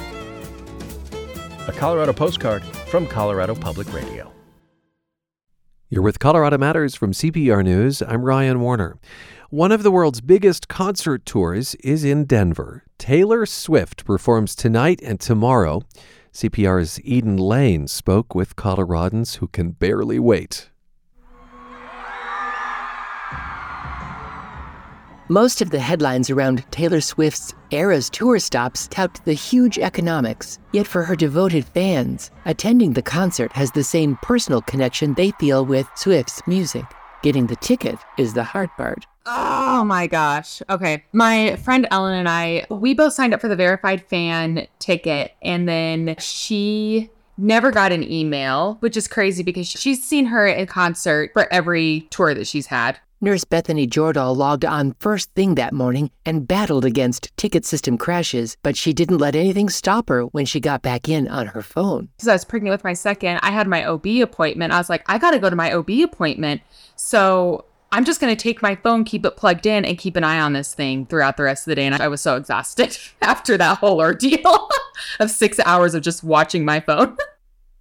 A 1.67 1.73
Colorado 1.73 2.13
postcard 2.13 2.63
from 2.63 3.05
Colorado 3.05 3.53
Public 3.53 3.91
Radio. 3.91 4.31
You're 5.89 6.01
with 6.01 6.17
Colorado 6.17 6.57
Matters 6.57 6.95
from 6.95 7.11
CPR 7.11 7.61
News. 7.61 8.01
I'm 8.01 8.23
Ryan 8.23 8.61
Warner. 8.61 8.97
One 9.49 9.73
of 9.73 9.83
the 9.83 9.91
world's 9.91 10.21
biggest 10.21 10.69
concert 10.69 11.25
tours 11.25 11.75
is 11.75 12.05
in 12.05 12.23
Denver. 12.23 12.85
Taylor 12.97 13.45
Swift 13.45 14.05
performs 14.05 14.55
tonight 14.55 15.01
and 15.03 15.19
tomorrow. 15.19 15.81
CPR's 16.31 17.01
Eden 17.03 17.35
Lane 17.35 17.89
spoke 17.89 18.33
with 18.33 18.55
Coloradans 18.55 19.37
who 19.37 19.49
can 19.49 19.71
barely 19.71 20.19
wait. 20.19 20.69
Most 25.29 25.61
of 25.61 25.71
the 25.71 25.79
headlines 25.79 26.29
around 26.29 26.63
Taylor 26.71 27.01
Swift's 27.01 27.53
Eras 27.71 28.09
tour 28.09 28.39
stops 28.39 28.87
tout 28.87 29.19
the 29.25 29.33
huge 29.33 29.77
economics. 29.77 30.57
Yet 30.71 30.87
for 30.87 31.03
her 31.03 31.17
devoted 31.17 31.65
fans, 31.65 32.31
attending 32.45 32.93
the 32.93 33.01
concert 33.01 33.51
has 33.51 33.69
the 33.71 33.83
same 33.83 34.17
personal 34.21 34.61
connection 34.61 35.15
they 35.15 35.31
feel 35.31 35.65
with 35.65 35.85
Swift's 35.95 36.41
music. 36.47 36.85
Getting 37.23 37.47
the 37.47 37.57
ticket 37.57 37.97
is 38.17 38.35
the 38.35 38.43
hard 38.45 38.69
part. 38.77 39.05
Oh 39.25 39.83
my 39.83 40.07
gosh. 40.07 40.61
Okay. 40.69 41.03
My 41.11 41.57
friend 41.57 41.89
Ellen 41.91 42.13
and 42.13 42.29
I, 42.29 42.65
we 42.69 42.93
both 42.93 43.11
signed 43.11 43.33
up 43.33 43.41
for 43.41 43.49
the 43.49 43.55
verified 43.57 44.05
fan 44.07 44.65
ticket 44.79 45.33
and 45.41 45.67
then 45.67 46.15
she 46.19 47.09
never 47.37 47.69
got 47.71 47.91
an 47.91 48.09
email, 48.09 48.77
which 48.79 48.95
is 48.95 49.09
crazy 49.09 49.43
because 49.43 49.67
she's 49.67 50.01
seen 50.01 50.27
her 50.27 50.47
in 50.47 50.67
concert 50.67 51.31
for 51.33 51.51
every 51.51 52.07
tour 52.11 52.33
that 52.33 52.47
she's 52.47 52.67
had. 52.67 52.97
Nurse 53.19 53.45
Bethany 53.45 53.87
Jordahl 53.87 54.35
logged 54.35 54.63
on 54.63 54.93
first 54.99 55.33
thing 55.33 55.55
that 55.55 55.73
morning 55.73 56.11
and 56.23 56.47
battled 56.47 56.85
against 56.85 57.35
ticket 57.35 57.65
system 57.65 57.97
crashes, 57.97 58.57
but 58.61 58.77
she 58.77 58.93
didn't 58.93 59.17
let 59.17 59.35
anything 59.35 59.69
stop 59.69 60.09
her 60.09 60.23
when 60.25 60.45
she 60.45 60.59
got 60.59 60.83
back 60.83 61.09
in 61.09 61.27
on 61.27 61.47
her 61.47 61.63
phone. 61.63 62.09
Because 62.17 62.27
I 62.27 62.33
was 62.33 62.45
pregnant 62.45 62.73
with 62.73 62.83
my 62.83 62.93
second, 62.93 63.39
I 63.41 63.49
had 63.49 63.67
my 63.67 63.83
OB 63.83 64.05
appointment. 64.21 64.71
I 64.71 64.77
was 64.77 64.89
like, 64.89 65.03
I 65.09 65.17
got 65.17 65.31
to 65.31 65.39
go 65.39 65.49
to 65.49 65.55
my 65.55 65.73
OB 65.73 65.89
appointment. 66.03 66.61
So 66.95 67.65
I'm 67.91 68.05
just 68.05 68.21
going 68.21 68.35
to 68.35 68.41
take 68.41 68.61
my 68.61 68.75
phone, 68.75 69.03
keep 69.03 69.25
it 69.25 69.35
plugged 69.35 69.65
in, 69.65 69.83
and 69.83 69.97
keep 69.97 70.15
an 70.15 70.23
eye 70.23 70.39
on 70.39 70.53
this 70.53 70.75
thing 70.75 71.07
throughout 71.07 71.37
the 71.37 71.43
rest 71.43 71.65
of 71.65 71.71
the 71.71 71.75
day. 71.75 71.87
And 71.87 71.95
I 71.95 72.09
was 72.09 72.21
so 72.21 72.35
exhausted 72.35 72.97
after 73.21 73.57
that 73.57 73.79
whole 73.79 73.99
ordeal 73.99 74.69
of 75.19 75.31
six 75.31 75.59
hours 75.65 75.95
of 75.95 76.03
just 76.03 76.23
watching 76.23 76.63
my 76.65 76.81
phone. 76.81 77.17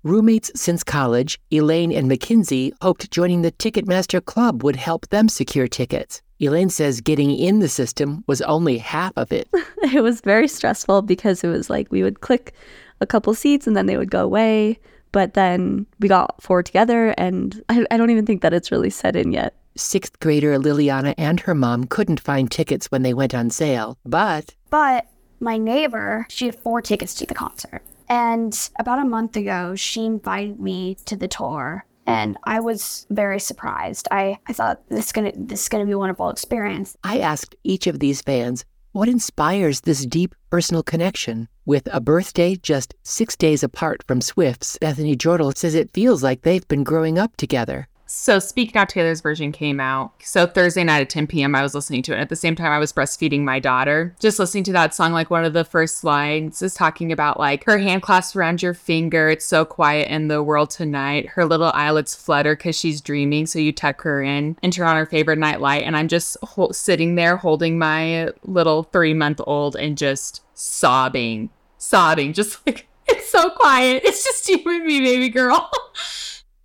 Roommates 0.06 0.52
since 0.54 0.84
college, 0.84 1.40
Elaine 1.50 1.90
and 1.90 2.06
Mackenzie 2.06 2.72
hoped 2.80 3.10
joining 3.10 3.42
the 3.42 3.50
Ticketmaster 3.50 4.24
Club 4.24 4.62
would 4.62 4.76
help 4.76 5.08
them 5.08 5.28
secure 5.28 5.66
tickets. 5.66 6.22
Elaine 6.38 6.70
says 6.70 7.00
getting 7.00 7.36
in 7.36 7.58
the 7.58 7.68
system 7.68 8.22
was 8.28 8.40
only 8.42 8.78
half 8.78 9.12
of 9.16 9.32
it. 9.32 9.48
it 9.82 10.04
was 10.04 10.20
very 10.20 10.46
stressful 10.46 11.02
because 11.02 11.42
it 11.42 11.48
was 11.48 11.68
like 11.68 11.90
we 11.90 12.04
would 12.04 12.20
click 12.20 12.54
a 13.00 13.06
couple 13.06 13.34
seats 13.34 13.66
and 13.66 13.76
then 13.76 13.86
they 13.86 13.96
would 13.96 14.12
go 14.12 14.22
away. 14.22 14.78
But 15.10 15.34
then 15.34 15.86
we 15.98 16.06
got 16.06 16.40
four 16.40 16.62
together, 16.62 17.12
and 17.18 17.60
I, 17.68 17.84
I 17.90 17.96
don't 17.96 18.10
even 18.10 18.26
think 18.26 18.42
that 18.42 18.54
it's 18.54 18.70
really 18.70 18.90
set 18.90 19.16
in 19.16 19.32
yet. 19.32 19.54
Sixth 19.74 20.20
grader 20.20 20.56
Liliana 20.56 21.14
and 21.18 21.40
her 21.40 21.54
mom 21.54 21.82
couldn't 21.82 22.20
find 22.20 22.48
tickets 22.48 22.92
when 22.92 23.02
they 23.02 23.12
went 23.12 23.34
on 23.34 23.50
sale, 23.50 23.98
but. 24.04 24.54
But 24.70 25.08
my 25.40 25.58
neighbor, 25.58 26.26
she 26.28 26.46
had 26.46 26.54
four 26.54 26.80
tickets 26.80 27.12
to 27.14 27.26
the 27.26 27.34
concert. 27.34 27.82
And 28.08 28.56
about 28.78 29.00
a 29.00 29.04
month 29.04 29.36
ago, 29.36 29.74
she 29.74 30.04
invited 30.04 30.60
me 30.60 30.96
to 31.06 31.16
the 31.16 31.28
tour. 31.28 31.84
And 32.06 32.38
I 32.44 32.60
was 32.60 33.06
very 33.10 33.40
surprised. 33.40 34.06
I, 34.10 34.38
I 34.46 34.52
thought 34.52 34.88
this 34.88 35.06
is 35.06 35.12
gonna 35.12 35.32
this 35.34 35.62
is 35.62 35.68
gonna 35.68 35.86
be 35.86 35.92
a 35.92 35.98
wonderful 35.98 36.30
experience. 36.30 36.96
I 37.02 37.18
asked 37.18 37.56
each 37.64 37.88
of 37.88 37.98
these 37.98 38.22
fans 38.22 38.64
what 38.92 39.08
inspires 39.08 39.80
this 39.80 40.06
deep 40.06 40.34
personal 40.50 40.82
connection. 40.82 41.48
With 41.64 41.88
a 41.92 42.00
birthday 42.00 42.54
just 42.54 42.94
six 43.02 43.36
days 43.36 43.64
apart 43.64 44.04
from 44.06 44.20
Swift's, 44.20 44.78
Bethany 44.78 45.16
Jordahl 45.16 45.56
says 45.56 45.74
it 45.74 45.92
feels 45.92 46.22
like 46.22 46.42
they've 46.42 46.66
been 46.68 46.84
growing 46.84 47.18
up 47.18 47.36
together. 47.36 47.88
So 48.06 48.38
Speak 48.38 48.74
Now 48.74 48.84
Taylor's 48.84 49.20
version 49.20 49.50
came 49.50 49.80
out. 49.80 50.12
So 50.22 50.46
Thursday 50.46 50.84
night 50.84 51.00
at 51.00 51.10
10 51.10 51.26
p.m. 51.26 51.56
I 51.56 51.62
was 51.62 51.74
listening 51.74 52.02
to 52.04 52.14
it. 52.14 52.20
At 52.20 52.28
the 52.28 52.36
same 52.36 52.54
time 52.54 52.70
I 52.70 52.78
was 52.78 52.92
breastfeeding 52.92 53.40
my 53.40 53.58
daughter. 53.58 54.14
Just 54.20 54.38
listening 54.38 54.62
to 54.64 54.72
that 54.72 54.94
song, 54.94 55.12
like 55.12 55.28
one 55.28 55.44
of 55.44 55.52
the 55.52 55.64
first 55.64 56.04
lines 56.04 56.62
is 56.62 56.74
talking 56.74 57.10
about 57.10 57.40
like 57.40 57.64
her 57.64 57.78
hand 57.78 58.02
clasped 58.02 58.36
around 58.36 58.62
your 58.62 58.74
finger. 58.74 59.28
It's 59.28 59.44
so 59.44 59.64
quiet 59.64 60.08
in 60.08 60.28
the 60.28 60.42
world 60.42 60.70
tonight. 60.70 61.30
Her 61.30 61.44
little 61.44 61.72
eyelids 61.74 62.14
flutter 62.14 62.54
because 62.54 62.78
she's 62.78 63.00
dreaming. 63.00 63.46
So 63.46 63.58
you 63.58 63.72
tuck 63.72 64.00
her 64.02 64.22
in 64.22 64.56
and 64.62 64.72
turn 64.72 64.86
on 64.86 64.96
her 64.96 65.06
favorite 65.06 65.38
night 65.38 65.60
light. 65.60 65.82
And 65.82 65.96
I'm 65.96 66.08
just 66.08 66.36
ho- 66.42 66.72
sitting 66.72 67.16
there 67.16 67.36
holding 67.36 67.76
my 67.76 68.30
little 68.44 68.84
three 68.84 69.14
month 69.14 69.40
old 69.46 69.74
and 69.74 69.98
just 69.98 70.42
sobbing, 70.54 71.50
sobbing, 71.78 72.34
just 72.34 72.64
like 72.66 72.86
it's 73.08 73.28
so 73.28 73.50
quiet. 73.50 74.02
It's 74.04 74.24
just 74.24 74.48
you 74.48 74.62
and 74.64 74.84
me, 74.84 75.00
baby 75.00 75.28
girl. 75.28 75.68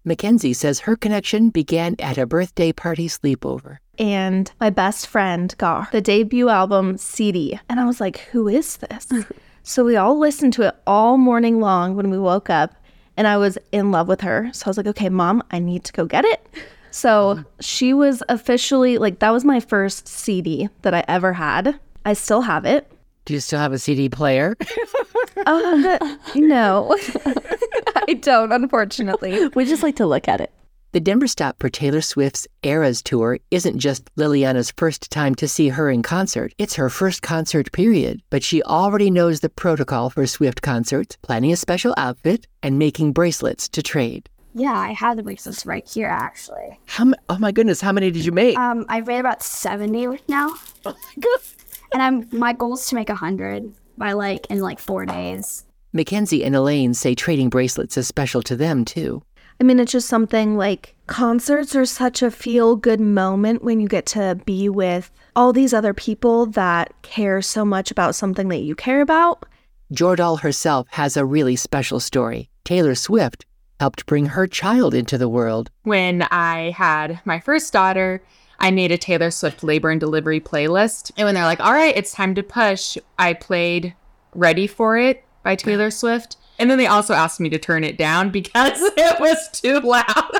Mackenzie 0.03 0.53
says 0.53 0.81
her 0.81 0.95
connection 0.95 1.49
began 1.49 1.95
at 1.99 2.17
a 2.17 2.25
birthday 2.25 2.71
party 2.71 3.07
sleepover. 3.07 3.77
And 3.99 4.51
my 4.59 4.71
best 4.71 5.05
friend 5.05 5.53
got 5.59 5.91
the 5.91 6.01
debut 6.01 6.49
album 6.49 6.97
CD. 6.97 7.59
And 7.69 7.79
I 7.79 7.85
was 7.85 8.01
like, 8.01 8.17
who 8.31 8.47
is 8.47 8.77
this? 8.77 9.07
so 9.63 9.85
we 9.85 9.95
all 9.95 10.17
listened 10.17 10.53
to 10.53 10.67
it 10.67 10.75
all 10.87 11.17
morning 11.17 11.59
long 11.59 11.95
when 11.95 12.09
we 12.09 12.17
woke 12.17 12.49
up. 12.49 12.73
And 13.15 13.27
I 13.27 13.37
was 13.37 13.59
in 13.71 13.91
love 13.91 14.07
with 14.07 14.21
her. 14.21 14.49
So 14.53 14.65
I 14.65 14.69
was 14.69 14.77
like, 14.77 14.87
okay, 14.87 15.09
mom, 15.09 15.43
I 15.51 15.59
need 15.59 15.83
to 15.83 15.93
go 15.93 16.05
get 16.05 16.25
it. 16.25 16.47
So 16.89 17.43
she 17.59 17.93
was 17.93 18.23
officially 18.27 18.97
like, 18.97 19.19
that 19.19 19.31
was 19.31 19.45
my 19.45 19.59
first 19.59 20.07
CD 20.07 20.69
that 20.81 20.95
I 20.95 21.03
ever 21.07 21.33
had. 21.33 21.79
I 22.05 22.13
still 22.13 22.41
have 22.41 22.65
it. 22.65 22.90
Do 23.25 23.33
you 23.33 23.39
still 23.39 23.59
have 23.59 23.73
a 23.73 23.79
CD 23.79 24.09
player? 24.09 24.57
uh, 25.45 26.15
no, 26.35 26.97
I 28.07 28.13
don't, 28.13 28.51
unfortunately. 28.51 29.47
We 29.55 29.65
just 29.65 29.83
like 29.83 29.95
to 29.97 30.05
look 30.05 30.27
at 30.27 30.41
it. 30.41 30.51
The 30.93 30.99
Denver 30.99 31.27
stop 31.27 31.55
for 31.59 31.69
Taylor 31.69 32.01
Swift's 32.01 32.47
Eras 32.63 33.01
tour 33.01 33.39
isn't 33.49 33.79
just 33.79 34.13
Liliana's 34.15 34.73
first 34.75 35.09
time 35.09 35.35
to 35.35 35.47
see 35.47 35.69
her 35.69 35.89
in 35.89 36.01
concert, 36.01 36.53
it's 36.57 36.75
her 36.75 36.89
first 36.89 37.21
concert 37.21 37.71
period. 37.71 38.21
But 38.29 38.43
she 38.43 38.61
already 38.63 39.09
knows 39.09 39.39
the 39.39 39.49
protocol 39.49 40.09
for 40.09 40.27
Swift 40.27 40.61
concerts, 40.61 41.17
planning 41.21 41.53
a 41.53 41.55
special 41.55 41.93
outfit, 41.95 42.45
and 42.61 42.77
making 42.77 43.13
bracelets 43.13 43.69
to 43.69 43.81
trade. 43.81 44.29
Yeah, 44.53 44.73
I 44.73 44.91
have 44.91 45.15
the 45.15 45.23
bracelets 45.23 45.65
right 45.65 45.87
here, 45.87 46.09
actually. 46.09 46.77
How? 46.87 47.13
Oh 47.29 47.37
my 47.37 47.53
goodness! 47.53 47.79
How 47.79 47.93
many 47.93 48.11
did 48.11 48.25
you 48.25 48.33
make? 48.33 48.57
Um, 48.57 48.85
I've 48.89 49.07
made 49.07 49.19
about 49.19 49.41
seventy 49.41 50.07
now. 50.27 50.49
Oh 50.85 50.93
my 50.93 51.13
goodness! 51.15 51.55
And 51.93 52.01
I'm 52.01 52.27
my 52.31 52.53
goal 52.53 52.75
is 52.75 52.85
to 52.87 52.95
make 52.95 53.09
a 53.09 53.15
hundred 53.15 53.73
by 53.97 54.13
like 54.13 54.45
in 54.47 54.59
like 54.59 54.79
four 54.79 55.05
days. 55.05 55.65
Mackenzie 55.93 56.43
and 56.43 56.55
Elaine 56.55 56.93
say 56.93 57.15
trading 57.15 57.49
bracelets 57.49 57.97
is 57.97 58.07
special 58.07 58.41
to 58.43 58.55
them 58.55 58.85
too. 58.85 59.21
I 59.59 59.63
mean, 59.63 59.79
it's 59.79 59.91
just 59.91 60.07
something 60.07 60.57
like 60.57 60.95
concerts 61.05 61.75
are 61.75 61.85
such 61.85 62.23
a 62.23 62.31
feel 62.31 62.75
good 62.75 62.99
moment 62.99 63.63
when 63.63 63.79
you 63.79 63.87
get 63.87 64.07
to 64.07 64.39
be 64.45 64.69
with 64.69 65.11
all 65.35 65.53
these 65.53 65.73
other 65.73 65.93
people 65.93 66.47
that 66.47 66.93
care 67.03 67.41
so 67.41 67.63
much 67.63 67.91
about 67.91 68.15
something 68.15 68.47
that 68.47 68.61
you 68.61 68.73
care 68.73 69.01
about. 69.01 69.45
Jordahl 69.93 70.39
herself 70.39 70.87
has 70.91 71.15
a 71.15 71.25
really 71.25 71.55
special 71.55 71.99
story. 71.99 72.49
Taylor 72.63 72.95
Swift 72.95 73.45
helped 73.79 74.05
bring 74.05 74.27
her 74.27 74.47
child 74.47 74.93
into 74.93 75.17
the 75.17 75.29
world. 75.29 75.69
When 75.83 76.23
I 76.31 76.71
had 76.71 77.19
my 77.25 77.39
first 77.39 77.73
daughter, 77.73 78.23
I 78.61 78.69
made 78.69 78.91
a 78.91 78.97
Taylor 78.97 79.31
Swift 79.31 79.63
labor 79.63 79.89
and 79.89 79.99
delivery 79.99 80.39
playlist. 80.39 81.11
And 81.17 81.25
when 81.25 81.33
they're 81.33 81.45
like, 81.45 81.59
all 81.59 81.73
right, 81.73 81.97
it's 81.97 82.13
time 82.13 82.35
to 82.35 82.43
push, 82.43 82.95
I 83.17 83.33
played 83.33 83.95
Ready 84.35 84.67
for 84.67 84.97
It 84.97 85.25
by 85.43 85.55
Taylor 85.55 85.89
Swift. 85.91 86.37
And 86.59 86.69
then 86.69 86.77
they 86.77 86.85
also 86.85 87.15
asked 87.15 87.39
me 87.39 87.49
to 87.49 87.57
turn 87.57 87.83
it 87.83 87.97
down 87.97 88.29
because 88.29 88.79
it 88.79 89.19
was 89.19 89.49
too 89.51 89.79
loud. 89.79 90.37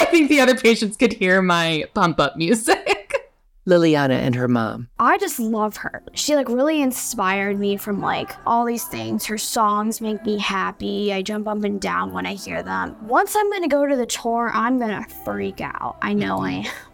I 0.00 0.06
think 0.06 0.30
the 0.30 0.40
other 0.40 0.56
patients 0.56 0.96
could 0.96 1.12
hear 1.12 1.42
my 1.42 1.84
pump 1.92 2.18
up 2.18 2.36
music. 2.36 3.30
Liliana 3.68 4.18
and 4.18 4.34
her 4.34 4.48
mom. 4.48 4.88
I 4.98 5.18
just 5.18 5.38
love 5.38 5.76
her. 5.76 6.02
She 6.14 6.34
like 6.34 6.48
really 6.48 6.80
inspired 6.80 7.58
me 7.60 7.76
from 7.76 8.00
like 8.00 8.32
all 8.46 8.64
these 8.64 8.84
things. 8.84 9.26
Her 9.26 9.36
songs 9.36 10.00
make 10.00 10.24
me 10.24 10.38
happy. 10.38 11.12
I 11.12 11.20
jump 11.20 11.46
up 11.46 11.62
and 11.62 11.78
down 11.78 12.12
when 12.14 12.24
I 12.24 12.34
hear 12.34 12.62
them. 12.62 12.96
Once 13.06 13.36
I'm 13.36 13.52
gonna 13.52 13.68
go 13.68 13.86
to 13.86 13.94
the 13.94 14.06
tour, 14.06 14.50
I'm 14.54 14.78
gonna 14.78 15.06
freak 15.24 15.60
out. 15.60 15.98
I 16.00 16.14
know 16.14 16.38
mm-hmm. 16.38 16.44
I 16.44 16.52
am. 16.52 16.89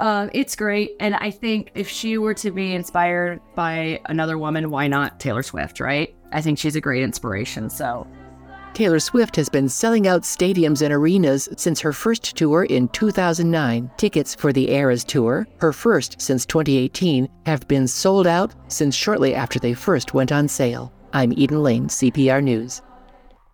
Um, 0.00 0.30
it's 0.32 0.56
great. 0.56 0.92
And 1.00 1.14
I 1.14 1.30
think 1.30 1.70
if 1.74 1.88
she 1.88 2.18
were 2.18 2.34
to 2.34 2.50
be 2.50 2.74
inspired 2.74 3.40
by 3.54 4.00
another 4.06 4.38
woman, 4.38 4.70
why 4.70 4.88
not 4.88 5.20
Taylor 5.20 5.42
Swift, 5.42 5.80
right? 5.80 6.14
I 6.32 6.40
think 6.40 6.58
she's 6.58 6.76
a 6.76 6.80
great 6.80 7.02
inspiration. 7.02 7.70
So 7.70 8.06
Taylor 8.74 8.98
Swift 8.98 9.36
has 9.36 9.48
been 9.48 9.68
selling 9.68 10.08
out 10.08 10.22
stadiums 10.22 10.82
and 10.82 10.92
arenas 10.92 11.48
since 11.56 11.80
her 11.80 11.92
first 11.92 12.36
tour 12.36 12.64
in 12.64 12.88
2009. 12.88 13.88
Tickets 13.96 14.34
for 14.34 14.52
the 14.52 14.68
Eras 14.72 15.04
tour, 15.04 15.46
her 15.58 15.72
first 15.72 16.20
since 16.20 16.44
2018, 16.44 17.28
have 17.46 17.68
been 17.68 17.86
sold 17.86 18.26
out 18.26 18.52
since 18.66 18.96
shortly 18.96 19.32
after 19.32 19.60
they 19.60 19.74
first 19.74 20.12
went 20.12 20.32
on 20.32 20.48
sale. 20.48 20.92
I'm 21.12 21.32
Eden 21.34 21.62
Lane, 21.62 21.86
CPR 21.86 22.42
News. 22.42 22.82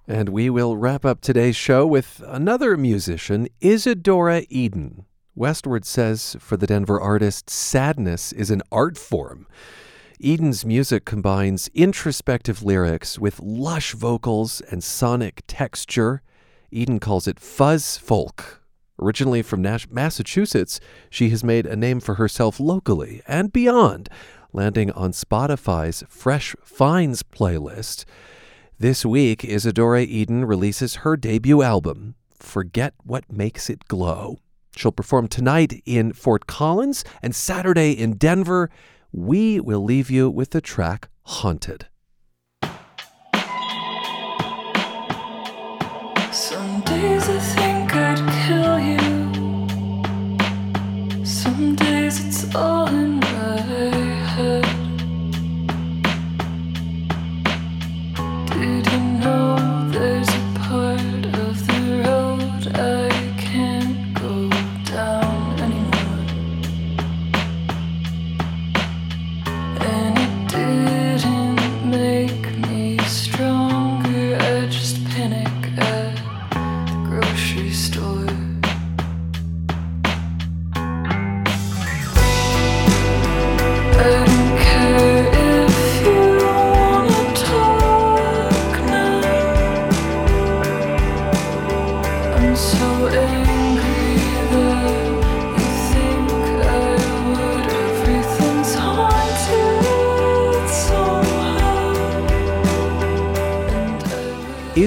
And 0.09 0.31
we 0.31 0.49
will 0.49 0.79
wrap 0.79 1.05
up 1.05 1.21
today's 1.21 1.55
show 1.55 1.87
with 1.87 2.23
another 2.27 2.79
musician, 2.79 3.47
Isadora 3.61 4.45
Eden. 4.49 5.05
Westword 5.37 5.85
says 5.85 6.37
for 6.41 6.57
the 6.57 6.67
Denver 6.67 7.01
artist, 7.01 7.49
sadness 7.49 8.33
is 8.33 8.51
an 8.51 8.63
art 8.73 8.99
form. 8.99 9.47
Eden's 10.23 10.67
music 10.67 11.05
combines 11.05 11.71
introspective 11.73 12.63
lyrics 12.63 13.19
with 13.19 13.41
lush 13.41 13.93
vocals 13.93 14.61
and 14.71 14.85
sonic 14.85 15.43
texture. 15.47 16.21
Eden 16.71 17.01
calls 17.01 17.27
it 17.27 17.41
fuzz 17.41 17.97
folk. 17.97 18.63
Originally 19.01 19.41
from 19.41 19.63
Nash- 19.63 19.89
Massachusetts, 19.89 20.79
she 21.09 21.31
has 21.31 21.43
made 21.43 21.67
a 21.67 21.75
name 21.75 22.01
for 22.01 22.17
herself 22.17 22.61
locally 22.61 23.23
and 23.27 23.51
beyond, 23.51 24.11
landing 24.53 24.91
on 24.93 25.13
Spotify's 25.13 26.05
Fresh 26.09 26.55
Finds 26.63 27.23
playlist. 27.23 28.05
This 28.79 29.07
week, 29.07 29.43
Isadora 29.45 30.03
Eden 30.03 30.45
releases 30.45 30.97
her 30.97 31.17
debut 31.17 31.63
album, 31.63 32.15
Forget 32.39 32.93
What 33.05 33.33
Makes 33.33 33.71
It 33.71 33.87
Glow. 33.89 34.39
She'll 34.81 34.93
perform 34.93 35.29
tonight 35.29 35.83
in 35.85 36.15
Fort 36.15 36.47
Collins 36.47 37.05
and 37.21 37.37
Saturday 37.37 37.93
in 37.93 38.17
Denver. 38.17 38.71
We 39.13 39.61
will 39.61 39.85
leave 39.85 40.11
you 40.11 40.31
with 40.31 40.53
the 40.53 40.63
track 40.63 41.11
Haunted. 41.25 41.89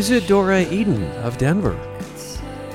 Isadora 0.03 0.63
Eden 0.63 1.01
of 1.21 1.37
Denver. 1.37 1.79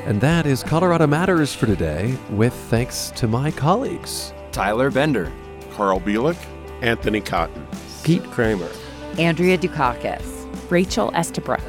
And 0.07 0.19
that 0.23 0.47
is 0.47 0.63
Colorado 0.63 1.07
Matters 1.07 1.55
for 1.55 1.67
today, 1.67 2.17
with 2.31 2.55
thanks 2.71 3.13
to 3.17 3.29
my 3.29 3.51
colleagues 3.51 4.33
Tyler 4.51 4.91
Bender, 4.91 5.31
Carl 5.73 6.01
Bielek, 6.01 6.39
Anthony 6.81 7.21
Cotton, 7.21 7.67
Pete 8.03 8.25
Kramer, 8.31 8.71
Andrea 9.19 9.59
Dukakis, 9.59 10.71
Rachel 10.71 11.11
Estabrook, 11.15 11.61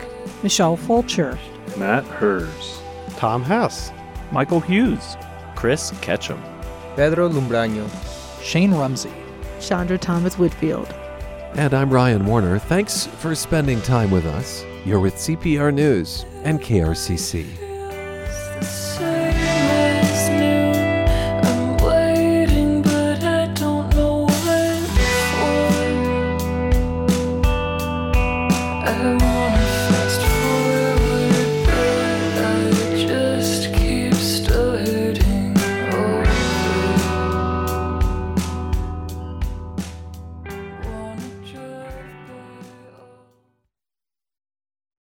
Michelle 0.43 0.77
Fulcher, 0.77 1.37
Matt 1.75 2.05
Hers, 2.05 2.81
Tom 3.17 3.43
Hess, 3.43 3.91
Michael 4.31 4.61
Hughes, 4.61 5.17
Chris 5.57 5.91
Ketchum, 5.99 6.41
Pedro 6.95 7.27
Lumbraño, 7.27 7.85
Shane 8.41 8.73
Rumsey, 8.73 9.11
Chandra 9.59 9.97
Thomas 9.97 10.37
Whitfield. 10.37 10.87
And 11.55 11.73
I'm 11.73 11.89
Ryan 11.89 12.25
Warner. 12.25 12.59
Thanks 12.59 13.07
for 13.07 13.35
spending 13.35 13.81
time 13.81 14.09
with 14.09 14.25
us. 14.25 14.63
You're 14.89 14.99
with 14.99 15.17
CPR 15.17 15.71
News 15.71 16.25
and 16.43 16.59
KRCC. 16.59 17.68